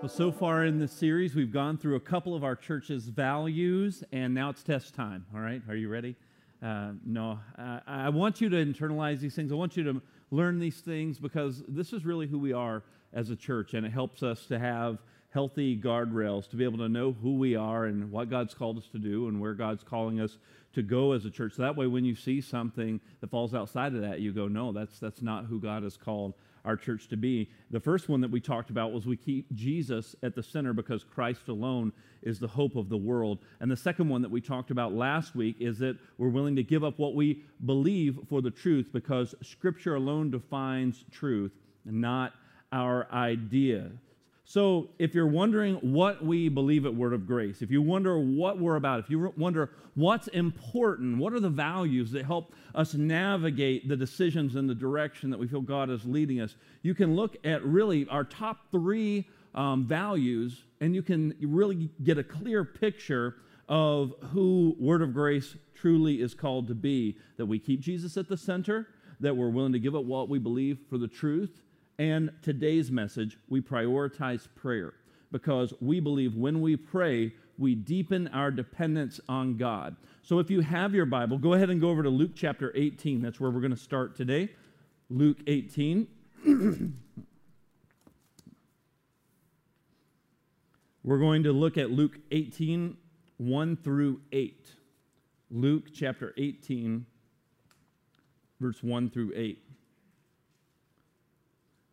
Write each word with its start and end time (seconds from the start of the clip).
Well, 0.00 0.08
so 0.08 0.32
far 0.32 0.64
in 0.64 0.78
this 0.78 0.92
series, 0.92 1.34
we've 1.34 1.52
gone 1.52 1.76
through 1.76 1.96
a 1.96 2.00
couple 2.00 2.34
of 2.34 2.42
our 2.42 2.56
church's 2.56 3.04
values, 3.04 4.02
and 4.12 4.32
now 4.32 4.48
it's 4.48 4.62
test 4.62 4.94
time. 4.94 5.26
All 5.34 5.42
right, 5.42 5.60
are 5.68 5.76
you 5.76 5.90
ready? 5.90 6.16
Uh, 6.62 6.92
no, 7.04 7.38
uh, 7.58 7.80
I 7.86 8.08
want 8.08 8.40
you 8.40 8.48
to 8.48 8.56
internalize 8.56 9.20
these 9.20 9.34
things. 9.34 9.52
I 9.52 9.56
want 9.56 9.76
you 9.76 9.84
to 9.84 10.00
learn 10.30 10.58
these 10.58 10.80
things 10.80 11.18
because 11.18 11.62
this 11.68 11.92
is 11.92 12.06
really 12.06 12.26
who 12.26 12.38
we 12.38 12.54
are 12.54 12.82
as 13.12 13.28
a 13.28 13.36
church, 13.36 13.74
and 13.74 13.84
it 13.84 13.92
helps 13.92 14.22
us 14.22 14.46
to 14.46 14.58
have 14.58 14.96
healthy 15.34 15.78
guardrails 15.78 16.48
to 16.48 16.56
be 16.56 16.64
able 16.64 16.78
to 16.78 16.88
know 16.88 17.12
who 17.12 17.34
we 17.36 17.54
are 17.54 17.84
and 17.84 18.10
what 18.10 18.30
God's 18.30 18.54
called 18.54 18.78
us 18.78 18.88
to 18.92 18.98
do 18.98 19.28
and 19.28 19.38
where 19.38 19.52
God's 19.52 19.84
calling 19.84 20.18
us 20.18 20.38
to 20.72 20.82
go 20.82 21.12
as 21.12 21.26
a 21.26 21.30
church. 21.30 21.56
So 21.56 21.62
that 21.62 21.76
way, 21.76 21.86
when 21.86 22.06
you 22.06 22.14
see 22.14 22.40
something 22.40 23.02
that 23.20 23.28
falls 23.28 23.52
outside 23.52 23.94
of 23.94 24.00
that, 24.00 24.20
you 24.20 24.32
go, 24.32 24.48
no, 24.48 24.72
that's, 24.72 24.98
that's 24.98 25.20
not 25.20 25.44
who 25.44 25.60
God 25.60 25.82
has 25.82 25.98
called 25.98 26.32
our 26.64 26.76
church 26.76 27.08
to 27.08 27.16
be. 27.16 27.48
The 27.70 27.80
first 27.80 28.08
one 28.08 28.20
that 28.20 28.30
we 28.30 28.40
talked 28.40 28.70
about 28.70 28.92
was 28.92 29.06
we 29.06 29.16
keep 29.16 29.52
Jesus 29.54 30.14
at 30.22 30.34
the 30.34 30.42
center 30.42 30.72
because 30.72 31.04
Christ 31.04 31.48
alone 31.48 31.92
is 32.22 32.38
the 32.38 32.48
hope 32.48 32.76
of 32.76 32.88
the 32.88 32.96
world. 32.96 33.38
And 33.60 33.70
the 33.70 33.76
second 33.76 34.08
one 34.08 34.22
that 34.22 34.30
we 34.30 34.40
talked 34.40 34.70
about 34.70 34.92
last 34.92 35.34
week 35.34 35.56
is 35.60 35.78
that 35.78 35.96
we're 36.18 36.28
willing 36.28 36.56
to 36.56 36.62
give 36.62 36.84
up 36.84 36.98
what 36.98 37.14
we 37.14 37.42
believe 37.64 38.18
for 38.28 38.42
the 38.42 38.50
truth 38.50 38.88
because 38.92 39.34
Scripture 39.42 39.94
alone 39.94 40.30
defines 40.30 41.04
truth, 41.10 41.52
not 41.84 42.34
our 42.72 43.08
idea. 43.12 43.90
So, 44.50 44.88
if 44.98 45.14
you're 45.14 45.28
wondering 45.28 45.76
what 45.76 46.24
we 46.24 46.48
believe 46.48 46.84
at 46.84 46.92
Word 46.92 47.12
of 47.12 47.24
Grace, 47.24 47.62
if 47.62 47.70
you 47.70 47.80
wonder 47.80 48.18
what 48.18 48.58
we're 48.58 48.74
about, 48.74 48.98
if 48.98 49.08
you 49.08 49.32
wonder 49.36 49.70
what's 49.94 50.26
important, 50.26 51.18
what 51.18 51.32
are 51.32 51.38
the 51.38 51.48
values 51.48 52.10
that 52.10 52.24
help 52.24 52.52
us 52.74 52.94
navigate 52.94 53.88
the 53.88 53.96
decisions 53.96 54.56
in 54.56 54.66
the 54.66 54.74
direction 54.74 55.30
that 55.30 55.38
we 55.38 55.46
feel 55.46 55.60
God 55.60 55.88
is 55.88 56.04
leading 56.04 56.40
us, 56.40 56.56
you 56.82 56.96
can 56.96 57.14
look 57.14 57.36
at 57.44 57.64
really 57.64 58.08
our 58.08 58.24
top 58.24 58.72
three 58.72 59.28
um, 59.54 59.86
values 59.86 60.64
and 60.80 60.96
you 60.96 61.02
can 61.02 61.32
really 61.40 61.88
get 62.02 62.18
a 62.18 62.24
clear 62.24 62.64
picture 62.64 63.36
of 63.68 64.14
who 64.32 64.74
Word 64.80 65.00
of 65.00 65.14
Grace 65.14 65.54
truly 65.76 66.20
is 66.20 66.34
called 66.34 66.66
to 66.66 66.74
be. 66.74 67.16
That 67.36 67.46
we 67.46 67.60
keep 67.60 67.78
Jesus 67.78 68.16
at 68.16 68.28
the 68.28 68.36
center, 68.36 68.88
that 69.20 69.36
we're 69.36 69.50
willing 69.50 69.74
to 69.74 69.78
give 69.78 69.94
up 69.94 70.06
what 70.06 70.28
we 70.28 70.40
believe 70.40 70.80
for 70.88 70.98
the 70.98 71.06
truth 71.06 71.62
and 72.00 72.32
today's 72.40 72.90
message, 72.90 73.36
we 73.50 73.60
prioritize 73.60 74.48
prayer 74.56 74.94
because 75.30 75.74
we 75.82 76.00
believe 76.00 76.34
when 76.34 76.62
we 76.62 76.74
pray, 76.74 77.34
we 77.58 77.74
deepen 77.74 78.26
our 78.28 78.50
dependence 78.50 79.20
on 79.28 79.58
God. 79.58 79.96
So 80.22 80.38
if 80.38 80.50
you 80.50 80.62
have 80.62 80.94
your 80.94 81.04
Bible, 81.04 81.36
go 81.36 81.52
ahead 81.52 81.68
and 81.68 81.78
go 81.78 81.90
over 81.90 82.02
to 82.02 82.08
Luke 82.08 82.30
chapter 82.34 82.72
18. 82.74 83.20
That's 83.20 83.38
where 83.38 83.50
we're 83.50 83.60
going 83.60 83.74
to 83.74 83.76
start 83.76 84.16
today. 84.16 84.48
Luke 85.10 85.40
18. 85.46 86.08
we're 91.04 91.18
going 91.18 91.42
to 91.42 91.52
look 91.52 91.76
at 91.76 91.90
Luke 91.90 92.16
18, 92.30 92.96
1 93.36 93.76
through 93.76 94.22
8. 94.32 94.70
Luke 95.50 95.88
chapter 95.92 96.32
18, 96.38 97.04
verse 98.58 98.82
1 98.82 99.10
through 99.10 99.32
8. 99.36 99.69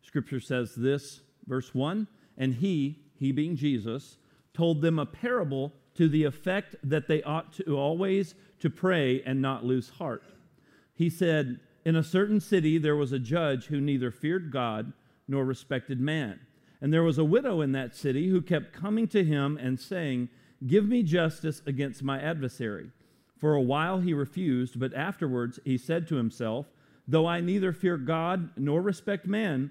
Scripture 0.08 0.40
says 0.40 0.74
this, 0.74 1.20
verse 1.46 1.74
1 1.74 2.08
And 2.38 2.54
he, 2.54 2.98
he 3.18 3.30
being 3.30 3.56
Jesus, 3.56 4.16
told 4.54 4.80
them 4.80 4.98
a 4.98 5.04
parable 5.04 5.74
to 5.96 6.08
the 6.08 6.24
effect 6.24 6.76
that 6.82 7.08
they 7.08 7.22
ought 7.24 7.52
to 7.52 7.76
always 7.76 8.34
to 8.60 8.70
pray 8.70 9.22
and 9.26 9.42
not 9.42 9.66
lose 9.66 9.90
heart. 9.90 10.22
He 10.94 11.10
said, 11.10 11.60
In 11.84 11.94
a 11.94 12.02
certain 12.02 12.40
city 12.40 12.78
there 12.78 12.96
was 12.96 13.12
a 13.12 13.18
judge 13.18 13.66
who 13.66 13.82
neither 13.82 14.10
feared 14.10 14.50
God 14.50 14.94
nor 15.28 15.44
respected 15.44 16.00
man. 16.00 16.40
And 16.80 16.90
there 16.90 17.02
was 17.02 17.18
a 17.18 17.24
widow 17.24 17.60
in 17.60 17.72
that 17.72 17.94
city 17.94 18.28
who 18.28 18.40
kept 18.40 18.72
coming 18.72 19.08
to 19.08 19.22
him 19.22 19.58
and 19.60 19.78
saying, 19.78 20.30
Give 20.66 20.88
me 20.88 21.02
justice 21.02 21.60
against 21.66 22.02
my 22.02 22.18
adversary. 22.18 22.92
For 23.36 23.52
a 23.52 23.60
while 23.60 24.00
he 24.00 24.14
refused, 24.14 24.80
but 24.80 24.94
afterwards 24.94 25.60
he 25.66 25.76
said 25.76 26.08
to 26.08 26.16
himself, 26.16 26.72
Though 27.06 27.26
I 27.26 27.42
neither 27.42 27.74
fear 27.74 27.98
God 27.98 28.48
nor 28.56 28.80
respect 28.80 29.26
man, 29.26 29.70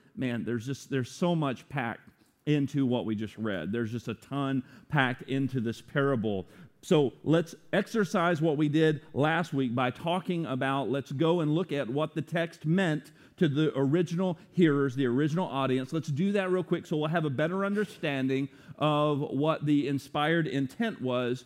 Man, 0.15 0.43
there's 0.43 0.65
just 0.65 0.89
there's 0.89 1.11
so 1.11 1.35
much 1.35 1.67
packed 1.69 2.09
into 2.45 2.85
what 2.85 3.05
we 3.05 3.15
just 3.15 3.37
read. 3.37 3.71
There's 3.71 3.91
just 3.91 4.07
a 4.07 4.15
ton 4.15 4.63
packed 4.89 5.23
into 5.23 5.59
this 5.59 5.81
parable. 5.81 6.45
So 6.83 7.13
let's 7.23 7.53
exercise 7.73 8.41
what 8.41 8.57
we 8.57 8.67
did 8.67 9.01
last 9.13 9.53
week 9.53 9.75
by 9.75 9.91
talking 9.91 10.47
about 10.47 10.89
let's 10.89 11.11
go 11.11 11.41
and 11.41 11.53
look 11.53 11.71
at 11.71 11.87
what 11.87 12.15
the 12.15 12.23
text 12.23 12.65
meant 12.65 13.11
to 13.37 13.47
the 13.47 13.71
original 13.77 14.37
hearers, 14.51 14.95
the 14.95 15.05
original 15.05 15.47
audience. 15.47 15.93
Let's 15.93 16.09
do 16.09 16.31
that 16.31 16.49
real 16.49 16.63
quick 16.63 16.87
so 16.87 16.97
we'll 16.97 17.09
have 17.09 17.25
a 17.25 17.29
better 17.29 17.65
understanding 17.65 18.49
of 18.79 19.19
what 19.19 19.65
the 19.65 19.87
inspired 19.87 20.47
intent 20.47 21.01
was. 21.01 21.45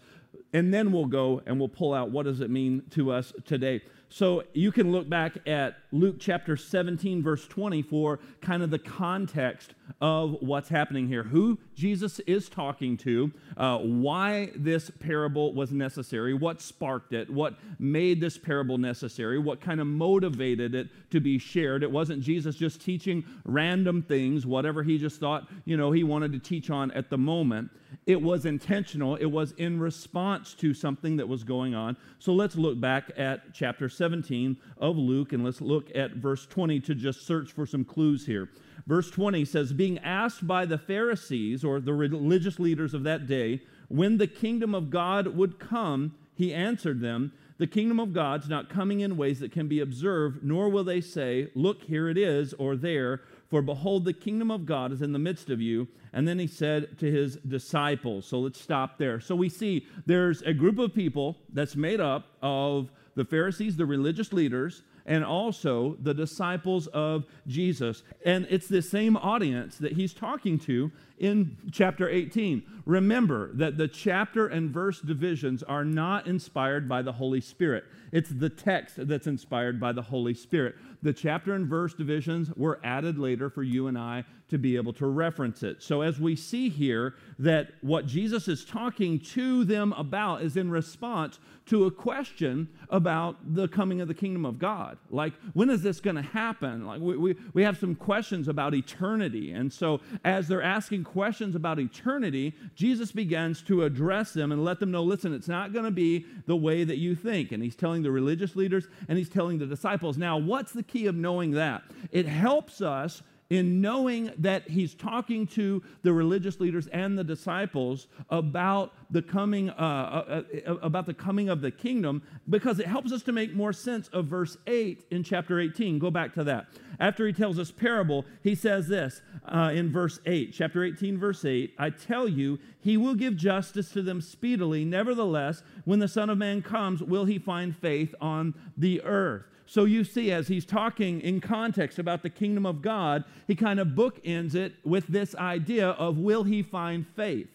And 0.53 0.73
then 0.73 0.93
we'll 0.93 1.05
go 1.05 1.41
and 1.45 1.59
we'll 1.59 1.67
pull 1.67 1.93
out 1.93 2.11
what 2.11 2.23
does 2.23 2.39
it 2.39 2.49
mean 2.49 2.83
to 2.91 3.11
us 3.11 3.33
today. 3.43 3.81
So 4.15 4.43
you 4.53 4.71
can 4.71 4.93
look 4.93 5.09
back 5.09 5.39
at 5.45 5.75
Luke 5.91 6.15
chapter 6.19 6.55
17, 6.55 7.21
verse 7.21 7.45
20, 7.47 7.81
for 7.81 8.21
kind 8.39 8.63
of 8.63 8.69
the 8.69 8.79
context 8.79 9.73
of 10.01 10.38
what's 10.41 10.69
happening 10.69 11.07
here. 11.07 11.23
Who 11.23 11.57
Jesus 11.75 12.19
is 12.22 12.50
talking 12.50 12.97
to, 12.97 13.31
uh, 13.57 13.79
why 13.79 14.51
this 14.56 14.90
parable 15.00 15.53
was 15.53 15.72
necessary, 15.72 16.34
what 16.34 16.62
sparked 16.62 17.13
it, 17.13 17.29
what 17.29 17.56
made 17.79 18.19
this 18.19 18.38
parable 18.38 18.78
necessary, 18.78 19.40
what 19.40 19.62
kind 19.62 19.79
of 19.79 19.88
motivated 19.88 20.75
it 20.75 20.90
to 21.12 21.19
be 21.19 21.38
shared. 21.38 21.84
It 21.84 21.91
wasn't 21.91 22.22
Jesus 22.22 22.56
just 22.56 22.81
teaching 22.81 23.24
random 23.45 24.01
things, 24.01 24.45
whatever 24.45 24.84
he 24.84 24.97
just 24.97 25.19
thought, 25.19 25.47
you 25.66 25.78
know, 25.78 25.91
he 25.91 26.03
wanted 26.03 26.34
to 26.34 26.40
teach 26.40 26.69
on 26.69 26.91
at 26.91 27.09
the 27.09 27.18
moment. 27.18 27.69
It 28.06 28.22
was 28.22 28.45
intentional, 28.45 29.16
it 29.16 29.25
was 29.25 29.53
in 29.53 29.79
response 29.79 30.53
to 30.56 30.74
something 30.74 31.18
that 31.18 31.28
was 31.28 31.44
going 31.44 31.74
on. 31.74 31.95
So 32.19 32.34
let's 32.34 32.56
look 32.56 32.79
back 32.79 33.12
at 33.18 33.53
chapter 33.53 33.90
17 33.90 34.57
of 34.78 34.97
Luke 34.97 35.34
and 35.34 35.44
let's 35.44 35.62
look 35.62 35.90
at 35.95 36.12
verse 36.12 36.45
20 36.45 36.79
to 36.81 36.95
just 36.95 37.25
search 37.25 37.51
for 37.51 37.66
some 37.66 37.85
clues 37.85 38.25
here. 38.25 38.50
Verse 38.88 39.09
20 39.09 39.46
says, 39.46 39.74
Being 39.74 40.00
asked 40.00 40.46
by 40.46 40.66
the 40.66 40.78
Pharisees 40.78 41.63
or 41.63 41.80
the 41.80 41.94
religious 41.94 42.59
leaders 42.59 42.94
of 42.94 43.03
that 43.03 43.28
day 43.28 43.62
when 43.88 44.18
the 44.18 44.28
kingdom 44.28 44.74
of 44.74 44.90
God 44.90 45.28
would 45.28 45.59
come, 45.59 46.16
he 46.34 46.53
answered 46.53 47.02
them, 47.02 47.31
The 47.58 47.68
kingdom 47.68 48.00
of 48.00 48.13
God's 48.13 48.50
not 48.50 48.69
coming 48.69 49.00
in 49.00 49.18
ways 49.18 49.40
that 49.40 49.52
can 49.52 49.68
be 49.68 49.80
observed, 49.80 50.44
nor 50.44 50.69
will 50.69 50.84
they 50.84 51.02
say, 51.02 51.50
Look, 51.56 51.84
here 51.84 52.09
it 52.09 52.18
is, 52.18 52.53
or 52.53 52.75
there, 52.75 53.22
for 53.50 53.62
behold, 53.62 54.06
the 54.06 54.13
kingdom 54.13 54.52
of 54.52 54.66
God 54.66 54.92
is 54.92 55.02
in 55.02 55.13
the 55.13 55.19
midst 55.19 55.50
of 55.50 55.62
you. 55.62 55.88
And 56.13 56.28
then 56.28 56.40
he 56.40 56.47
said 56.47 56.97
to 57.00 57.12
his 57.12 57.36
disciples. 57.38 58.25
So 58.25 58.40
let's 58.40 58.59
stop 58.59 58.97
there. 58.97 59.19
So 59.19 59.36
we 59.36 59.50
see 59.50 59.86
there's 60.06 60.42
a 60.42 60.53
group 60.53 60.80
of 60.80 60.94
people 60.94 61.38
that's 61.53 61.75
made 61.75 62.00
up 62.00 62.28
of 62.42 62.90
the 63.16 63.25
Pharisees, 63.25 63.78
the 63.78 63.86
religious 63.86 64.34
leaders, 64.34 64.84
and 65.05 65.23
also 65.23 65.97
the 66.01 66.13
disciples 66.13 66.88
of 66.88 67.25
Jesus. 67.47 68.03
And 68.25 68.47
it's 68.49 68.67
the 68.67 68.81
same 68.81 69.16
audience 69.17 69.77
that 69.77 69.93
he's 69.93 70.13
talking 70.13 70.57
to 70.59 70.91
in 71.17 71.57
chapter 71.71 72.09
18. 72.09 72.63
Remember 72.85 73.51
that 73.53 73.77
the 73.77 73.88
chapter 73.88 74.47
and 74.47 74.69
verse 74.69 75.01
divisions 75.01 75.63
are 75.63 75.85
not 75.85 76.27
inspired 76.27 76.88
by 76.88 77.01
the 77.01 77.13
Holy 77.13 77.41
Spirit. 77.41 77.83
It's 78.12 78.29
the 78.29 78.50
text 78.50 78.95
that's 79.07 79.27
inspired 79.27 79.79
by 79.79 79.91
the 79.91 80.03
Holy 80.03 80.33
Spirit. 80.33 80.75
The 81.01 81.13
chapter 81.13 81.53
and 81.53 81.67
verse 81.67 81.94
divisions 81.94 82.51
were 82.56 82.79
added 82.83 83.17
later 83.17 83.50
for 83.50 83.63
you 83.63 83.88
and 83.88 83.97
I 83.97 84.23
to 84.50 84.57
be 84.57 84.75
able 84.75 84.94
to 84.94 85.07
reference 85.07 85.63
it. 85.63 85.81
So, 85.81 86.01
as 86.01 86.19
we 86.19 86.35
see 86.35 86.69
here, 86.69 87.15
that 87.39 87.71
what 87.81 88.06
Jesus 88.06 88.47
is 88.47 88.63
talking 88.63 89.19
to 89.19 89.65
them 89.65 89.94
about 89.94 90.44
is 90.44 90.56
in 90.56 90.69
response 90.69 91.39
to 91.68 91.85
a 91.85 91.91
question 91.91 92.69
about 92.89 93.56
the 93.56 93.68
coming 93.68 94.01
of 94.01 94.07
the 94.07 94.13
kingdom 94.13 94.45
of 94.45 94.59
God. 94.59 94.97
Like, 95.09 95.33
when 95.53 95.69
is 95.71 95.81
this 95.81 96.00
going 96.00 96.15
to 96.15 96.21
happen? 96.21 96.85
Like, 96.85 97.01
we, 97.01 97.18
we, 97.18 97.35
we 97.53 97.63
have 97.63 97.77
some 97.77 97.95
questions 97.95 98.47
about 98.47 98.75
eternity. 98.75 99.51
And 99.51 99.73
so, 99.73 100.00
as 100.23 100.47
they're 100.47 100.61
asking 100.61 101.05
questions 101.06 101.56
about 101.56 101.80
eternity, 101.80 102.54
Jesus 102.75 103.12
begins 103.12 103.62
to 103.63 103.84
address 103.84 104.34
them 104.34 104.52
and 104.52 104.66
let 104.66 104.80
them 104.80 104.92
know 104.92 105.04
listen, 105.04 105.34
it's 105.34 105.48
not 105.48 105.72
going 105.72 105.86
to 105.86 105.92
be 105.92 106.25
the 106.46 106.56
way 106.56 106.84
that 106.84 106.98
you 106.98 107.16
think. 107.16 107.52
And 107.52 107.63
he's 107.63 107.75
telling 107.75 108.04
the 108.04 108.12
religious 108.12 108.56
leaders 108.56 108.88
and 109.07 109.18
he's 109.18 109.30
telling 109.30 109.57
the 109.57 109.66
disciples. 109.66 110.18
Now, 110.18 110.38
what's 110.38 110.74
the 110.74 110.84
key 110.84 111.06
of 111.07 111.16
knowing 111.16 111.52
that? 111.52 111.84
It 112.12 112.25
helps 112.25 112.81
us 112.81 113.24
in 113.50 113.80
knowing 113.80 114.31
that 114.39 114.68
he's 114.68 114.95
talking 114.95 115.45
to 115.45 115.83
the 116.01 116.12
religious 116.12 116.59
leaders 116.59 116.88
and 116.88 117.18
the 117.18 117.24
disciples 117.24 118.07
about 118.30 118.94
the 119.12 119.21
coming 119.21 119.69
uh, 119.69 119.74
uh, 119.74 120.42
uh, 120.68 120.75
about 120.77 121.06
the 121.06 121.13
coming 121.13 121.50
of 121.50 121.62
the 121.62 121.69
kingdom 121.69 122.24
because 122.50 122.80
it 122.80 122.88
helps 122.88 123.12
us 123.12 123.21
to 123.21 123.31
make 123.31 123.53
more 123.53 123.71
sense 123.71 124.07
of 124.09 124.25
verse 124.25 124.57
8 124.65 125.06
in 125.12 125.24
chapter 125.24 125.59
18 125.59 126.00
go 126.00 126.09
back 126.09 126.33
to 126.33 126.44
that. 126.44 126.68
After 127.00 127.27
he 127.27 127.33
tells 127.33 127.57
this 127.57 127.71
parable 127.71 128.25
he 128.42 128.56
says 128.56 128.88
this 128.88 129.21
uh, 129.47 129.71
in 129.74 129.92
verse 129.92 130.19
8 130.25 130.51
chapter 130.51 130.83
18 130.83 131.19
verse 131.19 131.45
8 131.45 131.75
i 131.77 131.89
tell 131.92 132.27
you 132.27 132.57
he 132.80 132.97
will 132.97 133.15
give 133.15 133.36
justice 133.36 133.92
to 133.92 134.01
them 134.01 134.21
speedily. 134.21 134.86
Nevertheless 134.86 135.62
when 135.83 136.00
the 136.00 136.07
son 136.07 136.31
of 136.31 136.39
man 136.39 136.63
comes 136.63 137.03
will 137.03 137.25
he 137.25 137.38
find 137.38 137.75
faith 137.77 138.15
on 138.19 138.56
the 138.75 139.03
earth 139.03 139.45
so 139.65 139.85
you 139.85 140.03
see, 140.03 140.31
as 140.31 140.47
he's 140.47 140.65
talking 140.65 141.21
in 141.21 141.41
context 141.41 141.97
about 141.97 142.21
the 142.21 142.29
kingdom 142.29 142.65
of 142.65 142.81
God, 142.81 143.23
he 143.47 143.56
kind 143.56 143.79
of 143.79 143.89
bookends 143.89 144.53
it 144.53 144.73
with 144.83 145.07
this 145.07 145.35
idea 145.35 145.89
of 145.89 146.17
will 146.17 146.44
he 146.44 146.62
find 146.62 147.07
faith? 147.15 147.50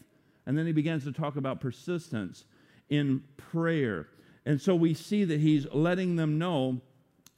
And 0.46 0.58
then 0.58 0.66
he 0.66 0.72
begins 0.72 1.04
to 1.04 1.12
talk 1.12 1.36
about 1.36 1.60
persistence 1.60 2.44
in 2.88 3.22
prayer. 3.36 4.08
And 4.44 4.60
so 4.60 4.74
we 4.74 4.94
see 4.94 5.24
that 5.24 5.40
he's 5.40 5.66
letting 5.72 6.16
them 6.16 6.38
know 6.38 6.80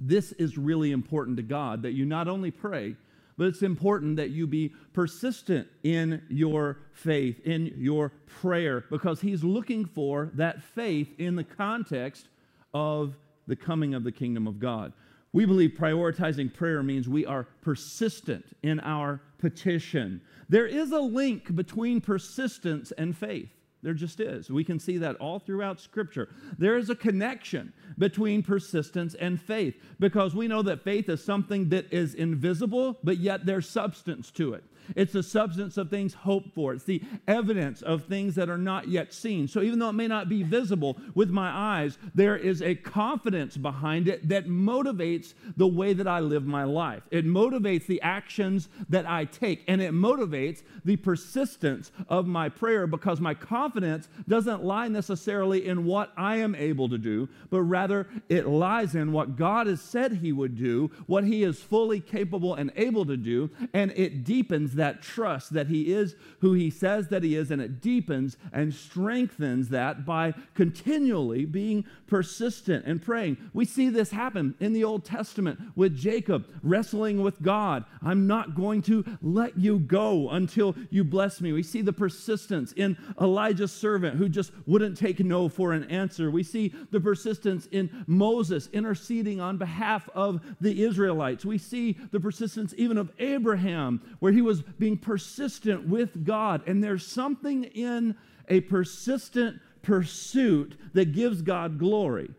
this 0.01 0.33
is 0.33 0.57
really 0.57 0.91
important 0.91 1.37
to 1.37 1.43
God, 1.43 1.83
that 1.83 1.93
you 1.93 2.07
not 2.07 2.27
only 2.27 2.51
pray, 2.51 2.97
but 3.37 3.47
it's 3.47 3.63
important 3.63 4.17
that 4.17 4.31
you 4.31 4.47
be 4.47 4.73
persistent 4.93 5.69
in 5.83 6.23
your 6.29 6.79
faith, 6.93 7.41
in 7.45 7.75
your 7.77 8.11
prayer, 8.27 8.85
because 8.91 9.21
he's 9.21 9.45
looking 9.45 9.85
for 9.85 10.31
that 10.35 10.63
faith 10.63 11.09
in 11.19 11.37
the 11.37 11.45
context 11.45 12.29
of 12.75 13.17
the 13.47 13.57
coming 13.57 13.95
of 13.95 14.05
the 14.05 14.13
kingdom 14.13 14.47
of 14.47 14.59
God. 14.59 14.93
We 15.33 15.47
believe 15.47 15.71
prioritizing 15.71 16.53
prayer 16.53 16.83
means 16.83 17.09
we 17.09 17.25
are 17.25 17.45
persistent 17.63 18.45
in 18.63 18.81
our 18.81 19.21
petition. 19.39 20.21
There 20.49 20.67
is 20.67 20.93
a 20.93 21.01
link 21.01 21.55
between 21.55 22.01
persistence 22.01 22.93
and 22.93 23.17
faith. 23.17 23.49
There 23.83 23.95
just 23.95 24.21
is. 24.21 24.49
We 24.49 24.63
can 24.63 24.79
see 24.79 24.99
that 24.99 25.17
all 25.17 25.41
throughout 25.41 25.81
Scripture. 25.81 26.29
There 26.57 26.77
is 26.77 26.89
a 26.89 26.95
connection 26.95 27.73
between 27.99 28.43
persistence 28.43 29.15
and 29.15 29.41
faith 29.41 29.75
because 29.99 30.37
we 30.37 30.47
know 30.47 30.63
that 30.63 30.85
faith 30.85 31.09
is 31.09 31.25
something 31.25 31.69
that 31.71 31.93
is 31.93 32.15
invisible, 32.15 32.99
but 33.03 33.19
yet 33.19 33.45
there's 33.45 33.69
substance 33.69 34.31
to 34.33 34.55
it. 34.55 34.63
It's 34.97 35.13
the 35.13 35.23
substance 35.23 35.77
of 35.77 35.91
things 35.91 36.15
hoped 36.15 36.55
for. 36.55 36.75
It's 36.75 36.85
the 36.85 37.03
evidence 37.27 37.83
of 37.83 38.05
things 38.05 38.35
that 38.35 38.49
are 38.49 38.59
not 38.59 38.89
yet 38.89 39.13
seen. 39.13 39.49
So 39.49 39.63
even 39.63 39.79
though 39.79 39.91
it 39.91 39.95
may 39.95 40.09
not 40.09 40.29
be 40.29 40.43
visible 40.43 40.99
with 41.15 41.31
my 41.31 41.51
eyes, 41.51 41.99
there 42.15 42.37
is 42.37 42.63
a 42.63 42.75
confidence 42.75 43.57
behind 43.57 44.09
it 44.09 44.29
that 44.29 44.47
motivates 44.47 45.35
the 45.57 45.67
way 45.67 45.93
that 45.93 46.07
I 46.07 46.21
live 46.21 46.47
my 46.47 46.65
life. 46.65 47.03
It 47.11 47.27
motivates 47.27 47.87
the 47.87 48.01
actions 48.03 48.69
that 48.89 49.07
I 49.09 49.25
take, 49.25 49.65
and 49.69 49.81
it 49.81 49.93
motivates 49.93 50.63
the 50.85 50.97
persistence 50.97 51.93
of 52.09 52.27
my 52.27 52.49
prayer 52.49 52.87
because 52.87 53.21
my 53.21 53.35
confidence 53.35 54.09
doesn't 54.29 54.65
lie 54.65 54.89
necessarily 54.89 55.67
in 55.67 55.85
what 55.85 56.13
I 56.17 56.37
am 56.37 56.55
able 56.55 56.89
to 56.89 56.99
do, 56.99 57.29
but 57.51 57.63
rather 57.63 58.07
it 58.29 58.47
lies 58.47 58.95
in 58.95 59.13
what 59.13 59.37
God 59.37 59.67
has 59.67 59.81
said 59.81 60.13
He 60.15 60.33
would 60.33 60.57
do, 60.57 60.91
what 61.07 61.25
He 61.25 61.43
is 61.43 61.61
fully 61.61 62.01
capable 62.01 62.55
and 62.55 62.73
able 62.77 63.05
to 63.07 63.17
do, 63.17 63.51
and 63.73 63.93
it 63.97 64.25
deepens 64.25 64.72
that 64.75 65.03
trust 65.03 65.53
that 65.55 65.69
He 65.69 65.93
is 65.93 66.15
who 66.41 66.53
He 66.53 66.71
says 66.71 67.09
that 67.09 67.23
He 67.23 67.37
is, 67.37 67.51
and 67.51 67.61
it 67.61 67.81
deepens 67.81 68.37
and 68.53 68.75
strengthens 68.75 69.69
that 69.71 70.05
by 70.05 70.35
continually 70.55 71.45
being 71.45 71.85
persistent 72.07 72.85
and 72.85 73.03
praying. 73.03 73.37
We 73.53 73.65
see 73.65 73.89
this 73.89 74.11
happen 74.11 74.55
in 74.61 74.73
the 74.73 74.85
Old 74.85 75.05
Testament 75.05 75.61
with 75.77 75.97
Jacob 75.97 76.47
wrestling 76.63 77.23
with 77.23 77.41
God. 77.43 77.85
I'm 78.03 78.27
not 78.27 78.55
going 78.55 78.83
to 78.83 79.05
let 79.23 79.59
you 79.59 79.79
go 79.79 80.31
until 80.31 80.75
you 80.91 81.05
bless 81.05 81.41
me. 81.41 81.53
We 81.53 81.63
see 81.63 81.83
the 81.83 81.93
persistence 81.93 82.73
in 82.73 82.97
Elijah's 83.21 83.73
servant 83.73 84.17
who 84.17 84.29
just 84.29 84.53
wouldn't 84.67 84.97
take 84.97 85.21
no 85.21 85.49
for 85.49 85.73
an 85.73 85.85
answer. 85.85 86.31
We 86.31 86.43
see 86.43 86.75
the 86.91 87.01
persistence 87.01 87.67
in 87.67 88.05
Moses 88.07 88.69
interceding 88.73 89.41
on 89.41 89.59
behalf 89.59 90.09
of 90.15 90.41
the 90.61 90.83
Israelites. 90.83 91.45
We 91.45 91.59
see 91.59 91.99
the 92.11 92.21
persistence 92.21 92.75
even 92.77 92.99
of 92.99 93.13
Abraham, 93.19 94.01
where 94.19 94.33
he 94.33 94.43
was 94.43 94.62
being 94.79 94.99
persistent 94.99 95.89
with 95.89 96.25
God. 96.25 96.63
And 96.67 96.83
there's 96.83 97.07
something 97.07 97.65
in 97.65 98.17
a 98.49 98.61
persistent 98.61 99.61
pursuit 99.83 100.79
that 100.95 101.13
gives 101.13 101.43
God 101.43 101.79
glory 101.79 102.31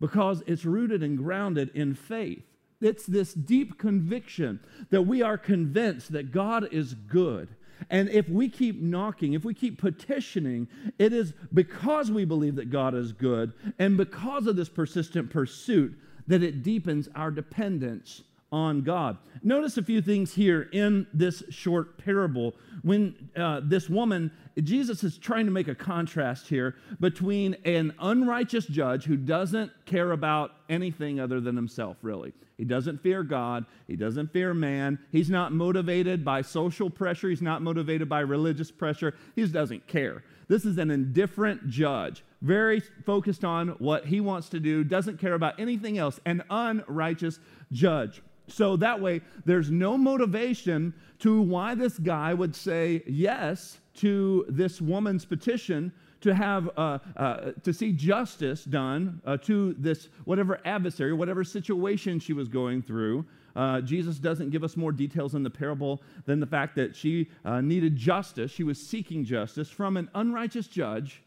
because 0.00 0.42
it's 0.46 0.64
rooted 0.64 1.02
and 1.02 1.18
grounded 1.18 1.70
in 1.74 1.94
faith. 1.94 2.42
It's 2.80 3.06
this 3.06 3.34
deep 3.34 3.78
conviction 3.78 4.60
that 4.90 5.02
we 5.02 5.22
are 5.22 5.38
convinced 5.38 6.12
that 6.12 6.30
God 6.30 6.68
is 6.72 6.94
good. 6.94 7.48
And 7.90 8.08
if 8.08 8.28
we 8.28 8.48
keep 8.48 8.80
knocking, 8.80 9.32
if 9.32 9.44
we 9.44 9.54
keep 9.54 9.80
petitioning, 9.80 10.68
it 10.98 11.12
is 11.12 11.32
because 11.52 12.10
we 12.10 12.24
believe 12.24 12.56
that 12.56 12.70
God 12.70 12.94
is 12.94 13.12
good 13.12 13.52
and 13.78 13.96
because 13.96 14.46
of 14.46 14.56
this 14.56 14.68
persistent 14.68 15.30
pursuit 15.30 15.96
that 16.26 16.42
it 16.42 16.62
deepens 16.62 17.08
our 17.14 17.30
dependence 17.30 18.22
on 18.50 18.82
God. 18.82 19.18
Notice 19.42 19.76
a 19.76 19.82
few 19.82 20.00
things 20.00 20.34
here 20.34 20.68
in 20.72 21.06
this 21.12 21.42
short 21.50 21.98
parable. 21.98 22.54
When 22.82 23.30
uh, 23.36 23.60
this 23.62 23.88
woman, 23.88 24.30
Jesus 24.62 25.04
is 25.04 25.18
trying 25.18 25.46
to 25.46 25.52
make 25.52 25.68
a 25.68 25.74
contrast 25.74 26.48
here 26.48 26.76
between 27.00 27.54
an 27.64 27.92
unrighteous 28.00 28.66
judge 28.66 29.04
who 29.04 29.16
doesn't 29.16 29.70
care 29.84 30.12
about 30.12 30.52
anything 30.68 31.20
other 31.20 31.40
than 31.40 31.56
himself, 31.56 31.98
really. 32.02 32.32
He 32.56 32.64
doesn't 32.64 33.02
fear 33.02 33.22
God, 33.22 33.66
he 33.86 33.94
doesn't 33.94 34.32
fear 34.32 34.52
man, 34.52 34.98
he's 35.12 35.30
not 35.30 35.52
motivated 35.52 36.24
by 36.24 36.42
social 36.42 36.90
pressure, 36.90 37.28
he's 37.28 37.42
not 37.42 37.62
motivated 37.62 38.08
by 38.08 38.20
religious 38.20 38.70
pressure, 38.70 39.14
he 39.36 39.42
just 39.42 39.54
doesn't 39.54 39.86
care. 39.86 40.24
This 40.48 40.64
is 40.64 40.78
an 40.78 40.90
indifferent 40.90 41.68
judge, 41.68 42.24
very 42.42 42.80
focused 43.06 43.44
on 43.44 43.68
what 43.78 44.06
he 44.06 44.20
wants 44.20 44.48
to 44.48 44.60
do, 44.60 44.82
doesn't 44.82 45.20
care 45.20 45.34
about 45.34 45.60
anything 45.60 45.98
else, 45.98 46.18
an 46.26 46.42
unrighteous 46.50 47.38
judge. 47.70 48.22
So 48.48 48.76
that 48.76 49.00
way, 49.00 49.20
there's 49.44 49.70
no 49.70 49.96
motivation 49.96 50.94
to 51.20 51.40
why 51.40 51.74
this 51.74 51.98
guy 51.98 52.34
would 52.34 52.54
say 52.54 53.02
yes 53.06 53.78
to 53.96 54.46
this 54.48 54.80
woman's 54.80 55.24
petition 55.24 55.92
to 56.20 56.34
have 56.34 56.68
uh, 56.76 56.98
uh, 57.16 57.52
to 57.62 57.72
see 57.72 57.92
justice 57.92 58.64
done 58.64 59.20
uh, 59.24 59.36
to 59.36 59.74
this 59.78 60.08
whatever 60.24 60.60
adversary, 60.64 61.12
whatever 61.12 61.44
situation 61.44 62.18
she 62.18 62.32
was 62.32 62.48
going 62.48 62.82
through. 62.82 63.24
Uh, 63.54 63.80
Jesus 63.80 64.18
doesn't 64.18 64.50
give 64.50 64.62
us 64.62 64.76
more 64.76 64.92
details 64.92 65.34
in 65.34 65.42
the 65.42 65.50
parable 65.50 66.02
than 66.26 66.38
the 66.38 66.46
fact 66.46 66.76
that 66.76 66.94
she 66.94 67.28
uh, 67.44 67.60
needed 67.60 67.96
justice. 67.96 68.50
She 68.50 68.62
was 68.62 68.84
seeking 68.84 69.24
justice 69.24 69.68
from 69.68 69.96
an 69.96 70.08
unrighteous 70.14 70.68
judge. 70.68 71.22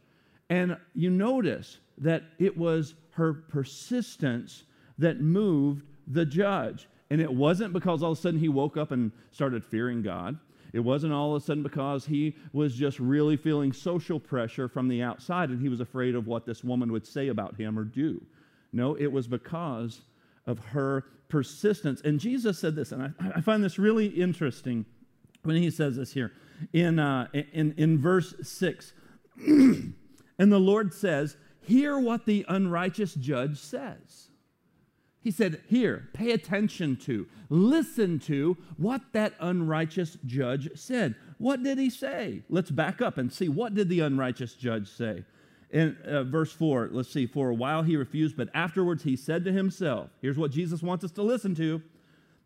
And 0.50 0.78
you 0.94 1.10
notice 1.10 1.80
that 1.98 2.24
it 2.40 2.58
was 2.58 2.96
her 3.12 3.34
persistence 3.34 4.64
that 4.98 5.20
moved 5.20 5.86
the 6.08 6.26
judge. 6.26 6.88
And 7.12 7.20
it 7.20 7.32
wasn't 7.32 7.74
because 7.74 8.02
all 8.02 8.14
of 8.14 8.18
a 8.18 8.22
sudden 8.22 8.40
he 8.40 8.48
woke 8.48 8.78
up 8.78 8.92
and 8.92 9.12
started 9.34 9.66
fearing 9.66 10.02
God. 10.02 10.40
It 10.72 10.80
wasn't 10.80 11.12
all 11.12 11.36
of 11.36 11.44
a 11.44 11.46
sudden 11.46 11.62
because 11.62 12.06
he 12.06 12.38
was 12.54 12.74
just 12.74 13.02
really 13.02 13.36
feeling 13.36 13.74
social 13.74 14.18
pressure 14.18 14.70
from 14.70 14.88
the 14.88 15.04
outside 15.04 15.50
and 15.50 15.62
he 15.62 15.68
was 15.68 15.82
afraid 15.82 16.16
of 16.16 16.26
what 16.26 16.46
this 16.46 16.64
woman 16.64 16.90
would 16.94 17.06
say 17.06 17.28
about 17.28 17.58
him 17.58 17.78
or 17.78 17.84
do. 17.84 18.26
No, 18.72 18.96
it 18.96 19.12
was 19.12 19.28
because 19.28 20.00
of 20.48 20.60
her 20.60 21.04
persistence. 21.28 22.00
And 22.00 22.18
Jesus 22.18 22.58
said 22.58 22.78
this, 22.78 22.94
and 22.94 23.04
I, 23.04 23.12
I 23.36 23.42
find 23.42 23.62
this 23.62 23.78
really 23.78 24.08
interesting 24.08 24.86
when 25.44 25.58
he 25.58 25.70
says 25.70 25.98
this 25.98 26.14
here 26.14 26.32
in, 26.72 26.98
uh, 26.98 27.28
in, 27.34 27.74
in 27.76 28.00
verse 28.00 28.34
6. 28.42 28.94
and 29.38 29.94
the 30.38 30.60
Lord 30.60 30.94
says, 30.94 31.36
Hear 31.64 32.00
what 32.00 32.26
the 32.26 32.46
unrighteous 32.48 33.16
judge 33.16 33.60
says. 33.60 34.31
He 35.22 35.32
said, 35.32 35.62
Here, 35.68 36.10
pay 36.14 36.32
attention 36.32 36.98
to, 36.98 37.28
listen 37.50 38.20
to 38.22 38.58
what 38.78 39.02
that 39.14 39.34
unrighteous 39.40 40.18
judge 40.26 40.70
said. 40.76 41.16
What 41.38 41.64
did 41.64 41.78
he 41.78 41.90
say? 41.90 42.42
Let's 42.50 42.72
back 42.72 43.02
up 43.02 43.18
and 43.18 43.32
see 43.32 43.48
what 43.48 43.76
did 43.76 43.88
the 43.88 44.00
unrighteous 44.00 44.56
judge 44.56 44.90
say. 44.90 45.24
In 45.70 45.96
uh, 46.06 46.24
verse 46.24 46.52
4, 46.52 46.90
let's 46.92 47.10
see, 47.10 47.28
for 47.28 47.50
a 47.50 47.56
while 47.56 47.84
he 47.84 47.96
refused, 47.96 48.36
but 48.36 48.50
afterwards 48.54 49.04
he 49.04 49.16
said 49.16 49.46
to 49.46 49.52
himself, 49.52 50.10
Here's 50.22 50.38
what 50.38 50.52
Jesus 50.52 50.82
wants 50.82 51.06
us 51.06 51.12
to 51.12 51.24
listen 51.24 51.56
to. 51.56 51.82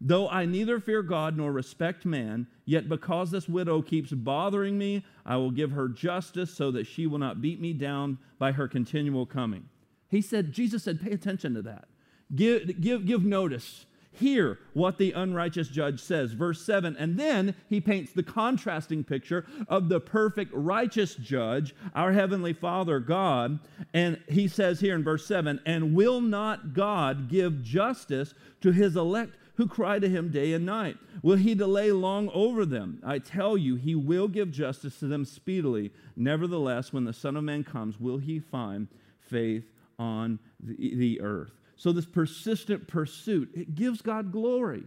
Though 0.01 0.27
I 0.27 0.45
neither 0.45 0.79
fear 0.81 1.01
God 1.01 1.37
nor 1.37 1.53
respect 1.53 2.05
man, 2.05 2.47
yet 2.65 2.89
because 2.89 3.31
this 3.31 3.47
widow 3.47 3.81
keeps 3.81 4.11
bothering 4.11 4.77
me, 4.77 5.05
I 5.25 5.37
will 5.37 5.51
give 5.51 5.71
her 5.71 5.87
justice 5.87 6.53
so 6.53 6.69
that 6.71 6.85
she 6.85 7.07
will 7.07 7.17
not 7.17 7.41
beat 7.41 7.61
me 7.61 7.71
down 7.71 8.17
by 8.37 8.51
her 8.51 8.67
continual 8.67 9.25
coming. 9.25 9.69
He 10.09 10.21
said, 10.21 10.51
Jesus 10.51 10.83
said, 10.83 11.01
pay 11.01 11.11
attention 11.11 11.53
to 11.55 11.61
that. 11.63 11.87
Give, 12.33 12.81
give, 12.81 13.05
give 13.05 13.23
notice. 13.23 13.85
Hear 14.11 14.59
what 14.73 14.97
the 14.97 15.11
unrighteous 15.11 15.67
judge 15.67 15.99
says. 15.99 16.31
Verse 16.31 16.61
7. 16.61 16.95
And 16.97 17.19
then 17.19 17.53
he 17.67 17.81
paints 17.81 18.13
the 18.13 18.23
contrasting 18.23 19.03
picture 19.03 19.45
of 19.67 19.89
the 19.89 19.99
perfect 19.99 20.51
righteous 20.53 21.15
judge, 21.15 21.75
our 21.93 22.13
heavenly 22.13 22.53
Father 22.53 23.01
God. 23.01 23.59
And 23.93 24.21
he 24.29 24.47
says 24.47 24.79
here 24.79 24.95
in 24.95 25.03
verse 25.03 25.25
7 25.25 25.59
And 25.65 25.93
will 25.93 26.21
not 26.21 26.73
God 26.73 27.27
give 27.27 27.61
justice 27.61 28.33
to 28.61 28.71
his 28.71 28.95
elect 28.95 29.35
who 29.55 29.67
cry 29.67 29.99
to 29.99 30.09
him 30.09 30.29
day 30.29 30.53
and 30.53 30.65
night. 30.65 30.97
Will 31.21 31.37
he 31.37 31.55
delay 31.55 31.91
long 31.91 32.29
over 32.33 32.65
them? 32.65 33.01
I 33.05 33.19
tell 33.19 33.57
you, 33.57 33.75
he 33.75 33.95
will 33.95 34.27
give 34.27 34.51
justice 34.51 34.99
to 34.99 35.07
them 35.07 35.25
speedily. 35.25 35.91
Nevertheless, 36.15 36.93
when 36.93 37.05
the 37.05 37.13
Son 37.13 37.35
of 37.35 37.43
Man 37.43 37.63
comes, 37.63 37.99
will 37.99 38.17
he 38.17 38.39
find 38.39 38.87
faith 39.19 39.65
on 39.97 40.39
the, 40.59 40.95
the 40.95 41.21
earth? 41.21 41.51
So, 41.75 41.91
this 41.91 42.05
persistent 42.05 42.87
pursuit, 42.87 43.49
it 43.53 43.75
gives 43.75 44.01
God 44.01 44.31
glory. 44.31 44.83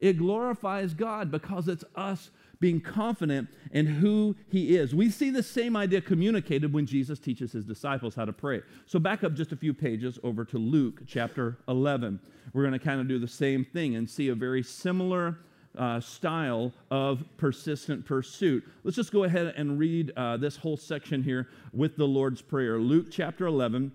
It 0.00 0.18
glorifies 0.18 0.94
God 0.94 1.30
because 1.30 1.68
it's 1.68 1.84
us 1.94 2.30
being 2.58 2.80
confident 2.80 3.48
in 3.72 3.86
who 3.86 4.36
he 4.48 4.76
is. 4.76 4.94
We 4.94 5.10
see 5.10 5.30
the 5.30 5.42
same 5.42 5.76
idea 5.76 6.00
communicated 6.00 6.72
when 6.72 6.86
Jesus 6.86 7.18
teaches 7.18 7.52
his 7.52 7.64
disciples 7.64 8.14
how 8.14 8.24
to 8.24 8.32
pray. 8.32 8.62
So 8.86 8.98
back 8.98 9.24
up 9.24 9.34
just 9.34 9.52
a 9.52 9.56
few 9.56 9.74
pages 9.74 10.18
over 10.22 10.44
to 10.46 10.58
Luke 10.58 11.02
chapter 11.06 11.58
11. 11.68 12.20
We're 12.52 12.62
going 12.62 12.72
to 12.72 12.78
kind 12.78 13.00
of 13.00 13.08
do 13.08 13.18
the 13.18 13.28
same 13.28 13.64
thing 13.64 13.96
and 13.96 14.08
see 14.08 14.28
a 14.28 14.34
very 14.34 14.62
similar 14.62 15.38
uh, 15.76 16.00
style 16.00 16.72
of 16.90 17.24
persistent 17.36 18.04
pursuit. 18.04 18.64
Let's 18.84 18.96
just 18.96 19.12
go 19.12 19.24
ahead 19.24 19.54
and 19.56 19.78
read 19.78 20.12
uh, 20.16 20.36
this 20.36 20.56
whole 20.56 20.76
section 20.76 21.22
here 21.22 21.48
with 21.72 21.96
the 21.96 22.06
Lord's 22.06 22.42
Prayer. 22.42 22.78
Luke 22.78 23.06
chapter 23.10 23.46
11. 23.46 23.92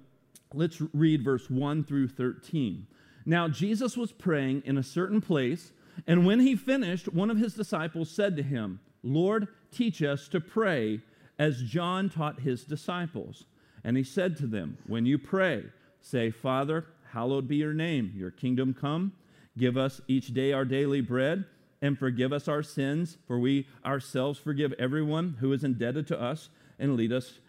Let's 0.53 0.81
read 0.93 1.23
verse 1.23 1.49
1 1.49 1.83
through 1.83 2.09
13. 2.09 2.87
Now, 3.25 3.47
Jesus 3.47 3.97
was 3.97 4.11
praying 4.11 4.63
in 4.65 4.77
a 4.77 4.83
certain 4.83 5.21
place 5.21 5.71
and 6.05 6.25
when 6.25 6.41
he 6.41 6.55
finished, 6.55 7.11
one 7.11 7.31
of 7.31 7.37
his 7.37 7.53
disciples 7.53 8.11
said 8.11 8.35
to 8.35 8.43
him, 8.43 8.79
Lord, 9.01 9.47
teach 9.71 10.03
us 10.03 10.27
to 10.29 10.41
pray 10.41 11.01
as 11.39 11.63
John 11.63 12.09
taught 12.09 12.41
his 12.41 12.63
disciples. 12.63 13.45
And 13.83 13.97
he 13.97 14.03
said 14.03 14.35
to 14.37 14.47
them, 14.47 14.77
When 14.85 15.05
you 15.05 15.17
pray, 15.17 15.63
say, 16.01 16.29
Father, 16.29 16.85
hallowed 17.11 17.47
be 17.47 17.55
your 17.55 17.73
name, 17.73 18.13
your 18.15 18.31
kingdom 18.31 18.73
come. 18.73 19.13
Give 19.57 19.77
us 19.77 20.01
each 20.07 20.33
day 20.33 20.51
our 20.51 20.65
daily 20.65 21.01
bread, 21.01 21.45
and 21.81 21.97
forgive 21.97 22.33
us 22.33 22.47
our 22.47 22.63
sins, 22.63 23.17
for 23.25 23.39
we 23.39 23.67
ourselves 23.85 24.37
forgive 24.37 24.73
everyone 24.73 25.37
who 25.39 25.53
is 25.53 25.63
indebted 25.63 26.05
to 26.07 26.21
us, 26.21 26.49
and 26.77 26.95
lead 26.95 27.11
us 27.11 27.39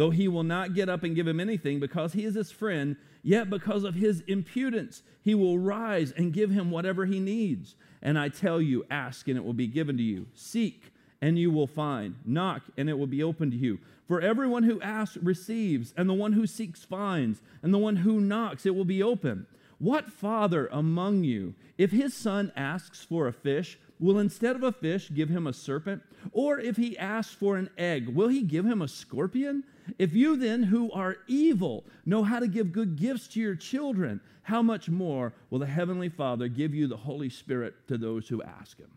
though 0.00 0.08
he 0.08 0.28
will 0.28 0.42
not 0.42 0.72
get 0.72 0.88
up 0.88 1.02
and 1.02 1.14
give 1.14 1.26
him 1.26 1.38
anything 1.38 1.78
because 1.78 2.14
he 2.14 2.24
is 2.24 2.34
his 2.34 2.50
friend, 2.50 2.96
yet 3.22 3.50
because 3.50 3.84
of 3.84 3.94
his 3.94 4.22
impudence, 4.26 5.02
he 5.20 5.34
will 5.34 5.58
rise 5.58 6.10
and 6.10 6.32
give 6.32 6.50
him 6.50 6.70
whatever 6.70 7.04
he 7.04 7.20
needs. 7.20 7.76
And 8.00 8.18
I 8.18 8.30
tell 8.30 8.62
you, 8.62 8.86
ask 8.90 9.28
and 9.28 9.36
it 9.36 9.44
will 9.44 9.52
be 9.52 9.66
given 9.66 9.98
to 9.98 10.02
you. 10.02 10.26
Seek 10.34 10.90
and 11.20 11.38
you 11.38 11.50
will 11.50 11.66
find. 11.66 12.14
Knock, 12.24 12.62
and 12.78 12.88
it 12.88 12.96
will 12.96 13.06
be 13.06 13.22
opened 13.22 13.52
to 13.52 13.58
you. 13.58 13.78
For 14.08 14.22
everyone 14.22 14.62
who 14.62 14.80
asks 14.80 15.18
receives, 15.18 15.92
and 15.98 16.08
the 16.08 16.14
one 16.14 16.32
who 16.32 16.46
seeks 16.46 16.82
finds, 16.82 17.42
and 17.62 17.74
the 17.74 17.78
one 17.78 17.96
who 17.96 18.22
knocks, 18.22 18.64
it 18.64 18.74
will 18.74 18.86
be 18.86 19.02
open. 19.02 19.46
What 19.78 20.10
father 20.10 20.66
among 20.72 21.24
you, 21.24 21.54
if 21.76 21.90
his 21.90 22.14
son 22.14 22.52
asks 22.56 23.04
for 23.04 23.26
a 23.26 23.34
fish, 23.34 23.78
will 24.00 24.18
instead 24.18 24.56
of 24.56 24.62
a 24.62 24.72
fish 24.72 25.10
give 25.12 25.28
him 25.28 25.46
a 25.46 25.52
serpent? 25.52 26.02
Or 26.32 26.58
if 26.58 26.76
he 26.76 26.98
asks 26.98 27.32
for 27.34 27.56
an 27.56 27.70
egg, 27.78 28.08
will 28.08 28.28
he 28.28 28.42
give 28.42 28.64
him 28.64 28.82
a 28.82 28.88
scorpion? 28.88 29.62
If 29.98 30.14
you 30.14 30.36
then, 30.36 30.64
who 30.64 30.90
are 30.92 31.18
evil, 31.28 31.84
know 32.04 32.24
how 32.24 32.40
to 32.40 32.48
give 32.48 32.72
good 32.72 32.96
gifts 32.96 33.28
to 33.28 33.40
your 33.40 33.54
children, 33.54 34.20
how 34.42 34.62
much 34.62 34.88
more 34.88 35.32
will 35.50 35.58
the 35.58 35.66
Heavenly 35.66 36.08
Father 36.08 36.48
give 36.48 36.74
you 36.74 36.86
the 36.86 36.96
Holy 36.96 37.28
Spirit 37.28 37.74
to 37.88 37.98
those 37.98 38.28
who 38.28 38.42
ask 38.42 38.78
him? 38.78 38.90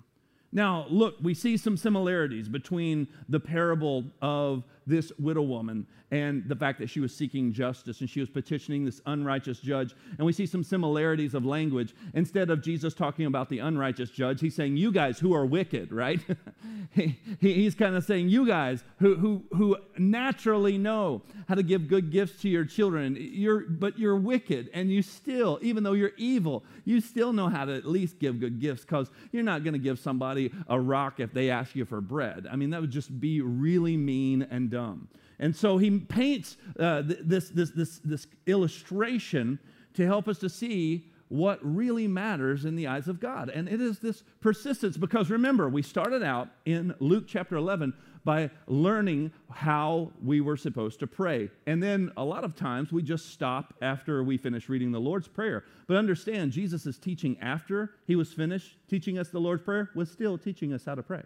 Now, 0.51 0.85
look, 0.89 1.15
we 1.21 1.33
see 1.33 1.57
some 1.57 1.77
similarities 1.77 2.47
between 2.47 3.07
the 3.27 3.39
parable 3.39 4.05
of 4.21 4.63
this 4.85 5.11
widow 5.19 5.41
woman 5.41 5.87
and 6.11 6.47
the 6.47 6.55
fact 6.55 6.77
that 6.79 6.89
she 6.89 6.99
was 6.99 7.15
seeking 7.15 7.51
justice 7.51 8.01
and 8.01 8.09
she 8.09 8.19
was 8.19 8.29
petitioning 8.29 8.85
this 8.85 9.01
unrighteous 9.07 9.59
judge. 9.59 9.95
And 10.17 10.25
we 10.25 10.31
see 10.31 10.45
some 10.45 10.63
similarities 10.63 11.33
of 11.33 11.43
language. 11.43 11.95
Instead 12.13 12.51
of 12.51 12.61
Jesus 12.61 12.93
talking 12.93 13.25
about 13.25 13.49
the 13.49 13.57
unrighteous 13.59 14.11
judge, 14.11 14.39
he's 14.39 14.55
saying, 14.55 14.77
You 14.77 14.91
guys 14.91 15.17
who 15.17 15.33
are 15.33 15.45
wicked, 15.45 15.91
right? 15.91 16.19
he, 16.91 17.17
he's 17.39 17.73
kind 17.73 17.95
of 17.95 18.03
saying, 18.03 18.29
You 18.29 18.45
guys 18.45 18.83
who, 18.99 19.15
who, 19.15 19.43
who 19.53 19.77
naturally 19.97 20.77
know 20.77 21.23
how 21.47 21.55
to 21.55 21.63
give 21.63 21.87
good 21.87 22.11
gifts 22.11 22.41
to 22.43 22.49
your 22.49 22.65
children, 22.65 23.17
you're, 23.19 23.61
but 23.61 23.97
you're 23.97 24.17
wicked 24.17 24.69
and 24.73 24.91
you 24.91 25.01
still, 25.01 25.57
even 25.63 25.83
though 25.83 25.93
you're 25.93 26.13
evil, 26.17 26.63
you 26.85 27.01
still 27.01 27.33
know 27.33 27.49
how 27.49 27.65
to 27.65 27.75
at 27.75 27.85
least 27.85 28.19
give 28.19 28.39
good 28.39 28.59
gifts 28.59 28.81
because 28.81 29.09
you're 29.31 29.41
not 29.41 29.63
going 29.63 29.73
to 29.73 29.79
give 29.79 29.97
somebody 29.97 30.51
a 30.67 30.79
rock 30.79 31.19
if 31.19 31.33
they 31.33 31.49
ask 31.49 31.75
you 31.75 31.85
for 31.85 32.01
bread. 32.01 32.47
I 32.51 32.55
mean, 32.55 32.69
that 32.69 32.81
would 32.81 32.91
just 32.91 33.19
be 33.19 33.41
really 33.41 33.97
mean 33.97 34.43
and 34.43 34.69
dumb. 34.73 35.07
And 35.39 35.55
so 35.55 35.77
he 35.77 35.99
paints 35.99 36.57
uh, 36.79 37.03
this, 37.05 37.49
this, 37.49 37.71
this, 37.71 37.99
this 38.03 38.27
illustration 38.45 39.59
to 39.93 40.05
help 40.05 40.27
us 40.27 40.39
to 40.39 40.49
see 40.49 41.09
what 41.29 41.59
really 41.63 42.07
matters 42.07 42.65
in 42.65 42.75
the 42.75 42.87
eyes 42.87 43.07
of 43.07 43.19
God. 43.19 43.49
And 43.49 43.67
it 43.67 43.81
is 43.81 43.99
this 43.99 44.23
persistence, 44.39 44.97
because 44.97 45.29
remember, 45.29 45.67
we 45.69 45.81
started 45.81 46.21
out 46.21 46.49
in 46.65 46.93
Luke 46.99 47.25
chapter 47.27 47.55
11 47.55 47.93
by 48.23 48.49
learning 48.67 49.31
how 49.51 50.11
we 50.23 50.41
were 50.41 50.55
supposed 50.55 50.99
to 50.99 51.07
pray. 51.07 51.49
And 51.65 51.81
then 51.81 52.11
a 52.15 52.23
lot 52.23 52.43
of 52.43 52.55
times 52.55 52.91
we 52.91 53.01
just 53.01 53.31
stop 53.31 53.73
after 53.81 54.23
we 54.23 54.37
finish 54.37 54.69
reading 54.69 54.91
the 54.91 54.99
Lord's 54.99 55.27
Prayer. 55.27 55.65
But 55.87 55.97
understand, 55.97 56.51
Jesus' 56.51 56.85
is 56.85 56.97
teaching 56.97 57.37
after 57.41 57.91
he 58.05 58.15
was 58.15 58.31
finished 58.31 58.77
teaching 58.87 59.17
us 59.17 59.29
the 59.29 59.39
Lord's 59.39 59.63
Prayer 59.63 59.89
was 59.95 60.11
still 60.11 60.37
teaching 60.37 60.71
us 60.71 60.85
how 60.85 60.95
to 60.95 61.03
pray. 61.03 61.23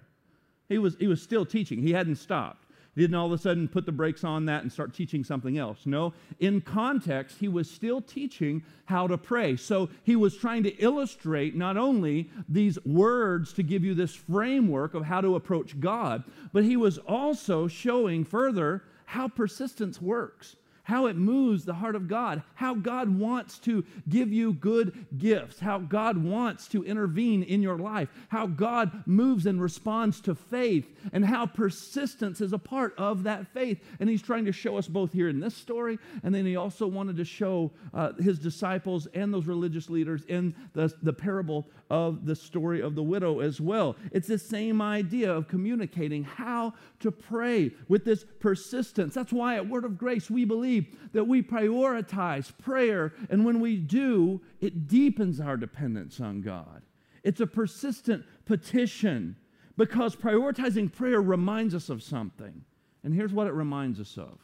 He 0.69 0.77
was, 0.77 0.95
he 0.99 1.07
was 1.07 1.21
still 1.21 1.45
teaching, 1.45 1.81
he 1.81 1.91
hadn't 1.91 2.15
stopped. 2.15 2.66
Didn't 2.97 3.15
all 3.15 3.27
of 3.27 3.31
a 3.31 3.37
sudden 3.37 3.67
put 3.67 3.85
the 3.85 3.91
brakes 3.91 4.23
on 4.23 4.45
that 4.45 4.63
and 4.63 4.71
start 4.71 4.91
teaching 4.91 5.23
something 5.23 5.57
else. 5.57 5.85
No, 5.85 6.13
in 6.39 6.61
context, 6.61 7.37
he 7.39 7.47
was 7.47 7.69
still 7.69 8.01
teaching 8.01 8.63
how 8.85 9.05
to 9.05 9.19
pray. 9.19 9.55
So 9.55 9.89
he 10.03 10.15
was 10.15 10.35
trying 10.35 10.63
to 10.63 10.75
illustrate 10.77 11.55
not 11.55 11.77
only 11.77 12.31
these 12.49 12.83
words 12.85 13.53
to 13.53 13.63
give 13.63 13.83
you 13.83 13.93
this 13.93 14.15
framework 14.15 14.95
of 14.95 15.05
how 15.05 15.21
to 15.21 15.35
approach 15.35 15.79
God, 15.79 16.23
but 16.51 16.63
he 16.63 16.75
was 16.75 16.97
also 16.97 17.67
showing 17.67 18.25
further 18.25 18.83
how 19.05 19.27
persistence 19.27 20.01
works 20.01 20.55
how 20.87 21.07
it 21.07 21.17
moves 21.17 21.65
the 21.65 21.73
heart 21.73 21.97
of 21.97 22.07
God, 22.07 22.41
how 22.55 22.73
God 22.73 23.09
wants 23.09 23.59
to 23.59 23.83
give 24.07 24.31
you 24.31 24.53
good 24.53 25.05
gifts, 25.17 25.59
how 25.59 25.79
God 25.79 26.17
wants 26.17 26.65
to 26.69 26.81
intervene 26.85 27.43
in 27.43 27.61
your 27.61 27.77
life, 27.77 28.07
how 28.29 28.47
God 28.47 29.03
moves 29.05 29.45
and 29.47 29.61
responds 29.61 30.21
to 30.21 30.33
faith, 30.33 30.89
and 31.11 31.25
how 31.25 31.45
persistence 31.45 32.39
is 32.39 32.53
a 32.53 32.57
part 32.57 32.93
of 32.97 33.23
that 33.23 33.47
faith. 33.53 33.83
And 33.99 34.09
He's 34.09 34.21
trying 34.21 34.45
to 34.45 34.53
show 34.53 34.77
us 34.77 34.87
both 34.87 35.11
here 35.11 35.27
in 35.27 35.41
this 35.41 35.57
story, 35.57 35.99
and 36.23 36.33
then 36.33 36.45
He 36.45 36.55
also 36.55 36.87
wanted 36.87 37.17
to 37.17 37.25
show 37.25 37.69
uh, 37.93 38.13
His 38.13 38.39
disciples 38.39 39.07
and 39.07 39.33
those 39.33 39.45
religious 39.45 39.89
leaders 39.89 40.23
in 40.29 40.55
the, 40.71 40.93
the 41.03 41.11
parable 41.11 41.67
of 41.89 42.25
the 42.25 42.35
story 42.35 42.81
of 42.81 42.95
the 42.95 43.03
widow 43.03 43.41
as 43.41 43.59
well. 43.59 43.97
It's 44.13 44.27
the 44.27 44.39
same 44.39 44.81
idea 44.81 45.33
of 45.33 45.49
communicating 45.49 46.23
how 46.23 46.75
to 46.99 47.11
pray 47.11 47.71
with 47.89 48.05
this 48.05 48.25
persistence. 48.39 49.13
That's 49.13 49.33
why 49.33 49.55
at 49.55 49.67
Word 49.67 49.83
of 49.83 49.97
Grace 49.97 50.29
we 50.29 50.45
believe 50.45 50.76
that 51.13 51.25
we 51.25 51.41
prioritize 51.41 52.51
prayer, 52.57 53.13
and 53.29 53.45
when 53.45 53.59
we 53.59 53.77
do, 53.77 54.41
it 54.59 54.87
deepens 54.87 55.39
our 55.39 55.57
dependence 55.57 56.19
on 56.19 56.41
God. 56.41 56.81
It's 57.23 57.41
a 57.41 57.47
persistent 57.47 58.25
petition 58.45 59.35
because 59.75 60.15
prioritizing 60.15 60.91
prayer 60.91 61.21
reminds 61.21 61.75
us 61.75 61.89
of 61.89 62.01
something. 62.03 62.63
And 63.03 63.13
here's 63.13 63.33
what 63.33 63.47
it 63.47 63.53
reminds 63.53 63.99
us 63.99 64.17
of 64.17 64.39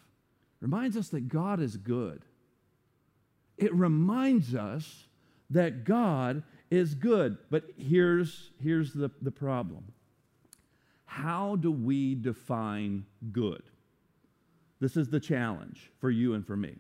reminds 0.62 0.96
us 0.96 1.10
that 1.10 1.28
God 1.28 1.60
is 1.60 1.76
good. 1.76 2.24
It 3.58 3.74
reminds 3.76 4.56
us 4.56 5.08
that 5.50 5.84
God 5.84 6.44
is 6.72 6.96
good. 6.96 7.38
But 7.52 7.66
here's, 7.78 8.52
here's 8.62 8.94
the, 8.94 9.12
the 9.22 9.32
problem 9.32 9.92
how 11.06 11.58
do 11.58 11.72
we 11.72 12.16
define 12.16 13.06
good? 13.32 13.62
This 14.84 14.98
is 14.98 15.08
the 15.08 15.22
challenge 15.22 15.90
for 16.02 16.12
you 16.12 16.34
and 16.34 16.46
for 16.46 16.58
me. 16.58 16.76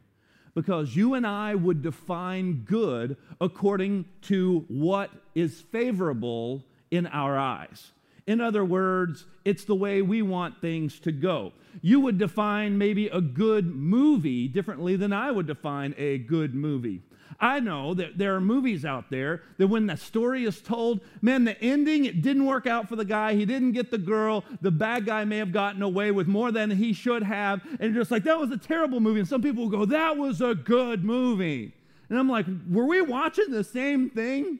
Because 0.53 0.93
you 0.93 1.13
and 1.13 1.25
I 1.25 1.55
would 1.55 1.81
define 1.81 2.65
good 2.65 3.15
according 3.39 4.03
to 4.23 4.65
what 4.67 5.09
is 5.35 5.61
favorable 5.71 6.65
in 6.91 7.07
our 7.07 7.37
eyes. 7.37 7.93
In 8.27 8.41
other 8.41 8.65
words, 8.65 9.25
it's 9.45 9.63
the 9.63 9.73
way 9.73 10.01
we 10.01 10.21
want 10.21 10.59
things 10.59 10.99
to 10.99 11.13
go. 11.13 11.53
You 11.81 12.01
would 12.01 12.17
define 12.17 12.77
maybe 12.77 13.07
a 13.07 13.21
good 13.21 13.73
movie 13.73 14.49
differently 14.49 14.97
than 14.97 15.13
I 15.13 15.31
would 15.31 15.47
define 15.47 15.95
a 15.97 16.17
good 16.17 16.53
movie. 16.53 17.03
I 17.39 17.59
know 17.59 17.93
that 17.93 18.17
there 18.17 18.35
are 18.35 18.41
movies 18.41 18.85
out 18.85 19.09
there 19.09 19.43
that 19.57 19.67
when 19.67 19.87
the 19.87 19.97
story 19.97 20.45
is 20.45 20.61
told, 20.61 21.01
man, 21.21 21.43
the 21.43 21.59
ending, 21.61 22.05
it 22.05 22.21
didn't 22.21 22.45
work 22.45 22.67
out 22.67 22.89
for 22.89 22.95
the 22.95 23.05
guy. 23.05 23.33
He 23.33 23.45
didn't 23.45 23.71
get 23.73 23.91
the 23.91 23.97
girl. 23.97 24.43
The 24.61 24.71
bad 24.71 25.05
guy 25.05 25.25
may 25.25 25.37
have 25.37 25.51
gotten 25.51 25.81
away 25.81 26.11
with 26.11 26.27
more 26.27 26.51
than 26.51 26.71
he 26.71 26.93
should 26.93 27.23
have. 27.23 27.61
And 27.79 27.93
just 27.93 28.11
like, 28.11 28.23
that 28.23 28.39
was 28.39 28.51
a 28.51 28.57
terrible 28.57 28.99
movie. 28.99 29.19
And 29.19 29.29
some 29.29 29.41
people 29.41 29.63
will 29.63 29.77
go, 29.77 29.85
that 29.85 30.17
was 30.17 30.41
a 30.41 30.55
good 30.55 31.03
movie. 31.03 31.73
And 32.09 32.19
I'm 32.19 32.29
like, 32.29 32.45
were 32.69 32.85
we 32.85 33.01
watching 33.01 33.51
the 33.51 33.63
same 33.63 34.09
thing? 34.09 34.59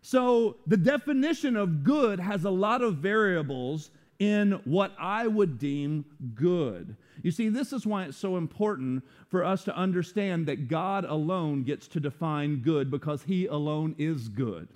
So 0.00 0.56
the 0.66 0.76
definition 0.76 1.56
of 1.56 1.82
good 1.82 2.20
has 2.20 2.44
a 2.44 2.50
lot 2.50 2.82
of 2.82 2.96
variables 2.96 3.90
in 4.18 4.52
what 4.64 4.92
I 4.98 5.26
would 5.26 5.58
deem 5.58 6.04
good. 6.34 6.96
You 7.22 7.30
see, 7.30 7.48
this 7.48 7.72
is 7.72 7.86
why 7.86 8.04
it's 8.04 8.16
so 8.16 8.36
important 8.36 9.04
for 9.28 9.44
us 9.44 9.64
to 9.64 9.76
understand 9.76 10.46
that 10.46 10.68
God 10.68 11.04
alone 11.04 11.62
gets 11.62 11.88
to 11.88 12.00
define 12.00 12.62
good 12.62 12.90
because 12.90 13.22
He 13.22 13.46
alone 13.46 13.94
is 13.98 14.28
good. 14.28 14.68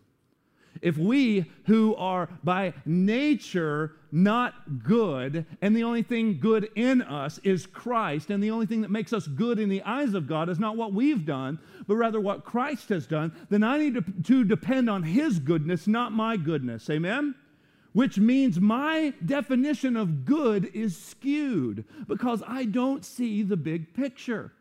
If 0.80 0.96
we 0.96 1.50
who 1.66 1.94
are 1.96 2.28
by 2.44 2.74
nature 2.84 3.92
not 4.10 4.82
good, 4.84 5.44
and 5.60 5.76
the 5.76 5.82
only 5.82 6.02
thing 6.02 6.38
good 6.40 6.70
in 6.76 7.02
us 7.02 7.38
is 7.42 7.66
Christ, 7.66 8.30
and 8.30 8.42
the 8.42 8.50
only 8.50 8.66
thing 8.66 8.80
that 8.82 8.90
makes 8.90 9.12
us 9.12 9.26
good 9.26 9.58
in 9.58 9.68
the 9.68 9.82
eyes 9.82 10.14
of 10.14 10.26
God 10.26 10.48
is 10.48 10.58
not 10.58 10.76
what 10.76 10.92
we've 10.92 11.26
done, 11.26 11.58
but 11.86 11.96
rather 11.96 12.20
what 12.20 12.44
Christ 12.44 12.88
has 12.90 13.06
done, 13.06 13.32
then 13.50 13.62
I 13.62 13.78
need 13.78 13.94
to, 13.94 14.04
to 14.24 14.44
depend 14.44 14.88
on 14.88 15.02
His 15.02 15.38
goodness, 15.38 15.86
not 15.86 16.12
my 16.12 16.36
goodness. 16.36 16.88
Amen? 16.88 17.34
Which 17.98 18.16
means 18.16 18.60
my 18.60 19.12
definition 19.26 19.96
of 19.96 20.24
good 20.24 20.70
is 20.72 20.96
skewed 20.96 21.84
because 22.06 22.44
I 22.46 22.64
don't 22.64 23.04
see 23.04 23.42
the 23.42 23.56
big 23.56 23.92
picture. 23.92 24.52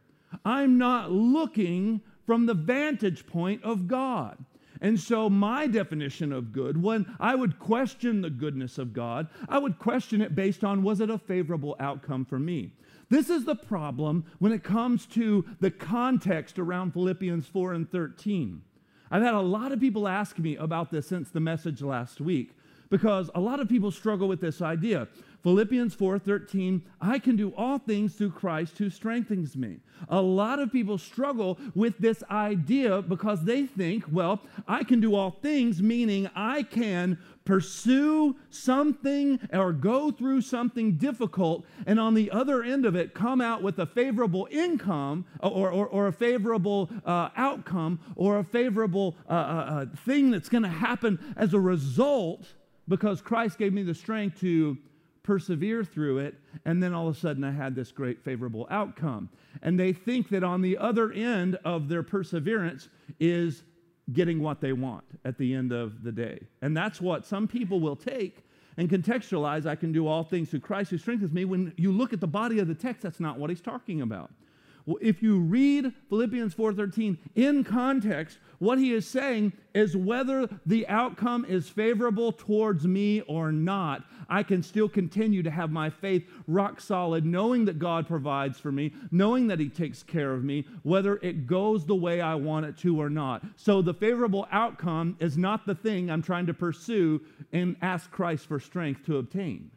I'm 0.44 0.80
not 0.80 1.12
looking 1.12 2.02
from 2.26 2.48
the 2.48 2.56
vantage 2.56 3.28
point 3.28 3.64
of 3.64 3.88
God. 3.88 4.44
And 4.82 5.00
so, 5.00 5.30
my 5.30 5.68
definition 5.68 6.34
of 6.34 6.52
good, 6.52 6.82
when 6.82 7.16
I 7.20 7.36
would 7.36 7.60
question 7.60 8.22
the 8.22 8.32
goodness 8.32 8.80
of 8.80 8.92
God, 8.92 9.28
I 9.48 9.60
would 9.60 9.78
question 9.78 10.20
it 10.20 10.34
based 10.34 10.64
on 10.64 10.82
was 10.82 11.00
it 11.00 11.12
a 11.12 11.20
favorable 11.20 11.76
outcome 11.80 12.26
for 12.26 12.40
me? 12.40 12.72
This 13.10 13.30
is 13.30 13.46
the 13.46 13.56
problem 13.56 14.26
when 14.40 14.52
it 14.52 14.64
comes 14.64 15.06
to 15.10 15.46
the 15.60 15.70
context 15.70 16.58
around 16.58 16.94
Philippians 16.94 17.46
4 17.46 17.74
and 17.74 17.92
13. 17.92 18.64
I've 19.12 19.22
had 19.22 19.36
a 19.36 19.42
lot 19.42 19.72
of 19.72 19.80
people 19.80 20.08
ask 20.08 20.40
me 20.40 20.56
about 20.56 20.90
this 20.90 21.06
since 21.06 21.30
the 21.30 21.40
message 21.40 21.84
last 21.84 22.20
week 22.20 22.56
because 22.90 23.30
a 23.36 23.40
lot 23.40 23.60
of 23.60 23.70
people 23.70 23.92
struggle 23.92 24.28
with 24.28 24.42
this 24.42 24.62
idea. 24.62 25.08
Philippians 25.44 25.96
4:13, 25.96 26.82
I 27.00 27.20
can 27.20 27.36
do 27.36 27.54
all 27.56 27.78
things 27.78 28.16
through 28.16 28.32
Christ 28.32 28.78
who 28.78 28.90
strengthens 28.90 29.56
me. 29.56 29.80
A 30.10 30.22
lot 30.22 30.60
of 30.60 30.72
people 30.72 30.98
struggle 30.98 31.58
with 31.74 31.98
this 32.00 32.24
idea 32.30 33.02
because 33.02 33.46
they 33.46 33.66
think, 33.66 34.04
well, 34.12 34.42
I 34.68 34.84
can 34.84 35.00
do 35.00 35.16
all 35.16 35.32
things 35.32 35.82
meaning 35.82 36.30
I 36.36 36.64
can 36.64 37.18
pursue 37.46 38.36
something 38.50 39.40
or 39.54 39.72
go 39.72 40.12
through 40.12 40.42
something 40.42 40.98
difficult 40.98 41.66
and 41.86 41.98
on 41.98 42.14
the 42.14 42.30
other 42.30 42.62
end 42.62 42.86
of 42.86 42.94
it 42.94 43.14
come 43.14 43.40
out 43.40 43.64
with 43.64 43.80
a 43.80 43.86
favorable 43.86 44.50
income 44.52 45.24
or, 45.40 45.72
or, 45.72 45.88
or 45.88 46.08
a 46.08 46.12
favorable 46.12 46.90
uh, 47.06 47.30
outcome 47.38 48.02
or 48.18 48.40
a 48.40 48.44
favorable 48.44 49.16
uh, 49.30 49.32
uh, 49.32 49.36
uh 49.36 49.86
thing 49.96 50.30
that's 50.30 50.50
going 50.50 50.64
to 50.64 50.68
happen 50.68 51.34
as 51.38 51.54
a 51.54 51.60
result 51.60 52.54
because 52.88 53.22
Christ 53.22 53.58
gave 53.58 53.74
me 53.74 53.84
the 53.84 53.94
strength 53.94 54.40
to 54.42 54.78
persevere 55.24 55.84
through 55.84 56.20
it, 56.20 56.36
and 56.66 56.82
then 56.82 56.94
all 56.94 57.08
of 57.08 57.16
a 57.16 57.20
sudden 57.20 57.44
I 57.44 57.52
had 57.52 57.76
this 57.76 57.92
great 57.92 58.22
favorable 58.24 58.66
outcome. 58.70 59.30
And 59.62 59.78
they 59.78 59.92
think 59.92 60.30
that 60.30 60.44
on 60.44 60.62
the 60.62 60.78
other 60.78 61.12
end 61.12 61.58
of 61.66 61.90
their 61.90 62.02
perseverance 62.02 62.88
is 63.20 63.64
getting 64.14 64.42
what 64.42 64.62
they 64.62 64.72
want 64.72 65.04
at 65.26 65.38
the 65.38 65.54
end 65.54 65.74
of 65.74 66.02
the 66.04 66.14
day. 66.14 66.40
And 66.62 66.76
that's 66.76 67.02
what 67.02 67.26
some 67.26 67.46
people 67.46 67.82
will 67.82 67.98
take 67.98 68.46
and 68.78 68.90
contextualize 68.90 69.66
I 69.66 69.76
can 69.76 69.92
do 69.92 70.08
all 70.08 70.24
things 70.24 70.50
through 70.50 70.62
Christ 70.62 70.92
who 70.92 70.98
strengthens 70.98 71.34
me. 71.34 71.44
When 71.44 71.74
you 71.76 71.92
look 71.92 72.14
at 72.14 72.22
the 72.22 72.28
body 72.28 72.60
of 72.60 72.70
the 72.70 72.76
text, 72.76 73.02
that's 73.02 73.20
not 73.20 73.38
what 73.38 73.50
he's 73.50 73.60
talking 73.60 74.02
about. 74.02 74.32
If 75.02 75.22
you 75.22 75.40
read 75.40 75.94
Philippians 76.10 76.54
4:13 76.54 77.18
in 77.36 77.64
context, 77.64 78.40
what 78.60 78.80
he 78.80 78.94
is 78.94 79.06
saying 79.06 79.54
is 79.76 79.98
whether 79.98 80.48
the 80.66 80.88
outcome 80.88 81.46
is 81.46 81.70
favorable 81.70 82.32
towards 82.32 82.88
me 82.88 83.22
or 83.22 83.52
not, 83.52 84.06
I 84.30 84.44
can 84.44 84.64
still 84.64 84.90
continue 84.90 85.44
to 85.44 85.52
have 85.52 85.72
my 85.72 85.90
faith 85.90 86.28
rock 86.48 86.82
solid, 86.82 87.26
knowing 87.26 87.66
that 87.66 87.80
God 87.80 88.08
provides 88.08 88.60
for 88.60 88.72
me, 88.72 88.94
knowing 89.12 89.48
that 89.48 89.60
he 89.60 89.70
takes 89.70 90.04
care 90.04 90.34
of 90.34 90.44
me, 90.44 90.66
whether 90.84 91.18
it 91.18 91.48
goes 91.48 91.86
the 91.86 91.96
way 91.96 92.22
I 92.22 92.36
want 92.36 92.66
it 92.66 92.78
to 92.78 93.00
or 93.00 93.10
not. 93.10 93.44
So 93.56 93.82
the 93.82 93.94
favorable 93.94 94.48
outcome 94.52 95.18
is 95.20 95.38
not 95.38 95.66
the 95.66 95.76
thing 95.76 96.10
I'm 96.10 96.22
trying 96.22 96.48
to 96.48 96.54
pursue 96.54 97.22
and 97.52 97.76
ask 97.82 98.10
Christ 98.10 98.48
for 98.48 98.60
strength 98.60 99.06
to 99.06 99.18
obtain. 99.18 99.72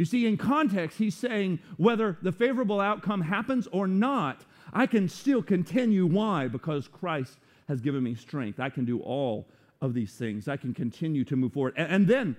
You 0.00 0.06
see, 0.06 0.26
in 0.26 0.38
context, 0.38 0.96
he's 0.96 1.14
saying 1.14 1.58
whether 1.76 2.16
the 2.22 2.32
favorable 2.32 2.80
outcome 2.80 3.20
happens 3.20 3.68
or 3.70 3.86
not, 3.86 4.46
I 4.72 4.86
can 4.86 5.10
still 5.10 5.42
continue. 5.42 6.06
Why? 6.06 6.48
Because 6.48 6.88
Christ 6.88 7.36
has 7.68 7.82
given 7.82 8.02
me 8.02 8.14
strength. 8.14 8.60
I 8.60 8.70
can 8.70 8.86
do 8.86 9.00
all 9.00 9.46
of 9.82 9.92
these 9.92 10.14
things. 10.14 10.48
I 10.48 10.56
can 10.56 10.72
continue 10.72 11.22
to 11.24 11.36
move 11.36 11.52
forward. 11.52 11.74
And, 11.76 12.06
then 12.08 12.34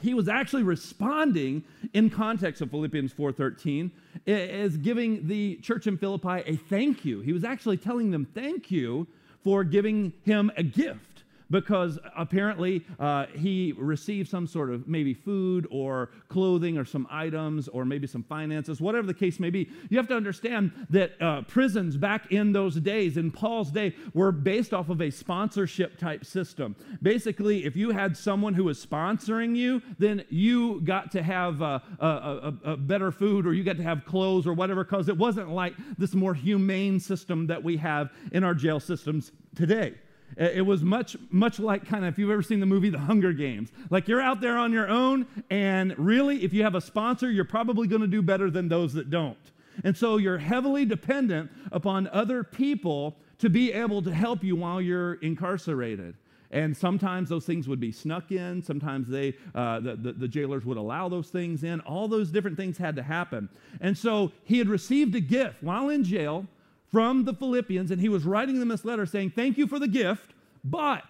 he 0.00 0.14
was 0.14 0.30
actually 0.30 0.62
responding 0.62 1.64
in 1.92 2.08
context 2.08 2.62
of 2.62 2.70
Philippians 2.70 3.12
4:13 3.12 3.90
as 4.26 4.78
giving 4.78 5.28
the 5.28 5.56
church 5.56 5.86
in 5.86 5.98
Philippi 5.98 6.42
a 6.46 6.56
thank 6.56 7.04
you. 7.04 7.20
He 7.20 7.34
was 7.34 7.44
actually 7.44 7.76
telling 7.76 8.12
them 8.12 8.24
thank 8.24 8.70
you 8.70 9.06
for 9.42 9.62
giving 9.62 10.14
him 10.22 10.50
a 10.56 10.62
gift 10.62 11.13
because 11.50 11.98
apparently 12.16 12.84
uh, 12.98 13.26
he 13.26 13.74
received 13.76 14.28
some 14.28 14.46
sort 14.46 14.70
of 14.70 14.88
maybe 14.88 15.14
food 15.14 15.66
or 15.70 16.10
clothing 16.28 16.78
or 16.78 16.84
some 16.84 17.06
items 17.10 17.68
or 17.68 17.84
maybe 17.84 18.06
some 18.06 18.22
finances, 18.22 18.80
whatever 18.80 19.06
the 19.06 19.14
case 19.14 19.38
may 19.38 19.50
be. 19.50 19.68
You 19.90 19.98
have 19.98 20.08
to 20.08 20.16
understand 20.16 20.72
that 20.90 21.20
uh, 21.20 21.42
prisons 21.42 21.96
back 21.96 22.32
in 22.32 22.52
those 22.52 22.76
days, 22.76 23.16
in 23.16 23.30
Paul's 23.30 23.70
day, 23.70 23.94
were 24.14 24.32
based 24.32 24.72
off 24.72 24.88
of 24.88 25.00
a 25.00 25.10
sponsorship 25.10 25.98
type 25.98 26.24
system. 26.24 26.76
Basically, 27.02 27.64
if 27.64 27.76
you 27.76 27.90
had 27.90 28.16
someone 28.16 28.54
who 28.54 28.64
was 28.64 28.84
sponsoring 28.84 29.56
you, 29.56 29.82
then 29.98 30.24
you 30.30 30.80
got 30.80 31.10
to 31.12 31.22
have 31.22 31.62
uh, 31.62 31.78
a, 32.00 32.06
a, 32.06 32.72
a 32.72 32.76
better 32.76 33.10
food 33.10 33.46
or 33.46 33.54
you 33.54 33.64
got 33.64 33.76
to 33.76 33.82
have 33.82 34.04
clothes 34.04 34.46
or 34.46 34.54
whatever, 34.54 34.84
because 34.84 35.08
it 35.08 35.16
wasn't 35.16 35.48
like 35.48 35.74
this 35.98 36.14
more 36.14 36.34
humane 36.34 36.98
system 36.98 37.46
that 37.46 37.62
we 37.62 37.76
have 37.76 38.10
in 38.32 38.44
our 38.44 38.54
jail 38.54 38.80
systems 38.80 39.32
today. 39.54 39.94
It 40.36 40.66
was 40.66 40.82
much, 40.82 41.16
much 41.30 41.58
like 41.58 41.86
kind 41.86 42.04
of 42.04 42.12
if 42.12 42.18
you've 42.18 42.30
ever 42.30 42.42
seen 42.42 42.60
the 42.60 42.66
movie 42.66 42.90
The 42.90 42.98
Hunger 42.98 43.32
Games. 43.32 43.70
Like 43.90 44.08
you're 44.08 44.20
out 44.20 44.40
there 44.40 44.56
on 44.56 44.72
your 44.72 44.88
own, 44.88 45.26
and 45.50 45.96
really, 45.98 46.44
if 46.44 46.52
you 46.52 46.62
have 46.62 46.74
a 46.74 46.80
sponsor, 46.80 47.30
you're 47.30 47.44
probably 47.44 47.86
going 47.86 48.02
to 48.02 48.08
do 48.08 48.22
better 48.22 48.50
than 48.50 48.68
those 48.68 48.94
that 48.94 49.10
don't. 49.10 49.38
And 49.82 49.96
so 49.96 50.18
you're 50.18 50.38
heavily 50.38 50.84
dependent 50.84 51.50
upon 51.72 52.08
other 52.08 52.44
people 52.44 53.16
to 53.38 53.50
be 53.50 53.72
able 53.72 54.02
to 54.02 54.14
help 54.14 54.44
you 54.44 54.56
while 54.56 54.80
you're 54.80 55.14
incarcerated. 55.14 56.14
And 56.50 56.76
sometimes 56.76 57.28
those 57.28 57.44
things 57.44 57.66
would 57.66 57.80
be 57.80 57.90
snuck 57.90 58.30
in. 58.30 58.62
Sometimes 58.62 59.08
they, 59.08 59.34
uh, 59.56 59.80
the, 59.80 59.96
the, 59.96 60.12
the, 60.12 60.28
jailers 60.28 60.64
would 60.64 60.76
allow 60.76 61.08
those 61.08 61.28
things 61.28 61.64
in. 61.64 61.80
All 61.80 62.06
those 62.06 62.30
different 62.30 62.56
things 62.56 62.78
had 62.78 62.94
to 62.94 63.02
happen. 63.02 63.48
And 63.80 63.98
so 63.98 64.30
he 64.44 64.58
had 64.58 64.68
received 64.68 65.16
a 65.16 65.20
gift 65.20 65.56
while 65.62 65.88
in 65.88 66.04
jail 66.04 66.46
from 66.94 67.24
the 67.24 67.34
Philippians, 67.34 67.90
and 67.90 68.00
he 68.00 68.08
was 68.08 68.22
writing 68.24 68.60
them 68.60 68.68
this 68.68 68.84
letter 68.84 69.04
saying, 69.04 69.32
Thank 69.34 69.58
you 69.58 69.66
for 69.66 69.80
the 69.80 69.88
gift, 69.88 70.32
but 70.62 71.02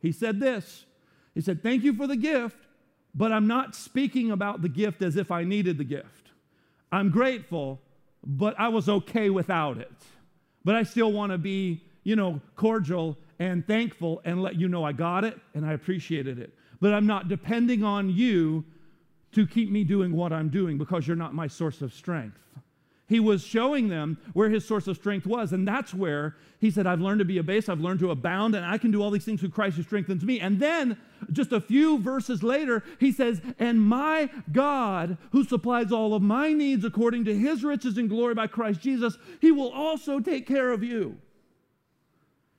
he 0.00 0.10
said 0.10 0.40
this. 0.40 0.86
He 1.34 1.42
said, 1.42 1.62
Thank 1.62 1.82
you 1.82 1.92
for 1.92 2.06
the 2.06 2.16
gift, 2.16 2.56
but 3.14 3.30
I'm 3.30 3.46
not 3.46 3.74
speaking 3.74 4.30
about 4.30 4.62
the 4.62 4.70
gift 4.70 5.02
as 5.02 5.16
if 5.16 5.30
I 5.30 5.44
needed 5.44 5.76
the 5.76 5.84
gift. 5.84 6.30
I'm 6.90 7.10
grateful, 7.10 7.78
but 8.24 8.58
I 8.58 8.68
was 8.68 8.88
okay 8.88 9.28
without 9.28 9.76
it. 9.76 9.92
But 10.64 10.76
I 10.76 10.82
still 10.82 11.12
want 11.12 11.30
to 11.30 11.36
be, 11.36 11.84
you 12.04 12.16
know, 12.16 12.40
cordial 12.56 13.18
and 13.38 13.66
thankful 13.66 14.22
and 14.24 14.40
let 14.40 14.58
you 14.58 14.66
know 14.66 14.82
I 14.82 14.92
got 14.92 15.24
it 15.24 15.38
and 15.52 15.66
I 15.66 15.74
appreciated 15.74 16.38
it. 16.38 16.54
But 16.80 16.94
I'm 16.94 17.06
not 17.06 17.28
depending 17.28 17.84
on 17.84 18.08
you 18.08 18.64
to 19.32 19.46
keep 19.46 19.70
me 19.70 19.84
doing 19.84 20.16
what 20.16 20.32
I'm 20.32 20.48
doing 20.48 20.78
because 20.78 21.06
you're 21.06 21.16
not 21.18 21.34
my 21.34 21.48
source 21.48 21.82
of 21.82 21.92
strength. 21.92 22.38
He 23.12 23.20
was 23.20 23.44
showing 23.44 23.88
them 23.88 24.16
where 24.32 24.48
his 24.48 24.64
source 24.64 24.86
of 24.86 24.96
strength 24.96 25.26
was. 25.26 25.52
And 25.52 25.68
that's 25.68 25.92
where 25.92 26.34
he 26.60 26.70
said, 26.70 26.86
I've 26.86 27.02
learned 27.02 27.18
to 27.18 27.26
be 27.26 27.36
a 27.36 27.42
base, 27.42 27.68
I've 27.68 27.82
learned 27.82 28.00
to 28.00 28.10
abound, 28.10 28.54
and 28.54 28.64
I 28.64 28.78
can 28.78 28.90
do 28.90 29.02
all 29.02 29.10
these 29.10 29.26
things 29.26 29.40
through 29.40 29.50
Christ 29.50 29.76
who 29.76 29.82
strengthens 29.82 30.24
me. 30.24 30.40
And 30.40 30.58
then, 30.58 30.96
just 31.30 31.52
a 31.52 31.60
few 31.60 31.98
verses 31.98 32.42
later, 32.42 32.82
he 32.98 33.12
says, 33.12 33.42
And 33.58 33.82
my 33.82 34.30
God, 34.50 35.18
who 35.32 35.44
supplies 35.44 35.92
all 35.92 36.14
of 36.14 36.22
my 36.22 36.54
needs 36.54 36.86
according 36.86 37.26
to 37.26 37.38
his 37.38 37.62
riches 37.62 37.98
and 37.98 38.08
glory 38.08 38.32
by 38.32 38.46
Christ 38.46 38.80
Jesus, 38.80 39.18
he 39.42 39.52
will 39.52 39.70
also 39.72 40.18
take 40.18 40.46
care 40.46 40.70
of 40.72 40.82
you. 40.82 41.18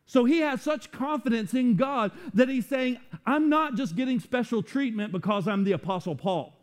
So 0.06 0.24
he 0.24 0.42
has 0.42 0.62
such 0.62 0.92
confidence 0.92 1.56
in 1.56 1.78
God 1.78 2.12
that 2.36 2.48
he's 2.48 2.68
saying, 2.68 3.00
I'm 3.26 3.50
not 3.50 3.74
just 3.74 3.96
getting 3.96 4.20
special 4.20 4.62
treatment 4.62 5.12
because 5.12 5.48
I'm 5.48 5.64
the 5.64 5.72
Apostle 5.72 6.16
Paul. 6.16 6.54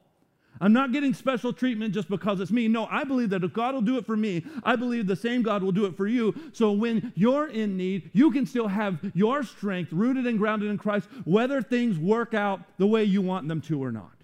I'm 0.63 0.75
not 0.75 0.93
getting 0.93 1.15
special 1.15 1.55
treatment 1.55 1.95
just 1.95 2.11
because 2.11 2.39
it's 2.39 2.51
me. 2.51 2.69
No, 2.69 2.87
I 2.91 3.05
believe 3.05 3.31
that 3.31 3.43
if 3.43 3.53
God 3.53 3.75
will 3.75 3.81
do 3.81 3.97
it 3.97 4.05
for 4.05 4.17
me, 4.17 4.45
I 4.63 4.77
believe 4.77 5.07
the 5.07 5.17
same 5.17 5.41
God 5.41 5.63
will 5.63 5.73
do 5.73 5.87
it 5.87 5.97
for 5.97 6.07
you. 6.07 6.35
So 6.53 6.73
when 6.73 7.13
you're 7.17 7.49
in 7.49 7.79
need, 7.79 8.11
you 8.13 8.31
can 8.31 8.45
still 8.45 8.69
have 8.69 8.99
your 9.15 9.43
strength 9.43 9.91
rooted 9.91 10.27
and 10.27 10.39
grounded 10.39 10.69
in 10.69 10.77
Christ, 10.77 11.09
whether 11.25 11.63
things 11.63 11.99
work 11.99 12.35
out 12.35 12.61
the 12.77 12.87
way 12.87 13.05
you 13.05 13.23
want 13.23 13.49
them 13.49 13.63
to 13.63 13.83
or 13.83 13.91
not, 13.91 14.17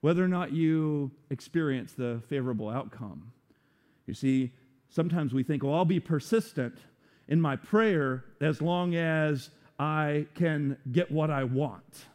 whether 0.00 0.24
or 0.24 0.28
not 0.28 0.50
you 0.50 1.12
experience 1.30 1.92
the 1.92 2.20
favorable 2.28 2.68
outcome. 2.68 3.30
You 4.06 4.14
see, 4.14 4.50
sometimes 4.88 5.32
we 5.32 5.44
think, 5.44 5.62
well, 5.62 5.74
I'll 5.74 5.84
be 5.84 6.00
persistent 6.00 6.74
in 7.28 7.40
my 7.40 7.54
prayer 7.54 8.24
as 8.40 8.60
long 8.60 8.96
as 8.96 9.50
I 9.78 10.26
can 10.34 10.78
get 10.90 11.12
what 11.12 11.30
I 11.30 11.44
want. 11.44 12.06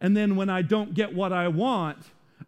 And 0.00 0.16
then 0.16 0.36
when 0.36 0.48
I 0.48 0.62
don't 0.62 0.94
get 0.94 1.12
what 1.12 1.32
I 1.32 1.48
want, 1.48 1.98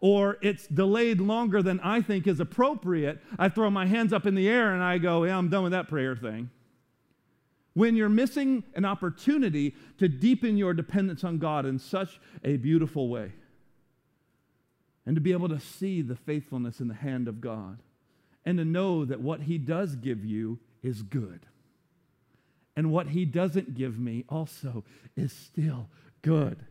or 0.02 0.36
it's 0.42 0.66
delayed 0.66 1.20
longer 1.20 1.62
than 1.62 1.78
I 1.80 2.02
think 2.02 2.26
is 2.26 2.40
appropriate, 2.40 3.22
I 3.38 3.48
throw 3.48 3.70
my 3.70 3.86
hands 3.86 4.12
up 4.12 4.26
in 4.26 4.34
the 4.34 4.48
air 4.48 4.74
and 4.74 4.82
I 4.82 4.98
go, 4.98 5.24
Yeah, 5.24 5.38
I'm 5.38 5.48
done 5.48 5.62
with 5.62 5.72
that 5.72 5.88
prayer 5.88 6.16
thing. 6.16 6.50
When 7.74 7.94
you're 7.94 8.10
missing 8.10 8.64
an 8.74 8.84
opportunity 8.84 9.74
to 9.98 10.08
deepen 10.08 10.58
your 10.58 10.74
dependence 10.74 11.24
on 11.24 11.38
God 11.38 11.64
in 11.64 11.78
such 11.78 12.20
a 12.44 12.56
beautiful 12.56 13.08
way, 13.08 13.32
and 15.06 15.14
to 15.14 15.20
be 15.20 15.32
able 15.32 15.48
to 15.48 15.60
see 15.60 16.02
the 16.02 16.16
faithfulness 16.16 16.80
in 16.80 16.88
the 16.88 16.94
hand 16.94 17.28
of 17.28 17.40
God, 17.40 17.78
and 18.44 18.58
to 18.58 18.64
know 18.64 19.04
that 19.04 19.20
what 19.20 19.42
He 19.42 19.56
does 19.56 19.94
give 19.94 20.24
you 20.24 20.58
is 20.82 21.02
good, 21.02 21.46
and 22.74 22.90
what 22.90 23.08
He 23.08 23.24
doesn't 23.24 23.76
give 23.76 24.00
me 24.00 24.24
also 24.28 24.84
is 25.16 25.32
still 25.32 25.88
good 26.22 26.66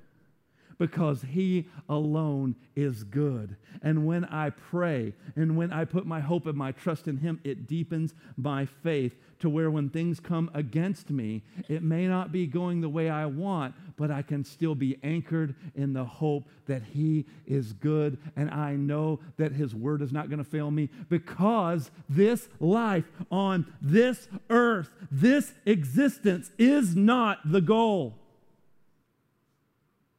because 0.82 1.22
He 1.22 1.68
alone 1.88 2.56
is 2.76 3.04
good. 3.04 3.56
And 3.84 4.04
when 4.08 4.26
I 4.26 4.50
pray 4.50 5.14
and 5.36 5.56
when 5.56 5.72
I 5.72 5.86
put 5.86 6.08
my 6.08 6.22
hope 6.22 6.48
and 6.48 6.58
my 6.58 6.72
trust 6.72 7.08
in 7.08 7.18
Him, 7.18 7.40
it 7.44 7.68
deepens 7.68 8.16
my 8.36 8.66
faith 8.66 9.14
to 9.42 9.48
where 9.48 9.70
when 9.70 9.92
things 9.92 10.20
come 10.20 10.50
against 10.56 11.12
me, 11.12 11.44
it 11.70 11.84
may 11.84 12.08
not 12.08 12.32
be 12.32 12.48
going 12.48 12.82
the 12.82 12.90
way 12.90 13.12
I 13.12 13.28
want, 13.28 13.76
but 13.96 14.10
I 14.10 14.24
can 14.24 14.44
still 14.44 14.74
be 14.74 14.98
anchored 15.04 15.54
in 15.76 15.94
the 15.94 16.04
hope 16.04 16.50
that 16.66 16.82
He 16.82 17.28
is 17.46 17.74
good. 17.74 18.18
And 18.36 18.50
I 18.50 18.74
know 18.74 19.20
that 19.38 19.52
His 19.52 19.76
word 19.76 20.02
is 20.02 20.12
not 20.12 20.30
going 20.30 20.44
to 20.44 20.50
fail 20.50 20.72
me 20.72 20.90
because 21.10 21.92
this 22.10 22.50
life 22.60 23.06
on 23.30 23.72
this 23.84 24.28
earth, 24.50 24.90
this 25.12 25.54
existence 25.64 26.50
is 26.58 26.96
not 26.96 27.38
the 27.46 27.62
goal. 27.62 28.18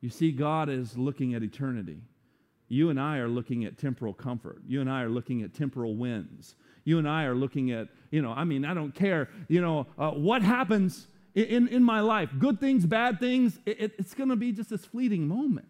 You 0.03 0.11
see, 0.11 0.33
God 0.33 0.69
is 0.69 0.99
looking 0.99 1.33
at 1.33 1.43
eternity. 1.43 2.03
You 2.69 2.91
and 2.91 3.01
I 3.01 3.19
are 3.19 3.29
looking 3.29 3.65
at 3.65 3.79
temporal 3.79 4.13
comfort. 4.13 4.63
You 4.67 4.81
and 4.81 4.91
I 4.91 5.03
are 5.03 5.09
looking 5.09 5.43
at 5.43 5.55
temporal 5.55 5.95
wins. 5.95 6.57
You 6.85 6.99
and 6.99 7.09
I 7.09 7.25
are 7.25 7.35
looking 7.35 7.71
at, 7.71 7.89
you 8.11 8.21
know, 8.21 8.33
I 8.33 8.45
mean, 8.45 8.65
I 8.65 8.75
don't 8.75 8.95
care, 8.95 9.29
you 9.49 9.61
know, 9.61 9.87
uh, 9.97 10.11
what 10.11 10.43
happens 10.43 11.07
in, 11.35 11.69
in 11.69 11.83
my 11.83 12.01
life, 12.01 12.31
good 12.39 12.61
things, 12.61 12.85
bad 12.85 13.21
things, 13.21 13.59
it, 13.65 13.93
it's 13.99 14.15
going 14.15 14.29
to 14.29 14.37
be 14.37 14.53
just 14.53 14.71
this 14.71 14.85
fleeting 14.85 15.29
moment. 15.29 15.67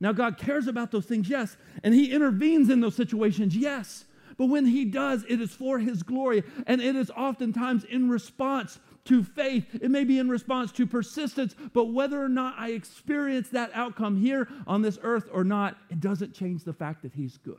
Now, 0.00 0.12
God 0.12 0.36
cares 0.36 0.66
about 0.66 0.90
those 0.90 1.06
things, 1.06 1.28
yes, 1.28 1.56
and 1.82 1.94
He 1.94 2.12
intervenes 2.12 2.68
in 2.68 2.80
those 2.80 2.96
situations, 2.96 3.56
yes. 3.56 4.04
But 4.36 4.46
when 4.46 4.66
He 4.66 4.84
does, 4.84 5.24
it 5.28 5.40
is 5.40 5.52
for 5.52 5.78
His 5.78 6.02
glory, 6.02 6.42
and 6.66 6.82
it 6.82 6.96
is 6.96 7.10
oftentimes 7.10 7.84
in 7.84 8.10
response 8.10 8.80
to 9.04 9.22
faith. 9.22 9.66
It 9.74 9.90
may 9.90 10.04
be 10.04 10.18
in 10.18 10.28
response 10.28 10.72
to 10.72 10.86
persistence, 10.86 11.54
but 11.72 11.86
whether 11.86 12.22
or 12.22 12.28
not 12.28 12.54
I 12.58 12.70
experience 12.70 13.48
that 13.50 13.70
outcome 13.74 14.20
here 14.20 14.48
on 14.66 14.82
this 14.82 14.98
earth 15.02 15.28
or 15.32 15.44
not, 15.44 15.76
it 15.90 16.00
doesn't 16.00 16.34
change 16.34 16.64
the 16.64 16.72
fact 16.72 17.02
that 17.02 17.12
He's 17.12 17.36
good. 17.38 17.56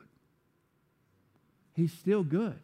He's 1.74 1.92
still 1.92 2.24
good. 2.24 2.58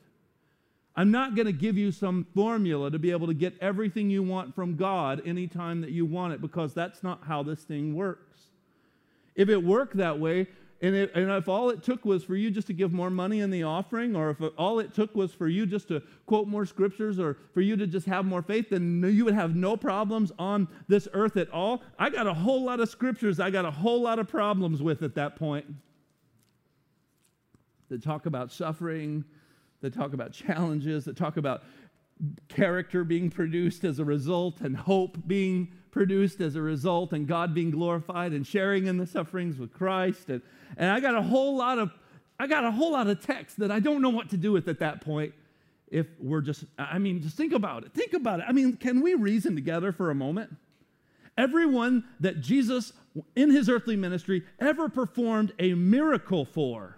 I'm 0.95 1.11
not 1.11 1.35
going 1.35 1.47
to 1.47 1.53
give 1.53 1.79
you 1.79 1.91
some 1.91 2.27
formula 2.35 2.91
to 2.91 2.99
be 2.99 3.13
able 3.13 3.27
to 3.27 3.35
get 3.35 3.55
everything 3.61 4.11
you 4.11 4.23
want 4.23 4.55
from 4.55 4.77
God 4.77 5.23
anytime 5.25 5.81
that 5.81 5.91
you 5.91 6.05
want 6.05 6.35
it 6.35 6.41
because 6.43 6.75
that's 6.75 7.03
not 7.03 7.23
how 7.27 7.43
this 7.43 7.61
thing 7.61 7.95
works. 7.95 8.41
If 9.35 9.49
it 9.49 9.63
worked 9.63 9.97
that 9.97 10.19
way, 10.19 10.49
and, 10.83 10.97
and 10.97 11.31
if 11.31 11.49
all 11.49 11.71
it 11.71 11.85
took 11.85 12.05
was 12.05 12.25
for 12.25 12.35
you 12.35 12.51
just 12.51 12.67
to 12.67 12.73
give 12.73 12.93
more 12.93 13.09
money 13.09 13.39
in 13.39 13.51
the 13.51 13.63
offering, 13.63 14.17
or 14.17 14.31
if 14.31 14.39
all 14.59 14.81
it 14.81 14.93
took 14.93 15.15
was 15.15 15.33
for 15.33 15.47
you 15.47 15.65
just 15.65 15.87
to 15.89 16.03
quote 16.27 16.49
more 16.49 16.67
scriptures, 16.67 17.21
or 17.21 17.39
for 17.55 17.61
you 17.61 17.77
to 17.77 17.87
just 17.87 18.05
have 18.07 18.25
more 18.25 18.43
faith, 18.43 18.71
then 18.71 19.01
you 19.15 19.25
would 19.25 19.35
have 19.35 19.55
no 19.55 19.77
problems 19.77 20.33
on 20.41 20.67
this 20.89 21.07
earth 21.13 21.37
at 21.37 21.49
all. 21.51 21.83
I 22.01 22.11
got 22.11 22.27
a 22.27 22.35
whole 22.35 22.65
lot 22.65 22.81
of 22.81 22.89
scriptures 22.89 23.39
I 23.39 23.51
got 23.51 23.65
a 23.65 23.71
whole 23.71 24.03
lot 24.03 24.19
of 24.19 24.27
problems 24.27 24.83
with 24.83 25.03
at 25.03 25.15
that 25.15 25.37
point 25.37 25.67
that 27.89 28.03
talk 28.03 28.27
about 28.27 28.51
suffering, 28.51 29.25
that 29.83 29.95
talk 29.95 30.15
about 30.15 30.33
challenges, 30.33 31.05
that 31.05 31.17
talk 31.17 31.37
about 31.37 31.63
character 32.49 33.05
being 33.05 33.31
produced 33.31 33.85
as 33.85 34.01
a 34.01 34.05
result, 34.05 34.61
and 34.61 34.77
hope 34.77 35.17
being 35.29 35.73
produced 35.93 36.41
as 36.41 36.57
a 36.57 36.63
result, 36.63 37.13
and 37.13 37.29
God 37.29 37.55
being 37.55 37.71
glorified, 37.71 38.33
and 38.33 38.45
sharing 38.45 38.89
in 38.89 38.97
the 38.97 39.07
sufferings 39.07 39.59
with 39.59 39.73
Christ. 39.73 40.29
And, 40.29 40.43
and 40.77 40.91
I 40.91 40.99
got 40.99 41.15
a 41.15 41.23
whole 41.23 41.57
lot 41.57 41.79
of 41.79 41.93
I 42.41 42.49
got 42.49 42.65
a 42.65 42.73
whole 42.73 42.91
lot 42.91 43.07
of 43.07 43.25
text 43.25 43.59
that 43.59 43.71
I 43.71 43.79
don't 43.79 44.03
know 44.03 44.11
what 44.11 44.31
to 44.31 44.37
do 44.37 44.51
with 44.51 44.67
at 44.67 44.81
that 44.81 45.01
point. 45.01 45.33
If 45.87 46.09
we're 46.19 46.41
just, 46.41 46.65
I 46.77 46.99
mean, 46.99 47.23
just 47.23 47.37
think 47.37 47.53
about 47.53 47.85
it. 47.85 47.93
Think 47.93 48.15
about 48.15 48.41
it. 48.41 48.47
I 48.49 48.53
mean, 48.53 48.77
can 48.77 49.01
we 49.01 49.15
reason 49.15 49.55
together 49.55 49.93
for 49.93 50.11
a 50.11 50.15
moment? 50.15 50.57
Everyone 51.39 52.03
that 52.19 52.41
Jesus 52.41 52.93
in 53.37 53.51
his 53.51 53.69
earthly 53.69 53.95
ministry 53.95 54.43
ever 54.59 54.89
performed 54.89 55.53
a 55.61 55.75
miracle 55.75 56.45
for, 56.45 56.97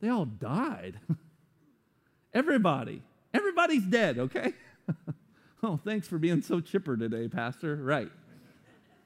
they 0.00 0.08
all 0.08 0.24
died. 0.24 0.98
Everybody. 2.32 3.02
Everybody's 3.34 3.84
dead, 3.84 4.18
okay? 4.18 4.54
oh, 5.64 5.78
thanks 5.84 6.08
for 6.08 6.18
being 6.18 6.42
so 6.42 6.60
chipper 6.60 6.96
today, 6.96 7.28
Pastor. 7.28 7.76
Right. 7.76 8.10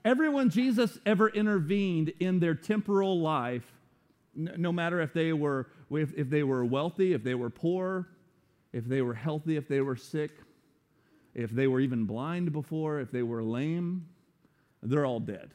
Everyone 0.05 0.49
Jesus 0.49 0.99
ever 1.05 1.29
intervened 1.29 2.13
in 2.21 2.41
their 2.41 2.55
temporal 2.55 3.21
life, 3.21 3.65
no 4.35 4.73
matter 4.73 5.01
if 5.01 5.13
they 5.13 5.33
were 5.33 5.67
if, 5.91 6.31
they 6.31 6.43
were 6.43 6.65
wealthy, 6.65 7.13
if 7.13 7.23
they 7.23 7.35
were 7.35 7.51
poor, 7.51 8.09
if 8.73 8.87
they 8.87 9.03
were 9.03 9.15
healthy, 9.15 9.57
if 9.57 9.69
they 9.69 9.81
were 9.81 9.97
sick, 9.97 10.31
if 11.35 11.51
they 11.51 11.67
were 11.67 11.81
even 11.81 12.05
blind 12.05 12.53
before, 12.53 13.01
if 13.01 13.11
they 13.11 13.23
were 13.23 13.43
lame, 13.43 14.07
they're 14.83 15.07
all 15.07 15.21
dead. 15.21 15.51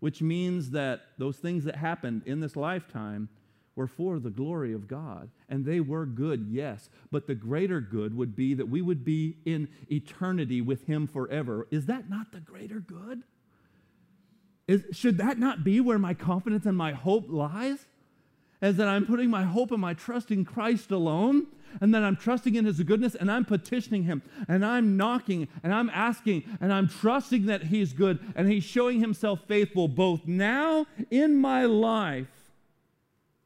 Which 0.00 0.20
means 0.20 0.70
that 0.70 1.00
those 1.18 1.38
things 1.38 1.64
that 1.64 1.76
happened 1.76 2.22
in 2.26 2.40
this 2.40 2.54
lifetime 2.54 3.28
were 3.76 3.86
for 3.86 4.18
the 4.18 4.30
glory 4.30 4.72
of 4.72 4.88
God. 4.88 5.28
And 5.48 5.64
they 5.64 5.80
were 5.80 6.06
good, 6.06 6.48
yes. 6.50 6.88
But 7.12 7.26
the 7.26 7.34
greater 7.34 7.80
good 7.80 8.16
would 8.16 8.34
be 8.34 8.54
that 8.54 8.68
we 8.68 8.82
would 8.82 9.04
be 9.04 9.36
in 9.44 9.68
eternity 9.92 10.62
with 10.62 10.86
Him 10.86 11.06
forever. 11.06 11.68
Is 11.70 11.86
that 11.86 12.10
not 12.10 12.32
the 12.32 12.40
greater 12.40 12.80
good? 12.80 13.22
Is, 14.66 14.82
should 14.92 15.18
that 15.18 15.38
not 15.38 15.62
be 15.62 15.78
where 15.78 15.98
my 15.98 16.14
confidence 16.14 16.66
and 16.66 16.76
my 16.76 16.92
hope 16.92 17.26
lies? 17.28 17.86
As 18.62 18.76
that 18.78 18.88
I'm 18.88 19.06
putting 19.06 19.28
my 19.28 19.44
hope 19.44 19.70
and 19.70 19.80
my 19.80 19.92
trust 19.92 20.30
in 20.30 20.46
Christ 20.46 20.90
alone, 20.90 21.46
and 21.80 21.94
that 21.94 22.02
I'm 22.02 22.16
trusting 22.16 22.54
in 22.54 22.64
His 22.64 22.82
goodness, 22.82 23.14
and 23.14 23.30
I'm 23.30 23.44
petitioning 23.44 24.04
Him, 24.04 24.22
and 24.48 24.64
I'm 24.64 24.96
knocking, 24.96 25.48
and 25.62 25.74
I'm 25.74 25.90
asking, 25.90 26.44
and 26.62 26.72
I'm 26.72 26.88
trusting 26.88 27.44
that 27.46 27.64
He's 27.64 27.92
good, 27.92 28.18
and 28.34 28.50
He's 28.50 28.64
showing 28.64 29.00
Himself 29.00 29.40
faithful 29.46 29.88
both 29.88 30.26
now 30.26 30.86
in 31.10 31.36
my 31.36 31.66
life 31.66 32.35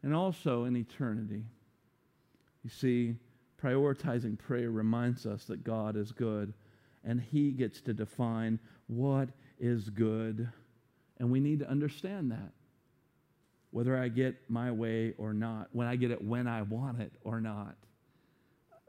and 0.02 0.14
also 0.14 0.64
in 0.64 0.76
eternity. 0.76 1.44
You 2.62 2.70
see, 2.70 3.16
prioritizing 3.62 4.38
prayer 4.38 4.70
reminds 4.70 5.26
us 5.26 5.44
that 5.44 5.64
God 5.64 5.96
is 5.96 6.12
good 6.12 6.52
and 7.04 7.20
He 7.20 7.50
gets 7.52 7.80
to 7.82 7.92
define 7.92 8.58
what 8.86 9.30
is 9.58 9.88
good. 9.88 10.48
And 11.18 11.30
we 11.30 11.40
need 11.40 11.60
to 11.60 11.68
understand 11.68 12.30
that. 12.32 12.52
Whether 13.70 13.96
I 13.96 14.08
get 14.08 14.36
my 14.48 14.72
way 14.72 15.14
or 15.16 15.32
not, 15.32 15.68
when 15.72 15.86
I 15.86 15.96
get 15.96 16.10
it 16.10 16.22
when 16.22 16.48
I 16.48 16.62
want 16.62 17.00
it 17.00 17.12
or 17.22 17.40
not. 17.40 17.76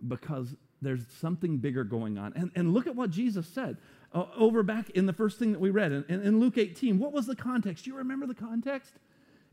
Because 0.08 0.56
there's 0.82 1.06
something 1.20 1.58
bigger 1.58 1.84
going 1.84 2.18
on. 2.18 2.34
And, 2.36 2.52
and 2.56 2.74
look 2.74 2.88
at 2.88 2.96
what 2.96 3.12
Jesus 3.12 3.48
said 3.48 3.78
uh, 4.14 4.26
over 4.36 4.64
back 4.64 4.90
in 4.92 5.06
the 5.06 5.14
first 5.14 5.38
thing 5.38 5.52
that 5.52 5.62
we 5.62 5.70
read 5.70 5.92
in, 5.92 6.04
in, 6.10 6.22
in 6.24 6.40
Luke 6.40 6.58
18. 6.58 6.98
What 6.98 7.14
was 7.14 7.28
the 7.28 7.36
context? 7.36 7.86
Do 7.86 7.92
you 7.92 7.98
remember 7.98 8.26
the 8.26 8.34
context? 8.34 8.94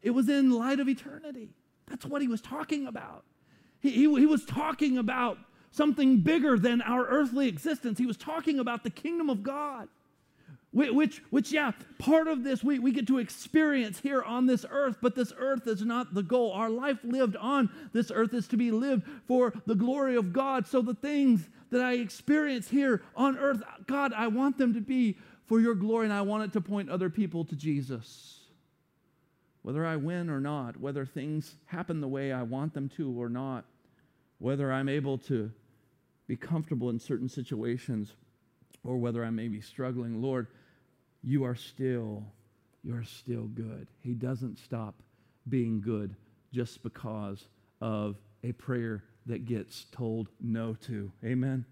It 0.03 0.11
was 0.11 0.29
in 0.29 0.51
light 0.51 0.81
of 0.81 0.89
eternity. 0.89 1.51
That's 1.87 2.05
what 2.05 2.23
he 2.23 2.29
was 2.29 2.41
talking 2.41 2.87
about. 2.87 3.25
He, 3.81 3.91
he, 3.91 4.03
he, 4.03 4.27
was 4.27 4.45
talking 4.45 4.99
about 4.99 5.39
something 5.71 6.21
bigger 6.21 6.59
than 6.59 6.83
our 6.83 7.07
earthly 7.07 7.49
existence. 7.49 7.99
He 7.99 8.07
was 8.07 8.17
talking 8.17 8.59
about 8.59 8.83
the 8.83 8.91
kingdom 8.91 9.31
of 9.31 9.43
God, 9.43 9.89
which, 10.73 11.23
which 11.31 11.53
yeah, 11.53 11.73
part 11.99 12.29
of 12.29 12.45
this 12.45 12.63
we, 12.63 12.79
we 12.79 12.93
get 12.93 13.07
to 13.07 13.19
experience 13.19 14.01
here 14.01 14.23
on 14.23 14.47
this 14.47 14.67
earth, 14.69 14.97
but 15.01 15.15
this 15.15 15.33
earth 15.39 15.67
is 15.67 15.83
not 15.83 16.15
the 16.15 16.23
goal. 16.23 16.53
Our 16.53 16.71
life 16.71 16.99
lived 17.05 17.37
on 17.37 17.71
this 17.93 18.11
earth 18.11 18.35
is 18.35 18.49
to 18.49 18.57
be 18.57 18.71
lived 18.71 19.05
for 19.27 19.53
the 19.67 19.75
glory 19.75 20.17
of 20.17 20.33
God. 20.33 20.67
So 20.67 20.83
the 20.83 20.95
things 20.95 21.49
that 21.71 21.81
I 21.81 21.95
experience 21.95 22.69
here 22.69 23.03
on 23.17 23.39
earth, 23.39 23.63
God, 23.87 24.13
I 24.13 24.27
want 24.27 24.59
them 24.59 24.75
to 24.75 24.81
be 24.81 25.17
for 25.47 25.61
your 25.61 25.75
glory, 25.75 26.05
and 26.05 26.13
I 26.13 26.21
want 26.21 26.45
it 26.45 26.53
to 26.53 26.61
point 26.61 26.91
other 26.91 27.09
people 27.09 27.45
to 27.47 27.57
Jesus. 27.57 28.38
Whether 29.63 29.85
I 29.85 29.97
win 29.97 30.31
or 30.31 30.41
not, 30.41 30.79
whether 30.79 31.05
things 31.05 31.57
happen 31.67 32.01
the 32.01 32.09
way 32.09 32.33
I 32.33 32.43
want 32.43 32.75
them 32.75 32.89
to 32.97 33.21
or 33.21 33.29
not, 33.29 33.65
whether 34.39 34.73
I'm 34.73 34.89
able 34.89 35.19
to 35.19 35.51
be 36.27 36.37
comfortable 36.37 36.91
in 36.91 36.99
certain 36.99 37.29
situations 37.29 38.13
or 38.85 38.97
whether 38.99 39.25
I 39.25 39.31
may 39.31 39.49
be 39.49 39.61
struggling, 39.61 40.23
Lord, 40.23 40.47
you 41.23 41.45
are 41.45 41.55
still, 41.55 42.25
you 42.83 42.95
are 42.95 43.05
still 43.05 43.45
good. 43.45 43.89
He 44.01 44.15
doesn't 44.15 44.59
stop 44.59 44.95
being 45.49 45.81
good 45.81 46.15
just 46.53 46.83
because 46.83 47.49
of 47.81 48.17
a 48.45 48.53
prayer 48.53 49.03
that 49.27 49.45
gets 49.45 49.87
told 49.93 50.29
no 50.41 50.75
to. 50.87 51.13
Amen. 51.25 51.65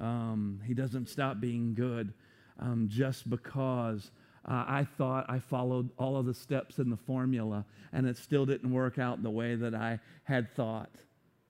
Um, 0.00 0.60
he 0.64 0.74
doesn't 0.74 1.08
stop 1.08 1.40
being 1.40 1.74
good 1.74 2.12
um, 2.58 2.88
just 2.88 3.28
because 3.28 4.10
uh, 4.46 4.64
I 4.66 4.86
thought 4.98 5.26
I 5.28 5.38
followed 5.38 5.90
all 5.98 6.16
of 6.16 6.26
the 6.26 6.34
steps 6.34 6.78
in 6.78 6.90
the 6.90 6.96
formula 6.96 7.64
and 7.92 8.06
it 8.06 8.16
still 8.16 8.44
didn't 8.44 8.70
work 8.70 8.98
out 8.98 9.22
the 9.22 9.30
way 9.30 9.54
that 9.54 9.74
I 9.74 9.98
had 10.24 10.54
thought. 10.54 10.90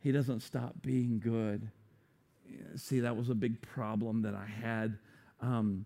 He 0.00 0.12
doesn't 0.12 0.40
stop 0.40 0.74
being 0.82 1.18
good. 1.18 1.70
See, 2.76 3.00
that 3.00 3.16
was 3.16 3.30
a 3.30 3.34
big 3.34 3.60
problem 3.62 4.22
that 4.22 4.34
I 4.34 4.46
had 4.46 4.98
um, 5.40 5.84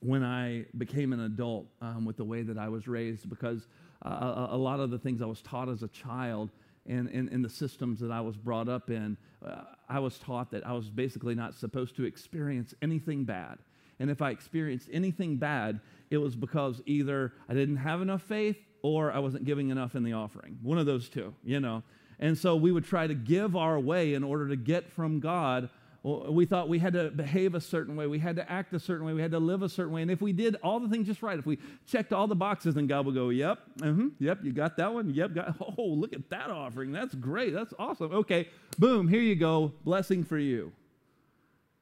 when 0.00 0.22
I 0.22 0.66
became 0.76 1.12
an 1.12 1.20
adult 1.20 1.66
um, 1.80 2.04
with 2.04 2.16
the 2.16 2.24
way 2.24 2.42
that 2.42 2.58
I 2.58 2.68
was 2.68 2.86
raised 2.86 3.28
because 3.28 3.66
uh, 4.04 4.48
a, 4.50 4.56
lot 4.56 4.78
of 4.78 4.90
the 4.90 4.98
things 4.98 5.22
I 5.22 5.26
was 5.26 5.42
taught 5.42 5.68
as 5.68 5.82
a 5.82 5.88
child 5.88 6.50
and 6.86 7.08
in, 7.08 7.42
the 7.42 7.50
systems 7.50 8.00
that 8.00 8.10
I 8.10 8.20
was 8.20 8.36
brought 8.36 8.68
up 8.68 8.90
in, 8.90 9.16
uh, 9.44 9.62
I 9.88 9.98
was 9.98 10.18
taught 10.18 10.50
that 10.52 10.66
I 10.66 10.72
was 10.72 10.88
basically 10.88 11.34
not 11.34 11.54
supposed 11.54 11.96
to 11.96 12.04
experience 12.04 12.74
anything 12.80 13.24
bad. 13.24 13.58
And 14.00 14.10
if 14.10 14.22
I 14.22 14.30
experienced 14.30 14.88
anything 14.92 15.36
bad, 15.36 15.80
it 16.10 16.18
was 16.18 16.36
because 16.36 16.80
either 16.86 17.32
I 17.48 17.54
didn't 17.54 17.78
have 17.78 18.00
enough 18.00 18.22
faith 18.22 18.56
or 18.82 19.12
I 19.12 19.18
wasn't 19.18 19.44
giving 19.44 19.70
enough 19.70 19.94
in 19.94 20.04
the 20.04 20.12
offering. 20.12 20.58
One 20.62 20.78
of 20.78 20.86
those 20.86 21.08
two, 21.08 21.34
you 21.44 21.60
know. 21.60 21.82
And 22.20 22.36
so 22.36 22.56
we 22.56 22.72
would 22.72 22.84
try 22.84 23.06
to 23.06 23.14
give 23.14 23.56
our 23.56 23.78
way 23.78 24.14
in 24.14 24.24
order 24.24 24.48
to 24.48 24.56
get 24.56 24.90
from 24.90 25.20
God. 25.20 25.70
We 26.02 26.46
thought 26.46 26.68
we 26.68 26.78
had 26.78 26.92
to 26.94 27.10
behave 27.10 27.54
a 27.54 27.60
certain 27.60 27.96
way, 27.96 28.06
we 28.06 28.20
had 28.20 28.36
to 28.36 28.50
act 28.50 28.72
a 28.72 28.80
certain 28.80 29.04
way, 29.04 29.12
we 29.12 29.20
had 29.20 29.32
to 29.32 29.40
live 29.40 29.62
a 29.62 29.68
certain 29.68 29.92
way. 29.92 30.02
And 30.02 30.10
if 30.10 30.22
we 30.22 30.32
did 30.32 30.56
all 30.62 30.80
the 30.80 30.88
things 30.88 31.06
just 31.06 31.22
right, 31.22 31.38
if 31.38 31.44
we 31.44 31.58
checked 31.86 32.12
all 32.12 32.26
the 32.26 32.36
boxes, 32.36 32.76
then 32.76 32.86
God 32.86 33.04
would 33.06 33.16
go, 33.16 33.28
Yep, 33.30 33.58
mm-hmm, 33.78 34.08
yep, 34.20 34.38
you 34.42 34.52
got 34.52 34.76
that 34.76 34.94
one. 34.94 35.12
Yep, 35.12 35.34
got, 35.34 35.56
oh, 35.78 35.82
look 35.82 36.12
at 36.12 36.30
that 36.30 36.50
offering. 36.50 36.92
That's 36.92 37.14
great. 37.14 37.52
That's 37.52 37.74
awesome. 37.78 38.12
Okay, 38.12 38.48
boom, 38.78 39.08
here 39.08 39.20
you 39.20 39.34
go. 39.34 39.72
Blessing 39.84 40.24
for 40.24 40.38
you. 40.38 40.72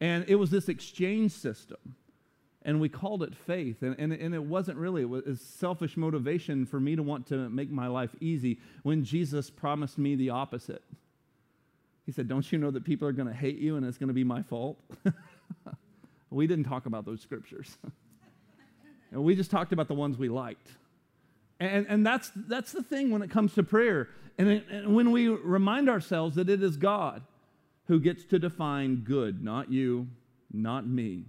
And 0.00 0.24
it 0.28 0.34
was 0.34 0.50
this 0.50 0.68
exchange 0.68 1.32
system 1.32 1.78
and 2.66 2.80
we 2.80 2.88
called 2.88 3.22
it 3.22 3.32
faith. 3.32 3.82
And, 3.82 3.94
and, 3.96 4.12
and 4.12 4.34
it 4.34 4.42
wasn't 4.42 4.76
really, 4.76 5.02
it 5.02 5.08
was 5.08 5.40
selfish 5.40 5.96
motivation 5.96 6.66
for 6.66 6.80
me 6.80 6.96
to 6.96 7.02
want 7.02 7.28
to 7.28 7.48
make 7.48 7.70
my 7.70 7.86
life 7.86 8.10
easy 8.20 8.58
when 8.82 9.04
Jesus 9.04 9.48
promised 9.48 9.98
me 9.98 10.16
the 10.16 10.30
opposite. 10.30 10.82
He 12.04 12.12
said, 12.12 12.26
Don't 12.28 12.50
you 12.50 12.58
know 12.58 12.72
that 12.72 12.84
people 12.84 13.06
are 13.06 13.12
going 13.12 13.28
to 13.28 13.34
hate 13.34 13.58
you 13.58 13.76
and 13.76 13.86
it's 13.86 13.98
going 13.98 14.08
to 14.08 14.14
be 14.14 14.24
my 14.24 14.42
fault? 14.42 14.78
we 16.30 16.48
didn't 16.48 16.64
talk 16.64 16.86
about 16.86 17.04
those 17.04 17.20
scriptures. 17.20 17.78
and 19.12 19.22
we 19.24 19.36
just 19.36 19.50
talked 19.50 19.72
about 19.72 19.86
the 19.86 19.94
ones 19.94 20.18
we 20.18 20.28
liked. 20.28 20.68
And, 21.60 21.86
and 21.88 22.04
that's, 22.04 22.32
that's 22.34 22.72
the 22.72 22.82
thing 22.82 23.12
when 23.12 23.22
it 23.22 23.30
comes 23.30 23.54
to 23.54 23.62
prayer. 23.62 24.08
And, 24.38 24.48
it, 24.48 24.66
and 24.68 24.94
when 24.94 25.12
we 25.12 25.28
remind 25.28 25.88
ourselves 25.88 26.34
that 26.34 26.50
it 26.50 26.62
is 26.64 26.76
God 26.76 27.22
who 27.86 28.00
gets 28.00 28.24
to 28.24 28.40
define 28.40 29.04
good, 29.04 29.42
not 29.42 29.70
you, 29.70 30.08
not 30.52 30.84
me 30.84 31.26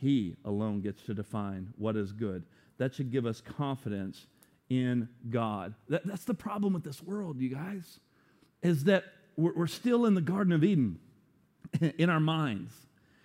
he 0.00 0.36
alone 0.44 0.80
gets 0.80 1.02
to 1.04 1.14
define 1.14 1.72
what 1.76 1.96
is 1.96 2.12
good. 2.12 2.44
That 2.78 2.94
should 2.94 3.10
give 3.10 3.26
us 3.26 3.40
confidence 3.40 4.26
in 4.68 5.08
God. 5.30 5.74
That, 5.88 6.06
that's 6.06 6.24
the 6.24 6.34
problem 6.34 6.72
with 6.72 6.84
this 6.84 7.02
world, 7.02 7.40
you 7.40 7.54
guys, 7.54 8.00
is 8.62 8.84
that 8.84 9.04
we're, 9.36 9.54
we're 9.54 9.66
still 9.66 10.06
in 10.06 10.14
the 10.14 10.20
Garden 10.20 10.52
of 10.52 10.64
Eden 10.64 10.98
in 11.98 12.10
our 12.10 12.20
minds, 12.20 12.72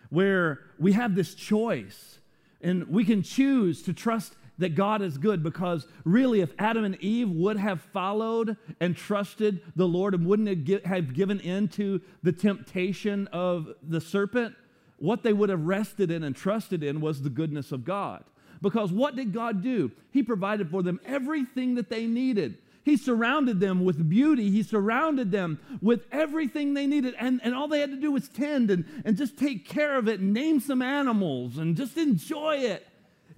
where 0.09 0.59
we 0.79 0.93
have 0.93 1.15
this 1.15 1.33
choice 1.33 2.19
and 2.61 2.87
we 2.87 3.03
can 3.03 3.23
choose 3.23 3.81
to 3.83 3.93
trust 3.93 4.35
that 4.57 4.75
God 4.75 5.01
is 5.01 5.17
good 5.17 5.41
because 5.41 5.87
really, 6.05 6.41
if 6.41 6.53
Adam 6.59 6.83
and 6.83 6.95
Eve 7.01 7.29
would 7.29 7.57
have 7.57 7.81
followed 7.81 8.57
and 8.79 8.95
trusted 8.95 9.61
the 9.75 9.87
Lord 9.87 10.13
and 10.13 10.25
wouldn't 10.25 10.85
have 10.85 11.13
given 11.13 11.39
in 11.39 11.67
to 11.69 11.99
the 12.21 12.31
temptation 12.31 13.27
of 13.27 13.69
the 13.81 13.99
serpent, 13.99 14.55
what 15.01 15.23
they 15.23 15.33
would 15.33 15.49
have 15.49 15.65
rested 15.65 16.11
in 16.11 16.23
and 16.23 16.35
trusted 16.35 16.83
in 16.83 17.01
was 17.01 17.21
the 17.21 17.29
goodness 17.29 17.71
of 17.71 17.83
God. 17.83 18.23
Because 18.61 18.91
what 18.91 19.15
did 19.15 19.33
God 19.33 19.63
do? 19.63 19.91
He 20.11 20.21
provided 20.21 20.69
for 20.69 20.83
them 20.83 20.99
everything 21.03 21.75
that 21.75 21.89
they 21.89 22.05
needed. 22.05 22.59
He 22.83 22.97
surrounded 22.97 23.59
them 23.59 23.83
with 23.83 24.07
beauty. 24.09 24.51
He 24.51 24.63
surrounded 24.63 25.31
them 25.31 25.59
with 25.81 26.05
everything 26.11 26.73
they 26.73 26.85
needed. 26.85 27.15
And, 27.19 27.41
and 27.43 27.55
all 27.55 27.67
they 27.67 27.79
had 27.79 27.91
to 27.91 27.99
do 27.99 28.11
was 28.11 28.29
tend 28.29 28.69
and, 28.69 28.85
and 29.03 29.17
just 29.17 29.37
take 29.37 29.67
care 29.67 29.97
of 29.97 30.07
it 30.07 30.19
and 30.19 30.33
name 30.33 30.59
some 30.59 30.81
animals 30.81 31.57
and 31.57 31.75
just 31.75 31.97
enjoy 31.97 32.57
it. 32.57 32.87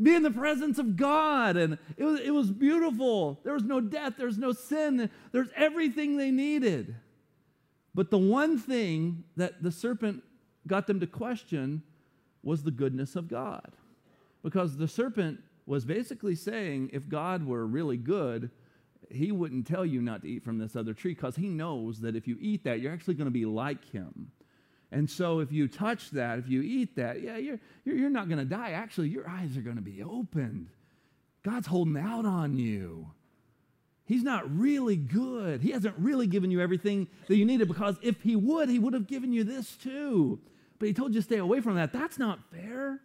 Be 0.01 0.15
in 0.15 0.23
the 0.23 0.31
presence 0.31 0.79
of 0.79 0.97
God. 0.97 1.55
And 1.55 1.77
it 1.95 2.03
was, 2.03 2.19
it 2.19 2.31
was 2.31 2.51
beautiful. 2.51 3.39
There 3.43 3.53
was 3.53 3.63
no 3.63 3.79
death, 3.79 4.15
there 4.17 4.27
was 4.27 4.37
no 4.37 4.51
sin, 4.51 5.09
there's 5.31 5.49
everything 5.55 6.17
they 6.17 6.31
needed. 6.31 6.95
But 7.95 8.11
the 8.11 8.17
one 8.17 8.57
thing 8.57 9.23
that 9.37 9.61
the 9.61 9.71
serpent 9.71 10.23
got 10.67 10.87
them 10.87 10.99
to 10.99 11.07
question 11.07 11.83
was 12.43 12.63
the 12.63 12.71
goodness 12.71 13.15
of 13.15 13.27
God. 13.27 13.71
Because 14.43 14.77
the 14.77 14.87
serpent 14.87 15.39
was 15.65 15.85
basically 15.85 16.35
saying 16.35 16.89
if 16.93 17.07
God 17.07 17.45
were 17.45 17.65
really 17.65 17.97
good, 17.97 18.51
he 19.09 19.31
wouldn't 19.31 19.67
tell 19.67 19.85
you 19.85 20.01
not 20.01 20.21
to 20.23 20.27
eat 20.29 20.43
from 20.43 20.57
this 20.57 20.75
other 20.75 20.93
tree 20.93 21.13
because 21.13 21.35
he 21.35 21.47
knows 21.47 22.01
that 22.01 22.15
if 22.15 22.27
you 22.27 22.37
eat 22.39 22.63
that, 22.65 22.81
you're 22.81 22.93
actually 22.93 23.13
going 23.13 23.25
to 23.25 23.31
be 23.31 23.45
like 23.45 23.89
him. 23.91 24.31
And 24.91 25.09
so 25.09 25.39
if 25.39 25.51
you 25.51 25.67
touch 25.67 26.11
that, 26.11 26.37
if 26.39 26.47
you 26.47 26.61
eat 26.61 26.95
that, 26.97 27.21
yeah, 27.21 27.37
you're, 27.37 27.59
you're, 27.83 28.09
not 28.09 28.27
going 28.27 28.39
to 28.39 28.45
die. 28.45 28.71
Actually, 28.71 29.09
your 29.09 29.27
eyes 29.27 29.57
are 29.57 29.61
going 29.61 29.77
to 29.77 29.81
be 29.81 30.03
opened. 30.03 30.69
God's 31.43 31.67
holding 31.67 31.97
out 31.97 32.25
on 32.25 32.57
you. 32.57 33.09
He's 34.05 34.23
not 34.23 34.55
really 34.55 34.97
good. 34.97 35.61
He 35.61 35.71
hasn't 35.71 35.95
really 35.97 36.27
given 36.27 36.51
you 36.51 36.61
everything 36.61 37.07
that 37.27 37.37
you 37.37 37.45
needed 37.45 37.67
because 37.67 37.95
if 38.01 38.21
he 38.21 38.35
would, 38.35 38.69
he 38.69 38.77
would 38.77 38.93
have 38.93 39.07
given 39.07 39.31
you 39.31 39.43
this 39.43 39.75
too 39.77 40.39
but 40.83 40.87
he 40.87 40.93
told 40.93 41.13
you 41.13 41.21
to 41.21 41.25
stay 41.25 41.37
away 41.37 41.61
from 41.61 41.75
that. 41.75 41.93
That's 41.93 42.19
not 42.19 42.39
fair. 42.51 42.99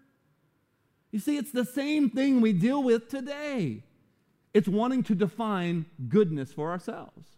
You 1.12 1.20
see, 1.20 1.36
it's 1.36 1.52
the 1.52 1.64
same 1.64 2.10
thing 2.10 2.40
we 2.40 2.52
deal 2.52 2.82
with 2.82 3.08
today. 3.08 3.84
It's 4.52 4.66
wanting 4.66 5.04
to 5.04 5.14
define 5.14 5.86
goodness 6.08 6.52
for 6.52 6.72
ourselves. 6.72 7.28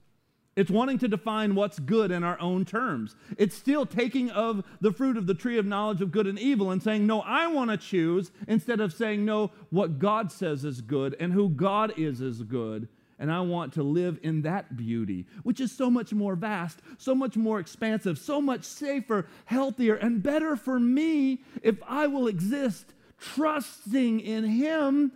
It's 0.57 0.71
wanting 0.71 0.99
to 1.01 1.09
define 1.09 1.55
what's 1.57 1.79
good 1.79 2.11
in 2.11 2.25
our 2.25 2.41
own 2.41 2.65
terms. 2.65 3.17
It's 3.37 3.55
still 3.55 3.85
taking 3.85 4.31
of 4.31 4.65
the 4.81 4.93
fruit 4.93 5.19
of 5.19 5.27
the 5.27 5.35
tree 5.35 5.59
of 5.59 5.67
knowledge 5.67 6.01
of 6.01 6.11
good 6.11 6.27
and 6.27 6.39
evil 6.39 6.71
and 6.71 6.83
saying, 6.83 7.07
No, 7.07 7.21
I 7.21 7.47
want 7.49 7.71
to 7.71 7.77
choose, 7.77 8.31
instead 8.49 8.81
of 8.81 8.95
saying, 8.95 9.23
No, 9.23 9.51
what 9.69 9.99
God 9.99 10.33
says 10.33 10.65
is 10.65 10.81
good 10.81 11.15
and 11.21 11.35
who 11.35 11.51
God 11.51 11.93
is 11.99 12.23
is 12.23 12.43
good 12.45 12.89
and 13.21 13.31
I 13.31 13.43
want 13.43 13.75
to 13.75 13.83
live 13.83 14.19
in 14.23 14.43
that 14.43 14.77
beauty, 14.77 15.27
which 15.43 15.61
is 15.61 15.71
so 15.71 15.91
much 15.91 16.13
more 16.15 16.35
vast, 16.35 16.81
so 16.97 17.15
much 17.15 17.37
more 17.37 17.61
expansive, 17.61 18.19
so 18.19 18.41
much 18.41 18.65
safer, 18.65 19.27
healthier, 19.45 19.95
and 19.95 20.23
better 20.23 20.57
for 20.57 20.81
me 20.81 21.43
if 21.63 21.77
I 21.87 22.07
will 22.07 22.27
exist 22.27 22.95
trusting 23.19 24.21
in 24.21 24.45
Him 24.45 25.13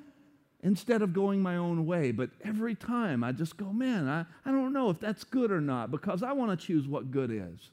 instead 0.62 1.00
of 1.00 1.14
going 1.14 1.40
my 1.40 1.56
own 1.56 1.86
way. 1.86 2.12
But 2.12 2.28
every 2.44 2.74
time 2.74 3.24
I 3.24 3.32
just 3.32 3.56
go, 3.56 3.72
man, 3.72 4.06
I, 4.06 4.26
I 4.44 4.52
don't 4.52 4.74
know 4.74 4.90
if 4.90 5.00
that's 5.00 5.24
good 5.24 5.50
or 5.50 5.62
not 5.62 5.90
because 5.90 6.22
I 6.22 6.32
want 6.32 6.58
to 6.58 6.66
choose 6.66 6.86
what 6.86 7.10
good 7.10 7.30
is. 7.30 7.70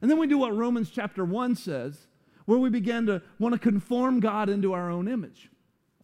And 0.00 0.10
then 0.10 0.18
we 0.18 0.26
do 0.26 0.38
what 0.38 0.56
Romans 0.56 0.90
chapter 0.90 1.26
1 1.26 1.56
says, 1.56 2.06
where 2.46 2.58
we 2.58 2.70
begin 2.70 3.04
to 3.06 3.20
want 3.38 3.52
to 3.52 3.58
conform 3.58 4.20
God 4.20 4.48
into 4.48 4.72
our 4.72 4.90
own 4.90 5.08
image. 5.08 5.50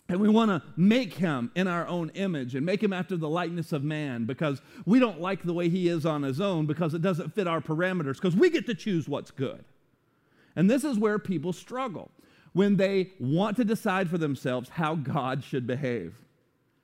And 0.09 0.21
we 0.21 0.29
want 0.29 0.51
to 0.51 0.63
make 0.77 1.15
him 1.15 1.51
in 1.55 1.67
our 1.67 1.87
own 1.87 2.11
image 2.11 2.55
and 2.55 2.65
make 2.65 2.83
him 2.83 2.93
after 2.93 3.17
the 3.17 3.29
likeness 3.29 3.73
of 3.73 3.83
man 3.83 4.27
because 4.27 4.61
we 4.85 4.99
don't 4.99 5.21
like 5.21 5.43
the 5.43 5.55
way 5.55 5.71
he 5.71 5.89
is 5.89 6.05
on 6.05 6.23
his 6.23 6.41
own 6.41 6.67
because 6.67 6.93
it 6.93 7.01
doesn't 7.01 7.35
fit 7.35 7.49
our 7.49 7.61
parameters 7.61 8.15
because 8.15 8.37
we 8.37 8.51
get 8.51 8.67
to 8.67 8.75
choose 8.75 9.09
what's 9.09 9.31
good. 9.31 9.65
And 10.57 10.71
this 10.71 10.85
is 10.85 10.99
where 10.99 11.19
people 11.19 11.53
struggle 11.53 12.11
when 12.53 12.77
they 12.77 13.11
want 13.19 13.57
to 13.57 13.65
decide 13.65 14.11
for 14.11 14.19
themselves 14.19 14.69
how 14.69 14.95
God 14.95 15.43
should 15.43 15.67
behave, 15.67 16.15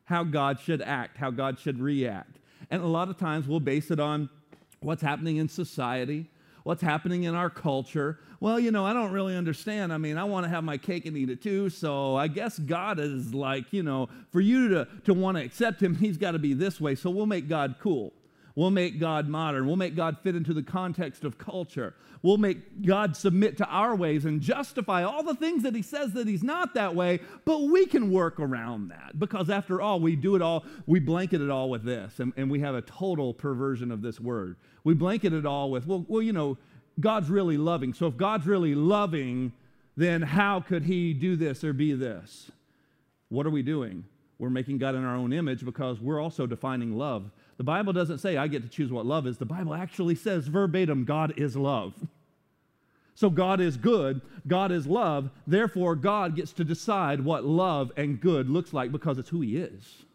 how 0.04 0.24
God 0.24 0.58
should 0.58 0.82
act, 0.82 1.18
how 1.18 1.30
God 1.30 1.58
should 1.58 1.78
react. 1.78 2.38
And 2.70 2.82
a 2.82 2.86
lot 2.86 3.08
of 3.08 3.18
times 3.18 3.46
we'll 3.46 3.60
base 3.60 3.90
it 3.90 4.00
on 4.00 4.30
what's 4.80 5.02
happening 5.02 5.36
in 5.36 5.48
society, 5.48 6.30
what's 6.64 6.82
happening 6.82 7.24
in 7.24 7.34
our 7.34 7.50
culture. 7.50 8.18
Well, 8.40 8.58
you 8.58 8.70
know, 8.70 8.86
I 8.86 8.92
don't 8.92 9.12
really 9.12 9.36
understand. 9.36 9.92
I 9.92 9.98
mean, 9.98 10.16
I 10.16 10.24
want 10.24 10.44
to 10.44 10.50
have 10.50 10.64
my 10.64 10.78
cake 10.78 11.06
and 11.06 11.16
eat 11.16 11.30
it 11.30 11.42
too. 11.42 11.68
So 11.68 12.16
I 12.16 12.28
guess 12.28 12.58
God 12.58 12.98
is 12.98 13.34
like, 13.34 13.72
you 13.72 13.82
know, 13.82 14.08
for 14.30 14.40
you 14.40 14.68
to, 14.68 14.88
to 15.04 15.14
want 15.14 15.36
to 15.36 15.44
accept 15.44 15.82
him, 15.82 15.94
he's 15.94 16.16
got 16.16 16.32
to 16.32 16.38
be 16.38 16.54
this 16.54 16.80
way. 16.80 16.94
So 16.94 17.10
we'll 17.10 17.26
make 17.26 17.48
God 17.48 17.76
cool. 17.80 18.12
We'll 18.54 18.70
make 18.70 18.98
God 18.98 19.28
modern. 19.28 19.66
We'll 19.66 19.76
make 19.76 19.94
God 19.94 20.18
fit 20.22 20.34
into 20.34 20.52
the 20.52 20.62
context 20.62 21.24
of 21.24 21.38
culture. 21.38 21.94
We'll 22.22 22.36
make 22.36 22.84
God 22.84 23.16
submit 23.16 23.56
to 23.58 23.66
our 23.66 23.94
ways 23.94 24.24
and 24.24 24.40
justify 24.40 25.04
all 25.04 25.22
the 25.22 25.34
things 25.34 25.62
that 25.62 25.74
He 25.74 25.82
says 25.82 26.12
that 26.12 26.26
He's 26.26 26.42
not 26.42 26.74
that 26.74 26.94
way, 26.94 27.20
but 27.44 27.62
we 27.62 27.86
can 27.86 28.10
work 28.10 28.40
around 28.40 28.88
that 28.88 29.18
because, 29.18 29.48
after 29.50 29.80
all, 29.80 30.00
we 30.00 30.16
do 30.16 30.34
it 30.36 30.42
all, 30.42 30.64
we 30.86 31.00
blanket 31.00 31.40
it 31.40 31.50
all 31.50 31.70
with 31.70 31.84
this, 31.84 32.18
and, 32.20 32.32
and 32.36 32.50
we 32.50 32.60
have 32.60 32.74
a 32.74 32.82
total 32.82 33.32
perversion 33.32 33.90
of 33.90 34.02
this 34.02 34.20
word. 34.20 34.56
We 34.84 34.94
blanket 34.94 35.32
it 35.32 35.46
all 35.46 35.70
with, 35.70 35.86
well, 35.86 36.04
well, 36.08 36.22
you 36.22 36.32
know, 36.32 36.58
God's 36.98 37.30
really 37.30 37.56
loving. 37.56 37.94
So 37.94 38.06
if 38.06 38.16
God's 38.16 38.46
really 38.46 38.74
loving, 38.74 39.52
then 39.96 40.22
how 40.22 40.60
could 40.60 40.84
He 40.84 41.14
do 41.14 41.36
this 41.36 41.64
or 41.64 41.72
be 41.72 41.94
this? 41.94 42.50
What 43.28 43.46
are 43.46 43.50
we 43.50 43.62
doing? 43.62 44.04
We're 44.38 44.50
making 44.50 44.78
God 44.78 44.94
in 44.94 45.04
our 45.04 45.16
own 45.16 45.32
image 45.32 45.64
because 45.64 46.00
we're 46.00 46.20
also 46.20 46.46
defining 46.46 46.96
love. 46.96 47.30
The 47.60 47.64
Bible 47.64 47.92
doesn't 47.92 48.20
say 48.20 48.38
I 48.38 48.46
get 48.46 48.62
to 48.62 48.70
choose 48.70 48.90
what 48.90 49.04
love 49.04 49.26
is. 49.26 49.36
The 49.36 49.44
Bible 49.44 49.74
actually 49.74 50.14
says 50.14 50.46
verbatim 50.46 51.04
God 51.04 51.34
is 51.36 51.54
love. 51.54 51.92
So 53.14 53.28
God 53.28 53.60
is 53.60 53.76
good, 53.76 54.22
God 54.48 54.72
is 54.72 54.86
love, 54.86 55.28
therefore 55.46 55.94
God 55.94 56.34
gets 56.34 56.54
to 56.54 56.64
decide 56.64 57.22
what 57.22 57.44
love 57.44 57.92
and 57.98 58.18
good 58.18 58.48
looks 58.48 58.72
like 58.72 58.90
because 58.90 59.18
it's 59.18 59.28
who 59.28 59.42
He 59.42 59.58
is. 59.58 60.06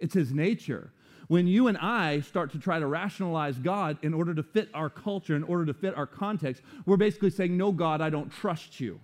It's 0.00 0.14
His 0.14 0.32
nature. 0.32 0.90
When 1.28 1.46
you 1.46 1.68
and 1.68 1.78
I 1.78 2.18
start 2.22 2.50
to 2.50 2.58
try 2.58 2.80
to 2.80 2.86
rationalize 2.88 3.58
God 3.58 3.96
in 4.02 4.12
order 4.12 4.34
to 4.34 4.42
fit 4.42 4.68
our 4.74 4.90
culture, 4.90 5.36
in 5.36 5.44
order 5.44 5.66
to 5.66 5.74
fit 5.74 5.96
our 5.96 6.04
context, 6.04 6.62
we're 6.84 6.96
basically 6.96 7.30
saying, 7.30 7.56
No, 7.56 7.70
God, 7.70 8.00
I 8.00 8.10
don't 8.10 8.32
trust 8.32 8.80
you. 8.80 8.98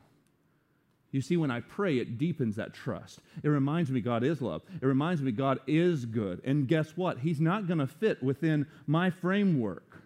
You 1.13 1.21
see, 1.21 1.37
when 1.37 1.51
I 1.51 1.61
pray, 1.61 1.99
it 1.99 2.19
deepens 2.19 2.57
that 2.57 2.73
trust. 2.73 3.21
It 3.43 3.49
reminds 3.49 3.91
me 3.91 4.01
God 4.01 4.25
is 4.25 4.41
love. 4.41 4.63
It 4.81 4.87
reminds 4.87 5.21
me 5.21 5.31
God 5.31 5.61
is 5.67 6.07
good. 6.07 6.41
And 6.45 6.67
guess 6.67 6.97
what? 6.97 7.19
He's 7.19 7.41
not 7.41 7.69
going 7.69 7.79
to 7.79 7.87
fit 7.87 8.23
within 8.23 8.67
my 8.87 9.11
framework 9.11 10.03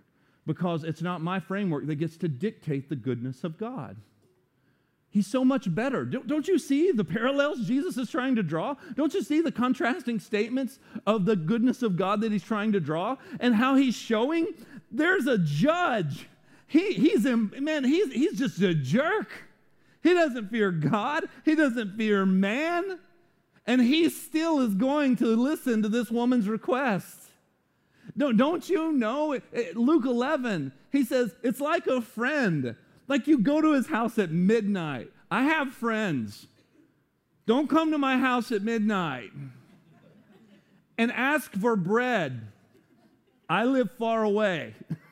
because 0.46 0.82
it's 0.84 1.02
not 1.02 1.20
my 1.22 1.38
framework 1.38 1.86
that 1.86 1.94
gets 1.94 2.16
to 2.18 2.28
dictate 2.28 2.88
the 2.88 2.96
goodness 2.96 3.44
of 3.44 3.56
God. 3.56 3.96
He's 5.10 5.26
so 5.26 5.44
much 5.44 5.72
better. 5.74 6.04
Don't 6.04 6.46
you 6.46 6.58
see 6.58 6.92
the 6.92 7.04
parallels 7.04 7.66
Jesus 7.66 7.96
is 7.96 8.10
trying 8.10 8.34
to 8.36 8.42
draw? 8.42 8.74
Don't 8.96 9.14
you 9.14 9.22
see 9.22 9.40
the 9.40 9.52
contrasting 9.52 10.18
statements 10.18 10.78
of 11.06 11.24
the 11.24 11.36
goodness 11.36 11.82
of 11.82 11.96
God 11.96 12.20
that 12.20 12.32
he's 12.32 12.42
trying 12.42 12.72
to 12.72 12.80
draw 12.80 13.16
and 13.40 13.54
how 13.54 13.76
he's 13.76 13.94
showing 13.94 14.48
there's 14.90 15.26
a 15.26 15.38
judge. 15.38 16.28
He, 16.66 16.92
he's, 16.94 17.24
man, 17.24 17.84
he's, 17.84 18.12
he's 18.12 18.38
just 18.38 18.60
a 18.60 18.74
jerk. 18.74 19.28
He 20.06 20.14
doesn't 20.14 20.50
fear 20.50 20.70
God, 20.70 21.24
he 21.44 21.56
doesn't 21.56 21.96
fear 21.96 22.24
man, 22.24 23.00
and 23.66 23.82
he 23.82 24.08
still 24.08 24.60
is 24.60 24.72
going 24.76 25.16
to 25.16 25.26
listen 25.34 25.82
to 25.82 25.88
this 25.88 26.12
woman's 26.12 26.48
request. 26.48 27.18
Don't, 28.16 28.36
don't 28.36 28.68
you 28.68 28.92
know? 28.92 29.36
Luke 29.74 30.04
11, 30.06 30.70
he 30.92 31.02
says, 31.02 31.34
it's 31.42 31.60
like 31.60 31.88
a 31.88 32.00
friend. 32.00 32.76
Like 33.08 33.26
you 33.26 33.38
go 33.38 33.60
to 33.60 33.72
his 33.72 33.88
house 33.88 34.16
at 34.16 34.30
midnight. 34.30 35.10
I 35.28 35.42
have 35.42 35.72
friends. 35.72 36.46
Don't 37.44 37.68
come 37.68 37.90
to 37.90 37.98
my 37.98 38.16
house 38.16 38.52
at 38.52 38.62
midnight 38.62 39.32
and 40.96 41.10
ask 41.10 41.52
for 41.54 41.74
bread. 41.74 42.46
I 43.48 43.64
live 43.64 43.90
far 43.98 44.22
away. 44.22 44.76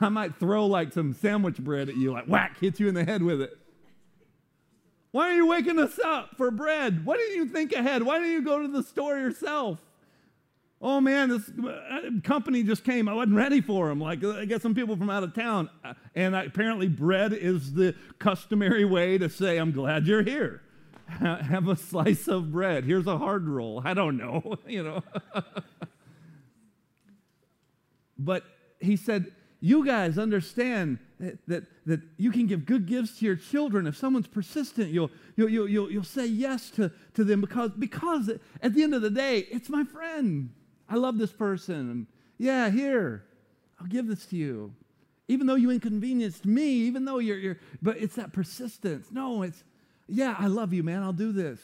I 0.00 0.08
might 0.08 0.36
throw 0.36 0.66
like 0.66 0.92
some 0.92 1.12
sandwich 1.14 1.58
bread 1.58 1.88
at 1.88 1.96
you, 1.96 2.12
like 2.12 2.26
whack, 2.26 2.58
hit 2.60 2.80
you 2.80 2.88
in 2.88 2.94
the 2.94 3.04
head 3.04 3.22
with 3.22 3.40
it. 3.40 3.56
Why 5.10 5.30
are 5.30 5.34
you 5.34 5.46
waking 5.46 5.78
us 5.78 5.98
up 6.04 6.36
for 6.36 6.50
bread? 6.50 7.06
Why 7.06 7.16
didn't 7.16 7.36
you 7.36 7.46
think 7.46 7.72
ahead? 7.72 8.02
Why 8.02 8.18
didn't 8.18 8.32
you 8.32 8.42
go 8.42 8.60
to 8.60 8.68
the 8.68 8.82
store 8.82 9.16
yourself? 9.16 9.78
Oh 10.82 11.00
man, 11.00 11.30
this 11.30 11.50
uh, 11.64 12.10
company 12.24 12.62
just 12.62 12.84
came. 12.84 13.08
I 13.08 13.14
wasn't 13.14 13.36
ready 13.36 13.60
for 13.60 13.88
them. 13.88 14.00
Like, 14.00 14.22
I 14.24 14.44
got 14.44 14.60
some 14.60 14.74
people 14.74 14.96
from 14.96 15.08
out 15.08 15.22
of 15.22 15.32
town. 15.32 15.70
Uh, 15.84 15.94
and 16.14 16.34
apparently, 16.34 16.88
bread 16.88 17.32
is 17.32 17.72
the 17.72 17.94
customary 18.18 18.84
way 18.84 19.16
to 19.16 19.30
say, 19.30 19.56
I'm 19.56 19.72
glad 19.72 20.06
you're 20.06 20.22
here. 20.22 20.62
Have 21.06 21.68
a 21.68 21.76
slice 21.76 22.28
of 22.28 22.52
bread. 22.52 22.84
Here's 22.84 23.06
a 23.06 23.16
hard 23.16 23.48
roll. 23.48 23.82
I 23.84 23.94
don't 23.94 24.16
know, 24.16 24.56
you 24.66 24.82
know. 24.82 25.02
but 28.18 28.44
he 28.80 28.96
said, 28.96 29.32
you 29.64 29.82
guys 29.82 30.18
understand 30.18 30.98
that, 31.18 31.38
that, 31.48 31.64
that 31.86 32.00
you 32.18 32.30
can 32.30 32.46
give 32.46 32.66
good 32.66 32.84
gifts 32.84 33.18
to 33.18 33.24
your 33.24 33.34
children. 33.34 33.86
If 33.86 33.96
someone's 33.96 34.26
persistent, 34.26 34.90
you'll, 34.90 35.10
you'll, 35.36 35.48
you'll, 35.48 35.90
you'll, 35.90 36.04
say 36.04 36.26
yes 36.26 36.68
to, 36.72 36.92
to 37.14 37.24
them 37.24 37.40
because, 37.40 37.70
because 37.70 38.28
at 38.60 38.74
the 38.74 38.82
end 38.82 38.94
of 38.94 39.00
the 39.00 39.08
day, 39.08 39.38
it's 39.50 39.70
my 39.70 39.82
friend. 39.84 40.50
I 40.86 40.96
love 40.96 41.16
this 41.16 41.32
person. 41.32 42.08
Yeah, 42.36 42.68
here, 42.68 43.24
I'll 43.80 43.86
give 43.86 44.06
this 44.06 44.26
to 44.26 44.36
you. 44.36 44.74
Even 45.28 45.46
though 45.46 45.54
you 45.54 45.70
inconvenienced 45.70 46.44
me, 46.44 46.66
even 46.66 47.06
though 47.06 47.18
you're, 47.18 47.38
you're, 47.38 47.58
but 47.80 47.96
it's 47.96 48.16
that 48.16 48.34
persistence. 48.34 49.06
No, 49.10 49.40
it's, 49.44 49.64
yeah, 50.06 50.36
I 50.38 50.48
love 50.48 50.74
you, 50.74 50.82
man, 50.82 51.02
I'll 51.02 51.14
do 51.14 51.32
this. 51.32 51.58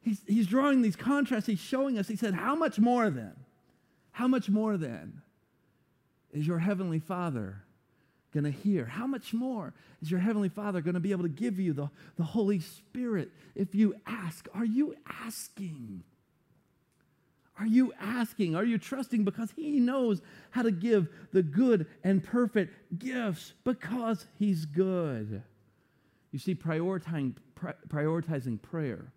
He's, 0.00 0.22
he's 0.26 0.46
drawing 0.46 0.80
these 0.80 0.96
contrasts. 0.96 1.48
He's 1.48 1.60
showing 1.60 1.98
us. 1.98 2.08
He 2.08 2.16
said, 2.16 2.32
How 2.32 2.54
much 2.54 2.78
more 2.78 3.10
then? 3.10 3.34
How 4.12 4.26
much 4.26 4.48
more 4.48 4.78
then? 4.78 5.20
Is 6.32 6.46
your 6.46 6.58
Heavenly 6.58 6.98
Father 6.98 7.62
going 8.32 8.44
to 8.44 8.50
hear? 8.50 8.84
How 8.84 9.06
much 9.06 9.32
more 9.32 9.72
is 10.02 10.10
your 10.10 10.20
Heavenly 10.20 10.48
Father 10.48 10.80
going 10.80 10.94
to 10.94 11.00
be 11.00 11.12
able 11.12 11.22
to 11.24 11.28
give 11.28 11.58
you 11.58 11.72
the, 11.72 11.90
the 12.16 12.24
Holy 12.24 12.60
Spirit 12.60 13.30
if 13.54 13.74
you 13.74 13.94
ask? 14.06 14.46
Are 14.54 14.64
you 14.64 14.94
asking? 15.24 16.02
Are 17.58 17.66
you 17.66 17.92
asking? 18.00 18.54
Are 18.54 18.64
you 18.64 18.78
trusting? 18.78 19.24
Because 19.24 19.50
He 19.56 19.80
knows 19.80 20.20
how 20.50 20.62
to 20.62 20.70
give 20.70 21.08
the 21.32 21.42
good 21.42 21.86
and 22.04 22.22
perfect 22.22 22.98
gifts 22.98 23.52
because 23.64 24.26
He's 24.38 24.64
good. 24.64 25.42
You 26.30 26.38
see, 26.38 26.54
prioritizing, 26.54 27.34
prioritizing 27.88 28.60
prayer 28.60 29.12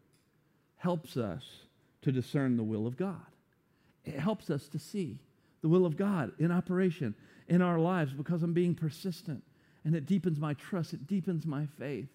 helps 0.78 1.18
us 1.18 1.44
to 2.02 2.12
discern 2.12 2.58
the 2.58 2.64
will 2.64 2.88
of 2.88 2.98
God, 2.98 3.26
it 4.04 4.18
helps 4.18 4.50
us 4.50 4.68
to 4.70 4.80
see 4.80 5.20
the 5.62 5.70
will 5.70 5.86
of 5.86 5.98
God 5.98 6.32
in 6.40 6.52
operation 6.52 7.16
in 7.48 7.62
our 7.62 7.80
lives 7.80 8.14
because 8.14 8.44
I'm 8.44 8.54
being 8.54 8.76
persistent. 8.76 9.44
And 9.84 9.96
it 9.96 10.06
deepens 10.06 10.40
my 10.40 10.54
trust, 10.54 10.94
it 10.94 11.08
deepens 11.08 11.46
my 11.46 11.66
faith. 11.80 12.10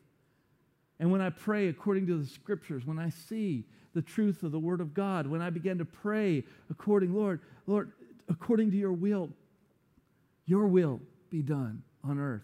And 0.98 1.10
when 1.10 1.20
I 1.20 1.30
pray 1.30 1.68
according 1.68 2.06
to 2.06 2.18
the 2.18 2.26
scriptures, 2.26 2.86
when 2.86 2.98
I 2.98 3.10
see 3.10 3.64
the 3.92 4.02
truth 4.02 4.42
of 4.42 4.52
the 4.52 4.58
word 4.58 4.80
of 4.80 4.94
God, 4.94 5.26
when 5.26 5.42
I 5.42 5.50
begin 5.50 5.78
to 5.78 5.84
pray 5.84 6.44
according, 6.70 7.14
Lord, 7.14 7.40
Lord, 7.66 7.92
according 8.28 8.70
to 8.70 8.76
your 8.76 8.92
will, 8.92 9.30
your 10.46 10.66
will 10.66 11.00
be 11.30 11.42
done 11.42 11.82
on 12.02 12.18
earth 12.18 12.42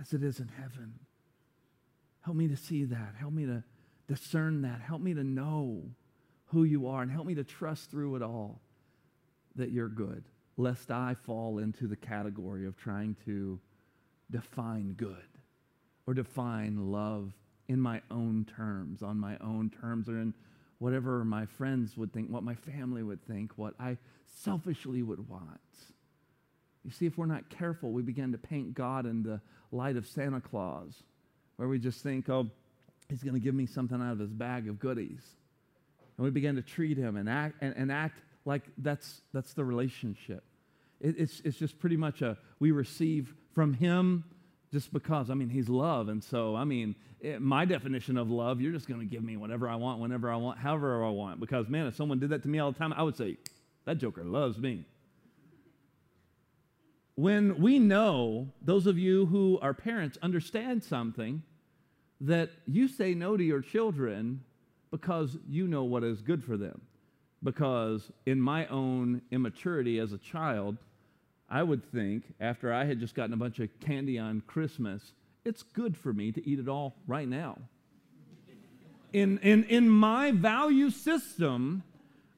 as 0.00 0.12
it 0.12 0.22
is 0.22 0.40
in 0.40 0.48
heaven. 0.48 0.94
Help 2.20 2.36
me 2.36 2.48
to 2.48 2.56
see 2.56 2.84
that. 2.84 3.14
Help 3.18 3.32
me 3.32 3.46
to 3.46 3.62
discern 4.08 4.62
that. 4.62 4.80
Help 4.80 5.00
me 5.00 5.14
to 5.14 5.24
know 5.24 5.82
who 6.46 6.64
you 6.64 6.86
are 6.86 7.02
and 7.02 7.10
help 7.10 7.26
me 7.26 7.34
to 7.34 7.44
trust 7.44 7.90
through 7.90 8.16
it 8.16 8.22
all 8.22 8.60
that 9.56 9.70
you're 9.70 9.88
good, 9.88 10.24
lest 10.56 10.90
I 10.90 11.14
fall 11.14 11.58
into 11.58 11.86
the 11.86 11.96
category 11.96 12.66
of 12.66 12.76
trying 12.76 13.16
to 13.24 13.58
define 14.30 14.94
good 14.94 15.16
or 16.06 16.14
define 16.14 16.90
love 16.90 17.32
in 17.68 17.80
my 17.80 18.00
own 18.10 18.46
terms, 18.56 19.02
on 19.02 19.18
my 19.18 19.36
own 19.38 19.70
terms, 19.80 20.08
or 20.08 20.20
in 20.20 20.34
whatever 20.78 21.24
my 21.24 21.46
friends 21.46 21.96
would 21.96 22.12
think, 22.12 22.28
what 22.28 22.42
my 22.42 22.54
family 22.54 23.02
would 23.02 23.24
think, 23.26 23.52
what 23.56 23.74
I 23.80 23.96
selfishly 24.42 25.02
would 25.02 25.28
want. 25.28 25.60
You 26.84 26.90
see, 26.90 27.06
if 27.06 27.16
we're 27.16 27.26
not 27.26 27.48
careful, 27.48 27.90
we 27.90 28.02
begin 28.02 28.32
to 28.32 28.38
paint 28.38 28.74
God 28.74 29.06
in 29.06 29.22
the 29.22 29.40
light 29.72 29.96
of 29.96 30.06
Santa 30.06 30.40
Claus, 30.40 31.02
where 31.56 31.68
we 31.68 31.78
just 31.78 32.02
think, 32.02 32.28
oh, 32.28 32.50
he's 33.08 33.22
going 33.22 33.34
to 33.34 33.40
give 33.40 33.54
me 33.54 33.64
something 33.64 34.00
out 34.00 34.12
of 34.12 34.18
his 34.18 34.32
bag 34.32 34.68
of 34.68 34.78
goodies. 34.78 35.22
And 36.16 36.24
we 36.24 36.30
begin 36.30 36.56
to 36.56 36.62
treat 36.62 36.98
him 36.98 37.16
and 37.16 37.28
act, 37.28 37.56
and, 37.62 37.74
and 37.76 37.90
act 37.90 38.20
like 38.44 38.62
that's, 38.78 39.22
that's 39.32 39.54
the 39.54 39.64
relationship. 39.64 40.44
It, 41.00 41.16
it's, 41.18 41.40
it's 41.44 41.58
just 41.58 41.78
pretty 41.78 41.96
much 41.96 42.22
a 42.22 42.36
we 42.58 42.70
receive 42.70 43.34
from 43.54 43.74
him 43.74 44.24
just 44.72 44.92
because. 44.92 45.30
I 45.30 45.34
mean, 45.34 45.48
he's 45.48 45.68
love. 45.68 46.08
And 46.08 46.22
so, 46.22 46.56
I 46.56 46.64
mean, 46.64 46.94
it, 47.20 47.40
my 47.40 47.64
definition 47.64 48.16
of 48.16 48.30
love, 48.30 48.60
you're 48.60 48.72
just 48.72 48.88
going 48.88 49.00
to 49.00 49.06
give 49.06 49.22
me 49.22 49.36
whatever 49.36 49.68
I 49.68 49.76
want, 49.76 50.00
whenever 50.00 50.30
I 50.30 50.36
want, 50.36 50.58
however 50.58 51.04
I 51.04 51.10
want. 51.10 51.40
Because, 51.40 51.68
man, 51.68 51.86
if 51.86 51.96
someone 51.96 52.18
did 52.18 52.30
that 52.30 52.42
to 52.42 52.48
me 52.48 52.58
all 52.58 52.72
the 52.72 52.78
time, 52.78 52.92
I 52.92 53.02
would 53.02 53.16
say, 53.16 53.36
that 53.84 53.98
joker 53.98 54.24
loves 54.24 54.58
me. 54.58 54.84
When 57.16 57.60
we 57.60 57.78
know, 57.78 58.48
those 58.60 58.86
of 58.86 58.98
you 58.98 59.26
who 59.26 59.58
are 59.62 59.72
parents 59.72 60.18
understand 60.22 60.82
something, 60.82 61.42
that 62.20 62.50
you 62.66 62.88
say 62.88 63.14
no 63.14 63.36
to 63.36 63.44
your 63.44 63.60
children 63.60 64.42
because 64.90 65.36
you 65.48 65.66
know 65.66 65.84
what 65.84 66.02
is 66.02 66.22
good 66.22 66.42
for 66.42 66.56
them 66.56 66.80
because 67.44 68.10
in 68.26 68.40
my 68.40 68.66
own 68.66 69.22
immaturity 69.30 69.98
as 69.98 70.12
a 70.12 70.18
child, 70.18 70.78
I 71.48 71.62
would 71.62 71.84
think 71.92 72.24
after 72.40 72.72
I 72.72 72.84
had 72.84 72.98
just 72.98 73.14
gotten 73.14 73.34
a 73.34 73.36
bunch 73.36 73.60
of 73.60 73.68
candy 73.80 74.18
on 74.18 74.42
Christmas, 74.46 75.12
it's 75.44 75.62
good 75.62 75.96
for 75.96 76.12
me 76.12 76.32
to 76.32 76.48
eat 76.48 76.58
it 76.58 76.68
all 76.68 76.94
right 77.06 77.28
now. 77.28 77.58
In, 79.12 79.38
in, 79.38 79.64
in 79.64 79.88
my 79.88 80.32
value 80.32 80.90
system, 80.90 81.84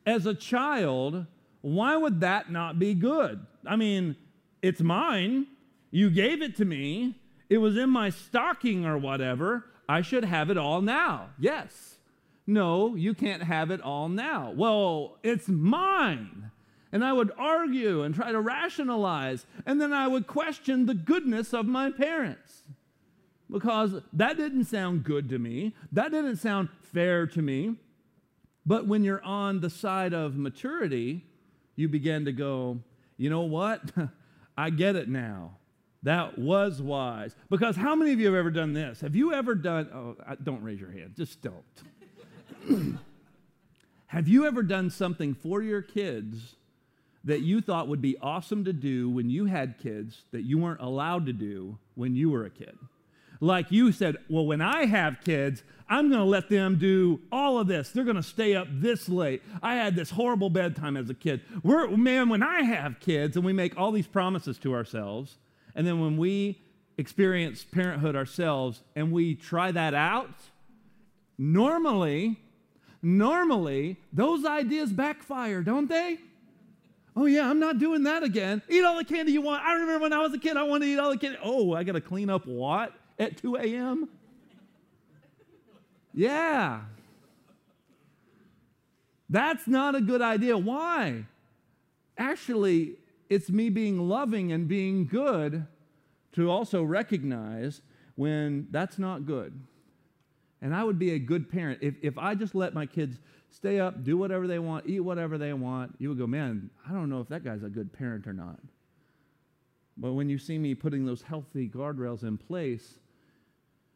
as 0.05 0.27
a 0.27 0.35
child, 0.35 1.25
why 1.63 1.97
would 1.97 2.21
that 2.21 2.51
not 2.51 2.79
be 2.79 2.93
good? 2.95 3.45
I 3.67 3.77
mean, 3.77 4.17
it's 4.61 4.81
mine. 4.81 5.47
You 5.91 6.11
gave 6.11 6.43
it 6.43 6.57
to 6.57 6.65
me. 6.65 7.15
It 7.49 7.59
was 7.59 7.77
in 7.77 7.89
my 7.91 8.11
stocking 8.11 8.85
or 8.85 8.99
whatever. 8.99 9.65
I 9.89 10.03
should 10.03 10.25
have 10.25 10.51
it 10.51 10.59
all 10.59 10.83
now. 10.83 11.31
Yes. 11.39 11.96
No, 12.47 12.95
you 12.95 13.15
can't 13.15 13.43
have 13.43 13.71
it 13.71 13.81
all 13.81 14.09
now. 14.09 14.53
Well, 14.55 15.19
it's 15.23 15.49
mine. 15.49 16.51
And 16.93 17.05
I 17.05 17.13
would 17.13 17.33
argue 17.37 18.03
and 18.03 18.15
try 18.15 18.31
to 18.31 18.41
rationalize, 18.41 19.45
and 19.67 19.81
then 19.81 19.93
I 19.93 20.07
would 20.07 20.27
question 20.27 20.87
the 20.87 20.95
goodness 20.95 21.53
of 21.53 21.67
my 21.67 21.91
parents 21.91 22.63
because 23.51 23.95
that 24.13 24.37
didn't 24.37 24.65
sound 24.65 25.05
good 25.05 25.29
to 25.31 25.39
me. 25.39 25.75
That 25.93 26.11
didn't 26.11 26.37
sound 26.37 26.69
fair 26.93 27.27
to 27.29 27.43
me. 27.43 27.77
But 28.65 28.87
when 28.87 29.05
you're 29.05 29.23
on 29.23 29.61
the 29.61 29.71
side 29.71 30.13
of 30.13 30.37
maturity, 30.37 31.25
you 31.77 31.89
begin 31.89 32.25
to 32.25 32.33
go, 32.33 32.81
you 33.17 33.31
know 33.31 33.43
what? 33.43 33.83
I 34.59 34.71
get 34.71 34.97
it 34.97 35.09
now. 35.09 35.57
That 36.03 36.39
was 36.39 36.83
wise. 36.83 37.35
Because 37.51 37.77
how 37.77 37.95
many 37.95 38.13
of 38.13 38.21
you 38.21 38.27
have 38.27 38.35
ever 38.35 38.51
done 38.51 38.73
this? 38.73 39.01
Have 39.01 39.15
you 39.15 39.33
ever 39.33 39.55
done, 39.55 39.89
oh, 39.93 40.17
don't 40.43 40.63
raise 40.63 40.81
your 40.81 40.91
hand, 40.91 41.15
just 41.17 41.43
don't. 41.43 41.65
have 44.07 44.29
you 44.29 44.47
ever 44.47 44.63
done 44.63 44.91
something 44.91 45.35
for 45.35 45.63
your 45.63 45.83
kids 45.83 46.57
that 47.25 47.41
you 47.41 47.61
thought 47.61 47.89
would 47.89 48.03
be 48.03 48.17
awesome 48.19 48.65
to 48.65 48.73
do 48.73 49.11
when 49.11 49.31
you 49.31 49.47
had 49.47 49.79
kids 49.79 50.23
that 50.33 50.43
you 50.43 50.59
weren't 50.59 50.81
allowed 50.81 51.27
to 51.27 51.33
do 51.33 51.79
when 51.95 52.15
you 52.15 52.31
were 52.31 52.45
a 52.45 52.51
kid? 52.51 52.77
Like 53.41 53.71
you 53.71 53.93
said, 53.93 54.17
well, 54.29 54.47
when 54.47 54.61
I 54.63 54.87
have 54.87 55.21
kids, 55.23 55.63
I'm 55.89 56.09
going 56.09 56.21
to 56.21 56.27
let 56.27 56.49
them 56.49 56.79
do 56.79 57.21
all 57.31 57.59
of 57.59 57.67
this. 57.67 57.91
They're 57.91 58.05
going 58.05 58.17
to 58.17 58.23
stay 58.23 58.55
up 58.55 58.67
this 58.71 59.09
late. 59.09 59.43
I 59.63 59.75
had 59.75 59.95
this 59.95 60.11
horrible 60.11 60.51
bedtime 60.51 60.97
as 60.97 61.11
a 61.11 61.15
kid. 61.15 61.43
We're, 61.63 61.89
man, 61.97 62.29
when 62.29 62.43
I 62.43 62.63
have 62.63 63.01
kids 63.01 63.37
and 63.37 63.45
we 63.45 63.53
make 63.53 63.77
all 63.77 63.93
these 63.93 64.07
promises 64.07 64.59
to 64.59 64.73
ourselves, 64.73 65.37
and 65.75 65.87
then 65.87 66.01
when 66.01 66.17
we 66.17 66.63
experience 66.97 67.63
parenthood 67.63 68.17
ourselves 68.17 68.83
and 68.95 69.13
we 69.13 69.35
try 69.35 69.71
that 69.71 69.93
out, 69.93 70.31
normally, 71.37 72.41
normally, 73.07 73.97
those 74.13 74.45
ideas 74.45 74.93
backfire, 74.93 75.63
don't 75.63 75.89
they? 75.89 76.19
Oh, 77.15 77.25
yeah, 77.25 77.49
I'm 77.49 77.61
not 77.61 77.79
doing 77.79 78.03
that 78.03 78.23
again. 78.23 78.61
Eat 78.69 78.85
all 78.85 78.97
the 78.97 79.05
candy 79.05 79.33
you 79.33 79.41
want. 79.41 79.63
I 79.63 79.75
remember 79.75 80.01
when 80.01 80.13
I 80.13 80.19
was 80.19 80.35
a 80.35 80.39
kid, 80.39 80.57
I 80.57 80.65
wanted 80.65 80.87
to 80.87 80.93
eat 80.93 80.99
all 80.99 81.11
the 81.11 81.17
candy. 81.17 81.39
Oh, 81.43 81.73
I 81.73 81.85
got 81.85 81.93
to 81.93 82.01
clean 82.01 82.29
up 82.29 82.47
what 82.47 82.93
at 83.19 83.39
2 83.39 83.57
a.m.? 83.57 84.09
Yeah. 86.13 86.83
That's 89.31 89.67
not 89.67 89.95
a 89.95 90.01
good 90.01 90.21
idea. 90.21 90.59
Why? 90.59 91.25
Actually, 92.19 92.97
it's 93.31 93.51
me 93.51 93.71
being 93.71 94.09
loving 94.09 94.53
and 94.53 94.69
being 94.69 95.07
good 95.07 95.67
to 96.33 96.51
also 96.51 96.83
recognize 96.83 97.81
when 98.17 98.69
that's 98.71 98.99
not 98.99 99.27
good. 99.27 99.59
And 100.63 100.75
I 100.75 100.83
would 100.85 100.99
be 100.99 101.13
a 101.13 101.19
good 101.19 101.51
parent. 101.51 101.81
If, 101.83 101.95
if 102.03 102.17
I 102.19 102.35
just 102.35 102.55
let 102.55 102.75
my 102.75 102.87
kids 102.87 103.19
stay 103.51 103.79
up, 103.79 104.05
do 104.05 104.17
whatever 104.17 104.47
they 104.47 104.59
want, 104.59 104.87
eat 104.87 105.01
whatever 105.01 105.39
they 105.39 105.53
want, 105.53 105.95
you 105.99 106.09
would 106.09 106.19
go, 106.19 106.27
man, 106.27 106.71
I 106.89 106.93
don't 106.93 107.11
know 107.11 107.21
if 107.21 107.29
that 107.29 107.45
guy's 107.45 107.63
a 107.63 107.69
good 107.69 107.93
parent 107.93 108.27
or 108.27 108.33
not. 108.33 108.59
But 109.97 110.13
when 110.13 110.29
you 110.29 110.39
see 110.39 110.59
me 110.59 110.75
putting 110.75 111.07
those 111.07 111.23
healthy 111.23 111.69
guardrails 111.69 112.23
in 112.23 112.37
place, 112.37 112.99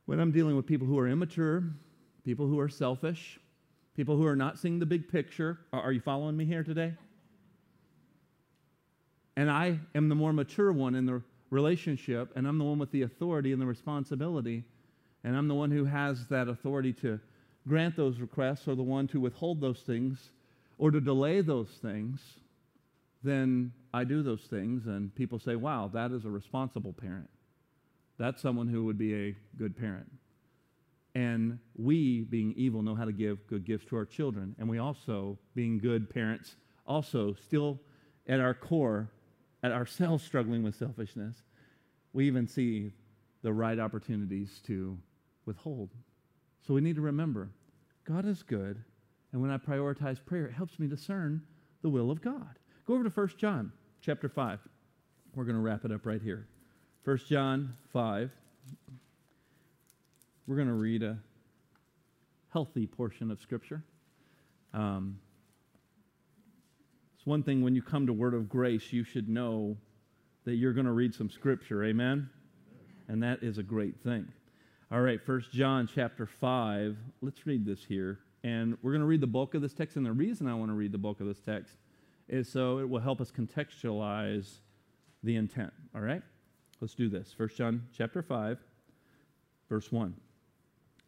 when 0.06 0.18
I'm 0.18 0.32
dealing 0.32 0.56
with 0.56 0.66
people 0.66 0.86
who 0.86 0.98
are 0.98 1.08
immature, 1.08 1.64
people 2.24 2.46
who 2.46 2.58
are 2.58 2.68
selfish, 2.68 3.38
people 3.96 4.16
who 4.16 4.26
are 4.26 4.36
not 4.36 4.58
seeing 4.58 4.78
the 4.78 4.86
big 4.86 5.08
picture. 5.08 5.58
Are 5.72 5.92
you 5.92 6.00
following 6.00 6.36
me 6.36 6.44
here 6.44 6.62
today? 6.62 6.94
And 9.36 9.50
I 9.50 9.78
am 9.94 10.08
the 10.08 10.14
more 10.14 10.32
mature 10.32 10.72
one 10.72 10.94
in 10.94 11.06
the 11.06 11.22
relationship, 11.50 12.32
and 12.36 12.46
I'm 12.46 12.58
the 12.58 12.64
one 12.64 12.78
with 12.78 12.90
the 12.92 13.02
authority 13.02 13.52
and 13.52 13.61
the 13.61 13.66
responsibility, 13.66 14.64
and 15.24 15.36
I'm 15.36 15.48
the 15.48 15.54
one 15.54 15.70
who 15.70 15.84
has 15.84 16.26
that 16.28 16.48
authority 16.48 16.92
to 16.94 17.20
grant 17.68 17.96
those 17.96 18.20
requests 18.20 18.66
or 18.66 18.74
the 18.74 18.82
one 18.82 19.06
to 19.08 19.20
withhold 19.20 19.60
those 19.60 19.80
things 19.80 20.30
or 20.78 20.90
to 20.90 21.00
delay 21.00 21.40
those 21.42 21.68
things, 21.82 22.20
then 23.22 23.72
I 23.92 24.04
do 24.04 24.22
those 24.22 24.42
things, 24.42 24.86
and 24.86 25.14
people 25.14 25.38
say, 25.38 25.56
wow, 25.56 25.90
that 25.92 26.10
is 26.10 26.24
a 26.24 26.30
responsible 26.30 26.94
parent. 26.94 27.28
That's 28.18 28.40
someone 28.40 28.68
who 28.68 28.84
would 28.84 28.96
be 28.96 29.14
a 29.14 29.36
good 29.58 29.76
parent. 29.76 30.10
And 31.14 31.58
we, 31.76 32.22
being 32.22 32.54
evil, 32.56 32.82
know 32.82 32.94
how 32.94 33.04
to 33.04 33.12
give 33.12 33.46
good 33.46 33.64
gifts 33.64 33.86
to 33.86 33.96
our 33.96 34.04
children. 34.04 34.54
And 34.58 34.68
we 34.68 34.78
also, 34.78 35.38
being 35.54 35.78
good 35.78 36.08
parents, 36.08 36.54
also 36.86 37.34
still 37.34 37.80
at 38.28 38.40
our 38.40 38.54
core, 38.54 39.10
at 39.62 39.72
ourselves 39.72 40.24
struggling 40.24 40.62
with 40.62 40.76
selfishness, 40.76 41.36
we 42.12 42.26
even 42.26 42.46
see 42.46 42.92
the 43.42 43.52
right 43.52 43.78
opportunities 43.78 44.60
to 44.66 44.96
withhold. 45.51 45.90
So 46.64 46.74
we 46.74 46.80
need 46.80 46.94
to 46.94 47.03
remember 47.03 47.51
God 48.05 48.24
is 48.24 48.44
good. 48.44 48.82
And 49.32 49.42
when 49.42 49.51
I 49.51 49.57
prioritize 49.57 50.24
prayer, 50.24 50.46
it 50.46 50.53
helps 50.53 50.78
me 50.78 50.86
discern 50.86 51.42
the 51.82 51.88
will 51.88 52.11
of 52.11 52.22
God. 52.22 52.59
Go 52.86 52.94
over 52.94 53.05
to 53.05 53.11
1 53.11 53.28
John 53.36 53.72
chapter 54.01 54.28
5. 54.28 54.61
We're 55.34 55.44
going 55.44 55.57
to 55.57 55.61
wrap 55.61 55.84
it 55.84 55.92
up 55.92 56.07
right 56.07 56.22
here. 56.22 56.46
1 57.05 57.18
John 57.28 57.74
5. 57.92 58.30
We're 60.46 60.57
going 60.57 60.68
to 60.68 60.74
read 60.74 61.03
a 61.03 61.18
healthy 62.53 62.86
portion 62.86 63.30
of 63.30 63.40
Scripture. 63.40 63.82
Um, 64.72 65.18
it's 67.16 67.26
one 67.26 67.42
thing 67.42 67.62
when 67.62 67.74
you 67.74 67.82
come 67.82 68.07
to 68.07 68.12
Word 68.12 68.34
of 68.34 68.48
Grace, 68.48 68.92
you 68.92 69.03
should 69.03 69.28
know 69.28 69.76
that 70.44 70.55
you're 70.55 70.72
going 70.72 70.86
to 70.86 70.92
read 70.92 71.12
some 71.12 71.28
Scripture. 71.28 71.84
Amen? 71.84 72.30
And 73.09 73.22
that 73.24 73.42
is 73.42 73.59
a 73.59 73.62
great 73.64 74.01
thing. 74.03 74.32
All 74.93 75.01
right, 75.01 75.22
First 75.22 75.53
John 75.53 75.88
chapter 75.95 76.26
5. 76.26 76.97
Let's 77.20 77.47
read 77.47 77.64
this 77.64 77.84
here. 77.84 78.18
And 78.43 78.76
we're 78.82 78.91
going 78.91 79.03
to 79.03 79.07
read 79.07 79.20
the 79.20 79.26
bulk 79.28 79.55
of 79.55 79.62
this 79.62 79.72
text. 79.72 79.95
And 79.95 80.05
the 80.05 80.11
reason 80.11 80.49
I 80.49 80.55
want 80.55 80.68
to 80.68 80.74
read 80.74 80.91
the 80.91 80.99
bulk 80.99 81.20
of 81.20 81.28
this 81.28 81.38
text 81.38 81.76
is 82.28 82.49
so 82.51 82.80
it 82.80 82.88
will 82.88 82.99
help 82.99 83.20
us 83.20 83.30
contextualize 83.30 84.59
the 85.22 85.36
intent. 85.36 85.72
All 85.95 86.01
right? 86.01 86.22
Let's 86.80 86.97
do 86.97 87.09
this. 87.09 87.32
First 87.32 87.57
John 87.57 87.86
chapter 87.97 88.20
5, 88.20 88.59
verse 89.68 89.93
1. 89.93 90.12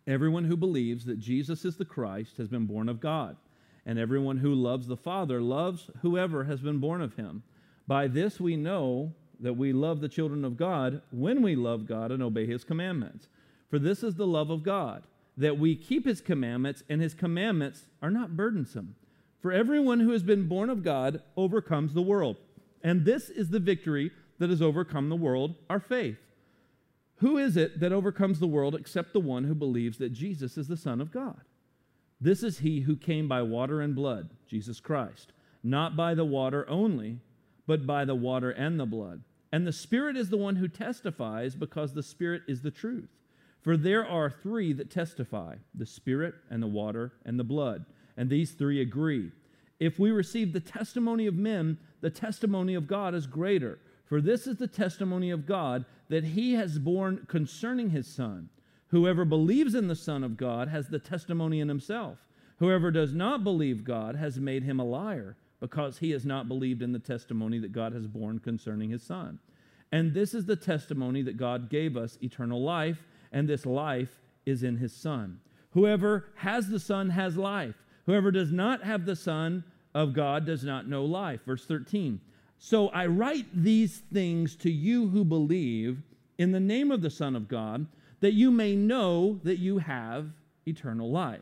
Everyone 0.07 0.45
who 0.45 0.57
believes 0.57 1.05
that 1.07 1.19
Jesus 1.19 1.65
is 1.65 1.77
the 1.77 1.85
Christ 1.85 2.37
has 2.37 2.47
been 2.47 2.67
born 2.67 2.89
of 2.89 3.01
God, 3.01 3.37
and 3.85 3.99
everyone 3.99 4.37
who 4.37 4.55
loves 4.55 4.87
the 4.87 4.97
Father 4.97 5.43
loves 5.43 5.91
whoever 6.03 6.45
has 6.45 6.61
been 6.61 6.79
born 6.79 7.03
of 7.03 7.17
him. 7.17 7.43
By 7.89 8.07
this 8.07 8.39
we 8.39 8.55
know 8.55 9.13
that 9.41 9.55
we 9.55 9.73
love 9.73 10.01
the 10.01 10.09
children 10.09 10.45
of 10.45 10.57
God 10.57 11.03
when 11.11 11.43
we 11.43 11.57
love 11.57 11.85
God 11.85 12.13
and 12.13 12.23
obey 12.23 12.47
his 12.47 12.63
commandments. 12.63 13.27
For 13.73 13.79
this 13.79 14.03
is 14.03 14.17
the 14.17 14.27
love 14.27 14.51
of 14.51 14.63
God, 14.63 15.03
that 15.39 15.59
we 15.59 15.77
keep 15.77 16.05
his 16.05 16.21
commandments, 16.21 16.83
and 16.91 17.01
his 17.01 17.15
commandments 17.15 17.87
are 18.03 18.11
not 18.11 18.37
burdensome. 18.37 18.97
For 19.41 19.51
everyone 19.51 20.01
who 20.01 20.11
has 20.11 20.23
been 20.23 20.47
born 20.47 20.69
of 20.69 20.85
God 20.85 21.23
overcomes 21.39 21.95
the 21.95 22.03
world. 22.03 22.37
And 22.85 23.07
this 23.07 23.31
is 23.31 23.49
the 23.49 23.59
victory 23.59 24.11
that 24.39 24.51
has 24.51 24.61
overcome 24.61 25.09
the 25.09 25.17
world, 25.17 25.55
our 25.71 25.81
faith. 25.81 26.19
Who 27.21 27.39
is 27.39 27.57
it 27.57 27.81
that 27.81 27.95
overcomes 27.95 28.41
the 28.41 28.47
world 28.47 28.75
except 28.75 29.15
the 29.15 29.21
one 29.21 29.45
who 29.45 29.55
believes 29.55 29.97
that 29.97 30.13
Jesus 30.13 30.59
is 30.59 30.69
the 30.69 30.77
Son 30.77 31.01
of 31.01 31.11
God? 31.11 31.41
This 32.21 32.43
is 32.43 32.59
he 32.59 32.81
who 32.81 32.95
came 32.95 33.27
by 33.27 33.41
water 33.41 33.81
and 33.81 33.95
blood, 33.95 34.29
Jesus 34.47 34.81
Christ, 34.81 35.33
not 35.63 35.97
by 35.97 36.13
the 36.13 36.27
water 36.27 36.69
only, 36.69 37.21
but 37.67 37.87
by 37.87 38.05
the 38.05 38.15
water 38.15 38.51
and 38.51 38.79
the 38.79 38.85
blood. 38.85 39.23
And 39.51 39.67
the 39.67 39.73
Spirit 39.73 40.19
is 40.19 40.29
the 40.29 40.37
one 40.37 40.57
who 40.57 40.69
testifies, 40.69 41.55
because 41.55 41.95
the 41.95 42.03
Spirit 42.03 42.43
is 42.47 42.61
the 42.61 42.71
truth. 42.71 43.09
For 43.63 43.77
there 43.77 44.07
are 44.07 44.29
three 44.29 44.73
that 44.75 44.91
testify 44.91 45.57
the 45.75 45.87
Spirit, 45.87 46.35
and 46.51 46.63
the 46.63 46.67
water, 46.67 47.13
and 47.25 47.39
the 47.39 47.45
blood. 47.45 47.85
And 48.17 48.29
these 48.29 48.51
three 48.51 48.81
agree. 48.81 49.31
If 49.81 49.99
we 49.99 50.11
receive 50.11 50.53
the 50.53 50.61
testimony 50.61 51.27
of 51.27 51.35
men, 51.35 51.79
the 52.01 52.11
testimony 52.11 52.75
of 52.75 52.87
God 52.87 53.15
is 53.15 53.27
greater. 53.27 53.79
For 54.05 54.21
this 54.21 54.47
is 54.47 54.57
the 54.57 54.67
testimony 54.67 55.31
of 55.31 55.47
God 55.47 55.85
that 56.09 56.25
he 56.25 56.55
has 56.55 56.79
borne 56.79 57.25
concerning 57.29 57.91
his 57.91 58.07
Son. 58.07 58.51
Whoever 58.89 59.25
believes 59.25 59.75
in 59.75 59.89
the 59.89 59.97
Son 59.97 60.23
of 60.23 60.37
God 60.37 60.69
has 60.69 60.89
the 60.89 60.99
testimony 60.99 61.61
in 61.61 61.69
himself. 61.69 62.19
Whoever 62.59 62.91
does 62.91 63.15
not 63.15 63.43
believe 63.43 63.85
God 63.85 64.17
has 64.17 64.39
made 64.39 64.65
him 64.65 64.79
a 64.79 64.85
liar, 64.85 65.37
because 65.61 65.99
he 65.99 66.11
has 66.11 66.27
not 66.27 66.49
believed 66.49 66.83
in 66.83 66.93
the 66.93 66.99
testimony 66.99 67.59
that 67.61 67.73
God 67.73 67.93
has 67.93 68.07
borne 68.07 68.39
concerning 68.39 68.91
his 68.91 69.03
Son. 69.03 69.39
And 69.91 70.13
this 70.13 70.35
is 70.35 70.45
the 70.45 70.57
testimony 70.57 71.23
that 71.23 71.37
God 71.37 71.71
gave 71.71 71.97
us 71.97 72.19
eternal 72.21 72.63
life, 72.63 73.07
and 73.33 73.49
this 73.49 73.67
life 73.67 74.21
is 74.47 74.63
in 74.63 74.77
his 74.77 74.93
Son. 74.93 75.41
Whoever 75.71 76.27
has 76.37 76.69
the 76.69 76.81
Son 76.81 77.11
has 77.11 77.37
life. 77.37 77.75
Whoever 78.07 78.31
does 78.31 78.53
not 78.53 78.85
have 78.85 79.07
the 79.07 79.17
Son 79.17 79.65
of 79.95 80.13
God 80.13 80.45
does 80.47 80.65
not 80.65 80.89
know 80.89 81.05
life. 81.05 81.41
Verse 81.47 81.65
13. 81.65 82.21
So 82.59 82.89
I 82.89 83.07
write 83.07 83.47
these 83.53 84.03
things 84.13 84.55
to 84.57 84.71
you 84.71 85.09
who 85.09 85.25
believe 85.25 86.03
in 86.39 86.53
the 86.53 86.61
name 86.61 86.91
of 86.91 87.03
the 87.03 87.11
Son 87.11 87.35
of 87.35 87.49
God, 87.49 87.87
that 88.21 88.35
you 88.35 88.51
may 88.51 88.77
know 88.77 89.41
that 89.45 89.59
you 89.59 89.79
have 89.79 90.31
eternal 90.67 91.11
life. 91.11 91.41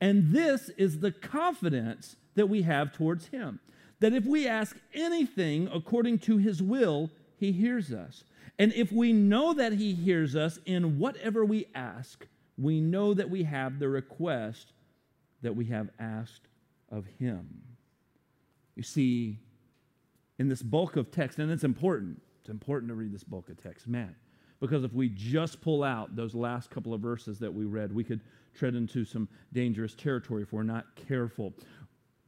And 0.00 0.32
this 0.32 0.68
is 0.70 1.00
the 1.00 1.12
confidence 1.12 2.16
that 2.34 2.48
we 2.48 2.62
have 2.62 2.92
towards 2.92 3.28
him. 3.28 3.60
That 4.00 4.12
if 4.12 4.24
we 4.24 4.46
ask 4.46 4.76
anything 4.94 5.68
according 5.72 6.20
to 6.20 6.38
his 6.38 6.62
will, 6.62 7.10
he 7.36 7.52
hears 7.52 7.92
us. 7.92 8.24
And 8.60 8.74
if 8.74 8.92
we 8.92 9.14
know 9.14 9.54
that 9.54 9.72
he 9.72 9.94
hears 9.94 10.36
us 10.36 10.58
in 10.66 10.98
whatever 10.98 11.46
we 11.46 11.68
ask, 11.74 12.26
we 12.58 12.78
know 12.78 13.14
that 13.14 13.30
we 13.30 13.42
have 13.44 13.78
the 13.78 13.88
request 13.88 14.74
that 15.40 15.56
we 15.56 15.64
have 15.64 15.88
asked 15.98 16.46
of 16.90 17.06
him. 17.18 17.62
You 18.76 18.82
see, 18.82 19.38
in 20.38 20.48
this 20.50 20.60
bulk 20.60 20.96
of 20.96 21.10
text, 21.10 21.38
and 21.38 21.50
it's 21.50 21.64
important, 21.64 22.20
it's 22.40 22.50
important 22.50 22.90
to 22.90 22.94
read 22.94 23.14
this 23.14 23.24
bulk 23.24 23.48
of 23.48 23.56
text, 23.62 23.88
man, 23.88 24.14
because 24.60 24.84
if 24.84 24.92
we 24.92 25.08
just 25.08 25.62
pull 25.62 25.82
out 25.82 26.14
those 26.14 26.34
last 26.34 26.68
couple 26.68 26.92
of 26.92 27.00
verses 27.00 27.38
that 27.38 27.54
we 27.54 27.64
read, 27.64 27.90
we 27.94 28.04
could 28.04 28.20
tread 28.52 28.74
into 28.74 29.06
some 29.06 29.26
dangerous 29.54 29.94
territory 29.94 30.42
if 30.42 30.52
we're 30.52 30.64
not 30.64 30.84
careful. 31.08 31.54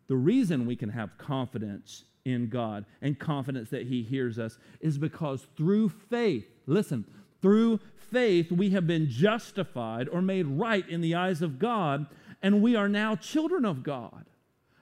The 0.07 0.17
reason 0.17 0.65
we 0.65 0.77
can 0.77 0.89
have 0.89 1.19
confidence 1.19 2.05
in 2.25 2.49
God 2.49 2.85
and 3.01 3.19
confidence 3.19 3.71
that 3.71 3.87
He 3.87 4.03
hears 4.03 4.39
us 4.39 4.59
is 4.81 4.99
because 4.99 5.47
through 5.57 5.89
faith, 5.89 6.47
listen, 6.67 7.05
through 7.41 7.81
faith, 8.11 8.53
we 8.53 8.71
have 8.71 8.87
been 8.87 9.09
justified 9.09 10.09
or 10.09 10.23
made 10.23 10.47
right 10.47 10.89
in 10.89 11.01
the 11.01 11.15
eyes 11.15 11.43
of 11.43 11.59
God, 11.59 12.07
and 12.43 12.63
we 12.63 12.77
are 12.77 12.89
now 12.89 13.17
children 13.17 13.65
of 13.65 13.83
God. 13.83 14.27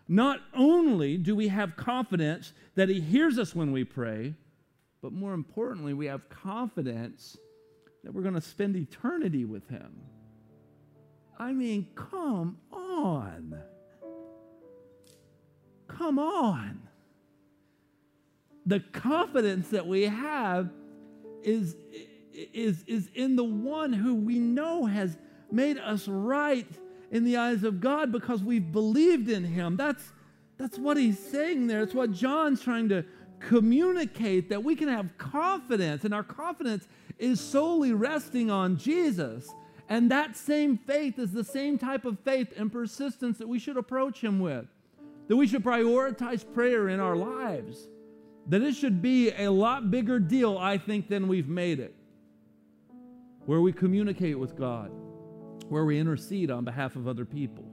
Not 0.08 0.40
only 0.54 1.16
do 1.16 1.36
we 1.36 1.48
have 1.48 1.76
confidence 1.76 2.52
that 2.74 2.88
He 2.88 3.00
hears 3.00 3.38
us 3.38 3.54
when 3.54 3.72
we 3.72 3.84
pray, 3.84 4.34
but 5.00 5.12
more 5.12 5.32
importantly, 5.32 5.94
we 5.94 6.06
have 6.06 6.28
confidence 6.28 7.38
that 8.04 8.12
we're 8.12 8.22
going 8.22 8.34
to 8.34 8.40
spend 8.40 8.76
eternity 8.76 9.44
with 9.44 9.68
Him. 9.68 10.00
I 11.38 11.52
mean, 11.52 11.88
come 11.94 12.58
on. 12.70 13.58
Come 15.88 16.18
on. 16.18 16.89
The 18.66 18.80
confidence 18.80 19.68
that 19.70 19.86
we 19.86 20.02
have 20.02 20.70
is, 21.42 21.76
is, 22.32 22.84
is 22.86 23.08
in 23.14 23.36
the 23.36 23.44
one 23.44 23.92
who 23.92 24.14
we 24.14 24.38
know 24.38 24.86
has 24.86 25.16
made 25.50 25.78
us 25.78 26.06
right 26.06 26.66
in 27.10 27.24
the 27.24 27.36
eyes 27.36 27.64
of 27.64 27.80
God 27.80 28.12
because 28.12 28.42
we've 28.42 28.70
believed 28.70 29.28
in 29.28 29.44
him. 29.44 29.76
That's, 29.76 30.12
that's 30.58 30.78
what 30.78 30.96
he's 30.96 31.18
saying 31.18 31.66
there. 31.66 31.82
It's 31.82 31.94
what 31.94 32.12
John's 32.12 32.60
trying 32.60 32.88
to 32.90 33.04
communicate 33.40 34.50
that 34.50 34.62
we 34.62 34.76
can 34.76 34.88
have 34.88 35.16
confidence, 35.18 36.04
and 36.04 36.14
our 36.14 36.22
confidence 36.22 36.86
is 37.18 37.40
solely 37.40 37.92
resting 37.92 38.50
on 38.50 38.76
Jesus. 38.76 39.48
And 39.88 40.10
that 40.10 40.36
same 40.36 40.78
faith 40.78 41.18
is 41.18 41.32
the 41.32 41.42
same 41.42 41.76
type 41.76 42.04
of 42.04 42.18
faith 42.20 42.52
and 42.56 42.70
persistence 42.70 43.38
that 43.38 43.48
we 43.48 43.58
should 43.58 43.76
approach 43.76 44.20
him 44.20 44.38
with. 44.38 44.66
That 45.26 45.36
we 45.36 45.48
should 45.48 45.64
prioritize 45.64 46.44
prayer 46.54 46.88
in 46.88 47.00
our 47.00 47.16
lives. 47.16 47.88
That 48.48 48.62
it 48.62 48.74
should 48.74 49.00
be 49.00 49.30
a 49.30 49.48
lot 49.48 49.90
bigger 49.90 50.18
deal, 50.18 50.58
I 50.58 50.78
think, 50.78 51.08
than 51.08 51.28
we've 51.28 51.48
made 51.48 51.78
it. 51.78 51.94
Where 53.46 53.60
we 53.60 53.72
communicate 53.72 54.38
with 54.38 54.56
God. 54.56 54.90
Where 55.68 55.84
we 55.84 55.98
intercede 56.00 56.50
on 56.50 56.64
behalf 56.64 56.96
of 56.96 57.06
other 57.06 57.24
people, 57.24 57.64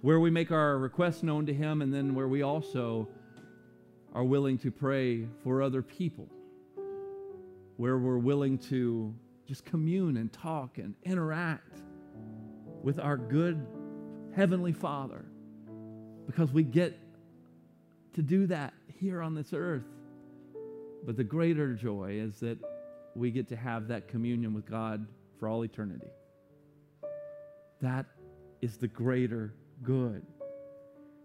where 0.00 0.18
we 0.18 0.30
make 0.30 0.50
our 0.50 0.78
requests 0.78 1.22
known 1.22 1.44
to 1.44 1.52
Him, 1.52 1.82
and 1.82 1.92
then 1.92 2.14
where 2.14 2.26
we 2.26 2.40
also 2.40 3.06
are 4.14 4.24
willing 4.24 4.56
to 4.58 4.70
pray 4.70 5.26
for 5.44 5.60
other 5.60 5.82
people, 5.82 6.26
where 7.76 7.98
we're 7.98 8.16
willing 8.16 8.56
to 8.58 9.14
just 9.46 9.66
commune 9.66 10.16
and 10.16 10.32
talk 10.32 10.78
and 10.78 10.94
interact 11.02 11.82
with 12.82 12.98
our 12.98 13.18
good 13.18 13.66
Heavenly 14.34 14.72
Father. 14.72 15.26
Because 16.26 16.50
we 16.50 16.62
get 16.62 16.98
to 18.14 18.22
do 18.22 18.46
that 18.46 18.72
here 19.02 19.20
on 19.20 19.34
this 19.34 19.52
earth. 19.52 19.82
But 21.04 21.16
the 21.16 21.24
greater 21.24 21.74
joy 21.74 22.12
is 22.20 22.38
that 22.40 22.58
we 23.16 23.32
get 23.32 23.48
to 23.48 23.56
have 23.56 23.88
that 23.88 24.06
communion 24.06 24.54
with 24.54 24.64
God 24.64 25.04
for 25.38 25.48
all 25.48 25.64
eternity. 25.64 26.06
That 27.80 28.06
is 28.60 28.76
the 28.76 28.86
greater 28.86 29.52
good. 29.82 30.24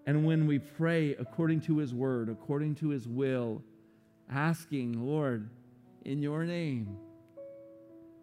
And 0.08 0.26
when 0.26 0.48
we 0.48 0.58
pray 0.58 1.16
according 1.16 1.62
to 1.62 1.78
His 1.78 1.94
word, 1.94 2.30
according 2.30 2.76
to 2.76 2.90
His 2.90 3.08
will, 3.08 3.62
asking, 4.32 5.06
Lord, 5.06 5.50
in 6.04 6.22
your 6.22 6.46
name, 6.46 6.98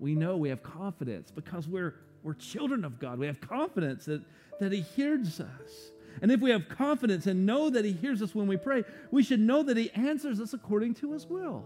we 0.01 0.17
know 0.17 0.37
we 0.37 0.49
have 0.49 0.65
confidence 0.65 1.31
because 1.31 1.69
we're, 1.69 1.95
we're 2.25 2.35
children 2.35 2.85
of 2.85 2.99
God. 2.99 3.21
We 3.21 3.27
have 3.27 3.41
confidence 3.41 4.07
that, 4.07 4.23
that 4.59 4.73
He 4.73 4.81
hears 4.81 5.41
us. 5.41 5.93
And 6.23 6.31
if 6.31 6.41
we 6.41 6.51
have 6.51 6.69
confidence 6.69 7.27
and 7.27 7.47
know 7.47 7.71
that 7.71 7.85
He 7.85 7.93
hears 7.93 8.23
us 8.23 8.35
when 8.35 8.47
we 8.47 8.57
pray, 8.57 8.85
we 9.11 9.23
should 9.23 9.41
know 9.41 9.62
that 9.62 9.77
He 9.77 9.91
answers 9.91 10.41
us 10.41 10.53
according 10.53 10.95
to 10.95 11.12
His 11.12 11.27
will. 11.27 11.65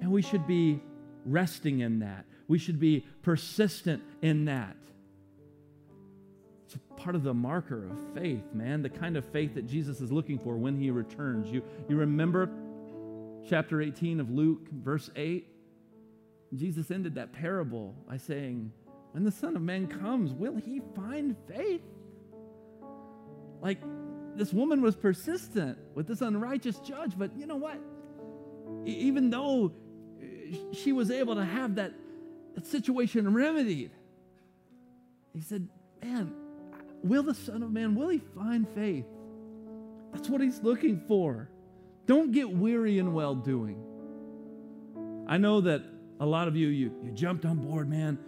And 0.00 0.10
we 0.10 0.22
should 0.22 0.46
be 0.46 0.82
resting 1.24 1.80
in 1.80 2.00
that. 2.00 2.24
We 2.48 2.58
should 2.58 2.80
be 2.80 3.06
persistent 3.22 4.02
in 4.20 4.46
that. 4.46 4.76
It's 6.66 6.76
part 6.96 7.14
of 7.14 7.22
the 7.22 7.34
marker 7.34 7.86
of 7.86 8.14
faith, 8.14 8.44
man, 8.52 8.82
the 8.82 8.88
kind 8.88 9.16
of 9.16 9.24
faith 9.26 9.54
that 9.54 9.66
Jesus 9.66 10.00
is 10.00 10.10
looking 10.10 10.38
for 10.38 10.56
when 10.56 10.76
he 10.76 10.90
returns. 10.90 11.50
You, 11.50 11.62
you 11.88 11.96
remember 11.96 12.48
chapter 13.48 13.82
18 13.82 14.20
of 14.20 14.30
Luke, 14.30 14.68
verse 14.70 15.10
8? 15.14 15.48
Jesus 16.54 16.90
ended 16.90 17.14
that 17.14 17.32
parable 17.32 17.94
by 18.08 18.16
saying, 18.16 18.72
When 19.12 19.24
the 19.24 19.30
Son 19.30 19.56
of 19.56 19.62
Man 19.62 19.86
comes, 19.86 20.32
will 20.32 20.56
he 20.56 20.80
find 20.94 21.36
faith? 21.48 21.82
Like, 23.62 23.78
this 24.34 24.52
woman 24.52 24.82
was 24.82 24.96
persistent 24.96 25.78
with 25.94 26.06
this 26.08 26.20
unrighteous 26.20 26.78
judge, 26.80 27.16
but 27.16 27.30
you 27.38 27.46
know 27.46 27.56
what? 27.56 27.78
Even 28.84 29.30
though 29.30 29.72
uh, 30.20 30.56
she 30.72 30.92
was 30.92 31.10
able 31.10 31.36
to 31.36 31.44
have 31.44 31.76
that, 31.76 31.92
that 32.54 32.66
situation 32.66 33.32
remedied, 33.32 33.92
he 35.32 35.40
said, 35.40 35.68
Man, 36.02 36.34
will 37.04 37.22
the 37.22 37.34
Son 37.34 37.62
of 37.62 37.70
Man, 37.70 37.94
will 37.94 38.08
he 38.08 38.18
find 38.18 38.68
faith? 38.74 39.06
That's 40.12 40.28
what 40.28 40.40
he's 40.40 40.60
looking 40.60 41.02
for. 41.06 41.48
Don't 42.06 42.32
get 42.32 42.50
weary 42.50 42.98
in 42.98 43.14
well 43.14 43.36
doing. 43.36 43.80
I 45.28 45.36
know 45.36 45.60
that 45.60 45.82
a 46.18 46.26
lot 46.26 46.48
of 46.48 46.56
you, 46.56 46.68
you, 46.68 46.92
you 47.02 47.12
jumped 47.12 47.44
on 47.44 47.58
board, 47.58 47.88
man. 47.88 48.18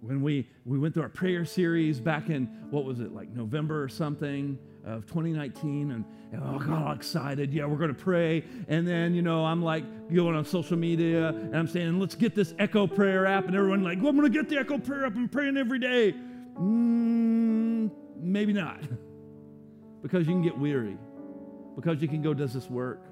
When 0.00 0.22
we, 0.22 0.48
we 0.64 0.78
went 0.78 0.94
through 0.94 1.02
our 1.02 1.10
prayer 1.10 1.44
series 1.44 2.00
back 2.00 2.30
in, 2.30 2.46
what 2.70 2.84
was 2.84 3.00
it, 3.00 3.12
like 3.12 3.28
November 3.30 3.82
or 3.82 3.88
something 3.88 4.58
of 4.84 5.06
2019, 5.06 5.90
and, 5.90 6.04
and 6.32 6.42
oh, 6.42 6.74
all 6.74 6.92
excited. 6.92 7.52
Yeah, 7.52 7.66
we're 7.66 7.76
going 7.76 7.94
to 7.94 8.02
pray. 8.02 8.44
And 8.68 8.88
then, 8.88 9.14
you 9.14 9.20
know, 9.20 9.44
I'm 9.44 9.62
like 9.62 9.84
going 10.12 10.34
on 10.34 10.44
social 10.44 10.78
media 10.78 11.28
and 11.28 11.56
I'm 11.56 11.68
saying, 11.68 11.98
let's 11.98 12.14
get 12.14 12.34
this 12.34 12.54
Echo 12.58 12.86
Prayer 12.86 13.26
app. 13.26 13.46
And 13.46 13.54
everyone, 13.54 13.82
like, 13.82 13.98
well, 13.98 14.08
I'm 14.08 14.16
going 14.16 14.32
to 14.32 14.38
get 14.38 14.48
the 14.48 14.58
Echo 14.58 14.78
Prayer 14.78 15.04
app. 15.06 15.16
I'm 15.16 15.28
praying 15.28 15.58
every 15.58 15.78
day. 15.78 16.14
Mm, 16.58 17.90
maybe 18.16 18.52
not. 18.52 18.80
because 20.02 20.26
you 20.26 20.32
can 20.32 20.42
get 20.42 20.58
weary. 20.58 20.96
Because 21.76 22.00
you 22.00 22.08
can 22.08 22.22
go, 22.22 22.32
does 22.32 22.54
this 22.54 22.68
work? 22.70 23.02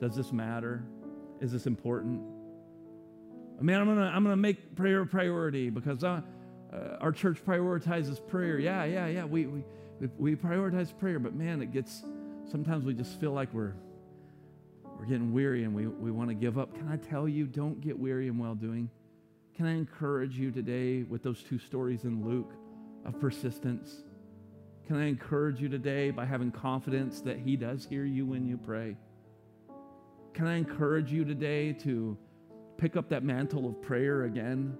Does 0.00 0.14
this 0.14 0.32
matter? 0.32 0.84
Is 1.40 1.52
this 1.52 1.66
important? 1.66 2.22
Man, 3.60 3.80
I'm 3.80 3.86
gonna 3.86 4.12
I'm 4.14 4.22
gonna 4.22 4.36
make 4.36 4.74
prayer 4.74 5.02
a 5.02 5.06
priority 5.06 5.70
because 5.70 6.02
uh, 6.04 6.20
uh, 6.72 6.76
our 7.00 7.12
church 7.12 7.38
prioritizes 7.44 8.26
prayer. 8.26 8.58
Yeah, 8.58 8.84
yeah, 8.84 9.06
yeah. 9.06 9.24
We, 9.24 9.46
we 9.46 9.62
we 10.18 10.36
prioritize 10.36 10.96
prayer, 10.96 11.18
but 11.18 11.34
man, 11.34 11.62
it 11.62 11.72
gets 11.72 12.02
sometimes 12.50 12.84
we 12.84 12.94
just 12.94 13.20
feel 13.20 13.32
like 13.32 13.52
we're 13.52 13.74
we're 14.98 15.06
getting 15.06 15.32
weary 15.32 15.64
and 15.64 15.74
we, 15.74 15.86
we 15.86 16.10
want 16.10 16.28
to 16.30 16.34
give 16.34 16.58
up. 16.58 16.74
Can 16.74 16.88
I 16.88 16.96
tell 16.96 17.28
you, 17.28 17.46
don't 17.46 17.80
get 17.80 17.98
weary 17.98 18.28
in 18.28 18.38
well 18.38 18.54
doing? 18.54 18.88
Can 19.56 19.66
I 19.66 19.74
encourage 19.74 20.38
you 20.38 20.50
today 20.50 21.02
with 21.02 21.22
those 21.22 21.42
two 21.42 21.58
stories 21.58 22.04
in 22.04 22.24
Luke? 22.24 22.52
of 23.04 23.20
persistence. 23.20 24.02
Can 24.86 24.96
I 24.96 25.06
encourage 25.06 25.60
you 25.60 25.68
today 25.68 26.10
by 26.10 26.24
having 26.24 26.50
confidence 26.50 27.20
that 27.22 27.38
He 27.38 27.56
does 27.56 27.86
hear 27.86 28.04
you 28.04 28.26
when 28.26 28.46
you 28.46 28.56
pray? 28.56 28.96
Can 30.32 30.46
I 30.46 30.56
encourage 30.56 31.12
you 31.12 31.24
today 31.24 31.72
to 31.84 32.16
pick 32.76 32.96
up 32.96 33.08
that 33.10 33.22
mantle 33.22 33.68
of 33.68 33.80
prayer 33.82 34.24
again? 34.24 34.76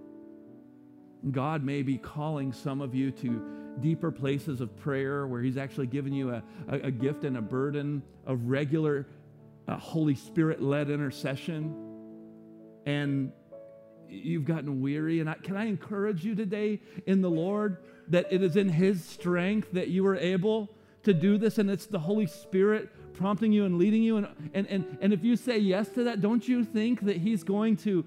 God 1.31 1.65
may 1.65 1.83
be 1.83 1.97
calling 1.97 2.53
some 2.53 2.81
of 2.81 2.95
you 2.95 3.11
to 3.13 3.43
deeper 3.81 4.11
places 4.11 4.61
of 4.61 4.77
prayer 4.77 5.27
where 5.27 5.43
He's 5.43 5.57
actually 5.57 5.87
given 5.87 6.13
you 6.13 6.31
a, 6.31 6.43
a, 6.69 6.75
a 6.81 6.91
gift 6.91 7.25
and 7.25 7.37
a 7.37 7.43
burden 7.43 8.03
of 8.27 8.49
regular 8.49 9.07
uh, 9.67 9.77
Holy 9.77 10.15
Spirit 10.15 10.63
led 10.63 10.91
intercession. 10.91 11.75
And 12.87 13.33
you've 14.09 14.45
gotten 14.45 14.81
weary. 14.81 15.21
And 15.21 15.31
I, 15.31 15.35
can 15.35 15.57
I 15.57 15.67
encourage 15.67 16.25
you 16.25 16.35
today 16.35 16.81
in 17.07 17.23
the 17.23 17.31
Lord 17.31 17.79
that 18.09 18.27
it 18.31 18.43
is 18.43 18.57
in 18.57 18.69
His 18.69 19.05
strength 19.05 19.73
that 19.73 19.89
you 19.89 20.07
are 20.07 20.17
able 20.17 20.71
to 21.05 21.15
do 21.15 21.39
this, 21.39 21.59
and 21.59 21.71
it's 21.71 21.87
the 21.87 21.99
Holy 21.99 22.27
Spirit 22.27 22.91
prompting 23.15 23.53
you 23.53 23.65
and 23.65 23.79
leading 23.79 24.03
you. 24.03 24.17
And, 24.19 24.29
and, 24.53 24.67
and, 24.67 24.99
and 25.01 25.13
if 25.13 25.25
you 25.25 25.37
say 25.37 25.59
yes 25.59 25.89
to 25.91 26.05
that, 26.05 26.21
don't 26.21 26.47
you 26.47 26.65
think 26.65 27.03
that 27.03 27.17
He's 27.17 27.43
going 27.43 27.77
to 27.79 28.05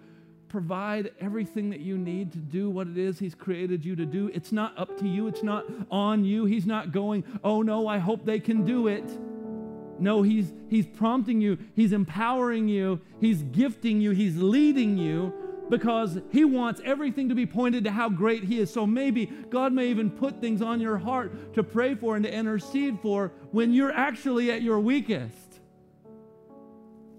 provide 0.50 1.12
everything 1.20 1.70
that 1.72 1.82
you 1.82 1.98
need 1.98 2.32
to 2.32 2.38
do 2.38 2.70
what 2.70 2.88
it 2.88 2.98
is 2.98 3.20
He's 3.20 3.36
created 3.36 3.84
you 3.84 3.96
to 3.96 4.06
do. 4.06 4.30
It's 4.34 4.52
not 4.52 4.78
up 4.78 4.98
to 5.00 5.08
you, 5.08 5.28
it's 5.28 5.44
not 5.44 5.66
on 5.92 6.24
you. 6.24 6.46
He's 6.46 6.66
not 6.66 6.92
going, 6.92 7.24
oh 7.44 7.62
no, 7.62 7.88
I 7.88 7.98
hope 7.98 8.26
they 8.26 8.40
can 8.40 8.66
do 8.66 8.88
it. 8.88 9.06
No, 10.00 10.22
he's, 10.22 10.54
he's 10.70 10.86
prompting 10.86 11.42
you, 11.42 11.58
He's 11.76 11.92
empowering 11.92 12.68
you, 12.68 13.02
He's 13.20 13.42
gifting 13.44 14.00
you, 14.00 14.12
He's 14.12 14.38
leading 14.38 14.98
you 14.98 15.34
because 15.70 16.20
He 16.32 16.46
wants 16.46 16.82
everything 16.84 17.30
to 17.30 17.36
be 17.36 17.46
pointed 17.46 17.84
to 17.84 17.92
how 17.92 18.10
great 18.10 18.44
He 18.44 18.60
is. 18.60 18.72
So 18.72 18.86
maybe 18.86 19.26
God 19.50 19.74
may 19.74 19.88
even 19.88 20.10
put 20.10 20.40
things 20.40 20.62
on 20.62 20.80
your 20.80 20.98
heart 20.98 21.54
to 21.56 21.64
pray 21.64 21.96
for 21.96 22.16
and 22.16 22.24
to 22.24 22.34
intercede 22.34 23.00
for 23.02 23.32
when 23.52 23.74
you're 23.74 23.92
actually 23.92 24.52
at 24.52 24.62
your 24.62 24.80
weakest 24.80 25.60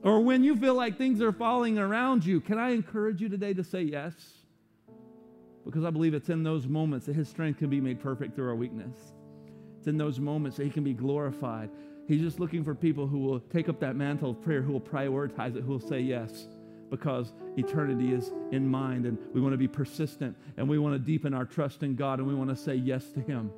or 0.02 0.20
when 0.20 0.44
you 0.44 0.56
feel 0.56 0.74
like 0.74 0.96
things 0.96 1.20
are 1.20 1.32
falling 1.32 1.78
around 1.78 2.24
you. 2.24 2.40
Can 2.40 2.58
I 2.58 2.70
encourage 2.70 3.20
you 3.20 3.28
today 3.28 3.54
to 3.54 3.64
say 3.64 3.82
yes? 3.82 4.14
Because 5.64 5.84
I 5.84 5.90
believe 5.90 6.14
it's 6.14 6.30
in 6.30 6.42
those 6.42 6.66
moments 6.66 7.06
that 7.06 7.16
His 7.16 7.28
strength 7.28 7.58
can 7.58 7.68
be 7.68 7.80
made 7.80 8.00
perfect 8.00 8.34
through 8.34 8.48
our 8.48 8.54
weakness. 8.54 8.96
It's 9.78 9.86
in 9.86 9.98
those 9.98 10.18
moments 10.18 10.56
that 10.56 10.64
He 10.64 10.70
can 10.70 10.84
be 10.84 10.94
glorified. 10.94 11.70
He's 12.06 12.22
just 12.22 12.40
looking 12.40 12.64
for 12.64 12.74
people 12.74 13.06
who 13.06 13.18
will 13.18 13.40
take 13.40 13.68
up 13.68 13.78
that 13.80 13.94
mantle 13.94 14.30
of 14.30 14.42
prayer, 14.42 14.62
who 14.62 14.72
will 14.72 14.80
prioritize 14.80 15.56
it, 15.56 15.62
who 15.62 15.72
will 15.72 15.80
say 15.80 16.00
yes 16.00 16.46
because 16.90 17.32
eternity 17.56 18.12
is 18.12 18.32
in 18.52 18.66
mind 18.66 19.06
and 19.06 19.18
we 19.34 19.40
want 19.40 19.52
to 19.52 19.58
be 19.58 19.68
persistent 19.68 20.36
and 20.56 20.68
we 20.68 20.78
want 20.78 20.94
to 20.94 20.98
deepen 20.98 21.34
our 21.34 21.44
trust 21.44 21.82
in 21.82 21.94
God 21.94 22.18
and 22.18 22.28
we 22.28 22.34
want 22.34 22.50
to 22.50 22.56
say 22.56 22.74
yes 22.74 23.10
to 23.12 23.20
Him. 23.20 23.50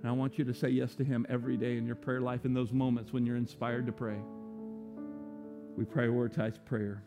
And 0.00 0.10
I 0.10 0.12
want 0.12 0.38
you 0.38 0.44
to 0.44 0.54
say 0.54 0.68
yes 0.68 0.94
to 0.96 1.04
Him 1.04 1.26
every 1.28 1.56
day 1.56 1.76
in 1.76 1.86
your 1.86 1.96
prayer 1.96 2.20
life 2.20 2.44
in 2.44 2.54
those 2.54 2.72
moments 2.72 3.12
when 3.12 3.24
you're 3.24 3.36
inspired 3.36 3.86
to 3.86 3.92
pray. 3.92 4.18
We 5.76 5.84
prioritize 5.84 6.58
prayer. 6.64 7.02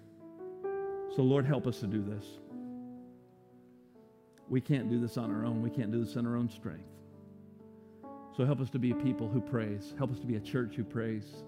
So, 1.15 1.21
Lord, 1.21 1.45
help 1.45 1.67
us 1.67 1.79
to 1.79 1.87
do 1.87 2.01
this. 2.01 2.25
We 4.49 4.61
can't 4.61 4.89
do 4.89 4.99
this 4.99 5.17
on 5.17 5.31
our 5.31 5.45
own. 5.45 5.61
We 5.61 5.69
can't 5.69 5.91
do 5.91 6.03
this 6.03 6.15
in 6.15 6.25
our 6.25 6.35
own 6.35 6.49
strength. 6.49 6.89
So 8.35 8.45
help 8.45 8.59
us 8.59 8.69
to 8.71 8.79
be 8.79 8.91
a 8.91 8.95
people 8.95 9.29
who 9.29 9.39
praise. 9.39 9.93
Help 9.97 10.11
us 10.11 10.19
to 10.19 10.25
be 10.25 10.35
a 10.35 10.41
church 10.41 10.75
who 10.75 10.83
prays, 10.83 11.43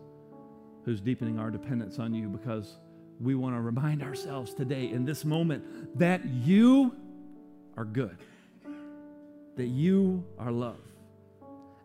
who's 0.86 1.02
deepening 1.02 1.38
our 1.38 1.52
dependence 1.52 2.00
on 2.00 2.14
you 2.14 2.30
because 2.30 2.78
we 3.20 3.36
want 3.36 3.56
to 3.56 3.62
remind 3.62 4.04
ourselves 4.04 4.54
today 4.54 4.92
in 4.92 5.06
this 5.06 5.26
moment 5.26 5.98
that 5.98 6.26
you 6.26 6.96
are 7.76 7.86
good, 7.86 8.18
that 9.56 9.68
you 9.68 10.24
are 10.38 10.52
love, 10.52 10.80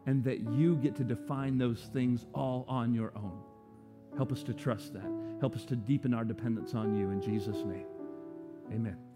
and 0.07 0.25
that 0.25 0.41
you 0.53 0.77
get 0.77 0.97
to 0.97 1.05
define 1.05 1.59
those 1.59 1.89
things 1.93 2.27
all 2.35 2.65
on 2.69 2.95
your 2.95 3.13
own. 3.17 3.39
Help 4.17 4.33
us 4.33 4.43
to 4.43 4.53
trust 4.53 4.93
that. 4.93 5.11
Help 5.41 5.55
us 5.55 5.65
to 5.65 5.77
deepen 5.77 6.13
our 6.13 6.25
dependence 6.25 6.75
on 6.75 6.95
you 6.95 7.11
in 7.11 7.21
Jesus' 7.21 7.65
name. 7.65 7.87
Amen. 8.73 9.12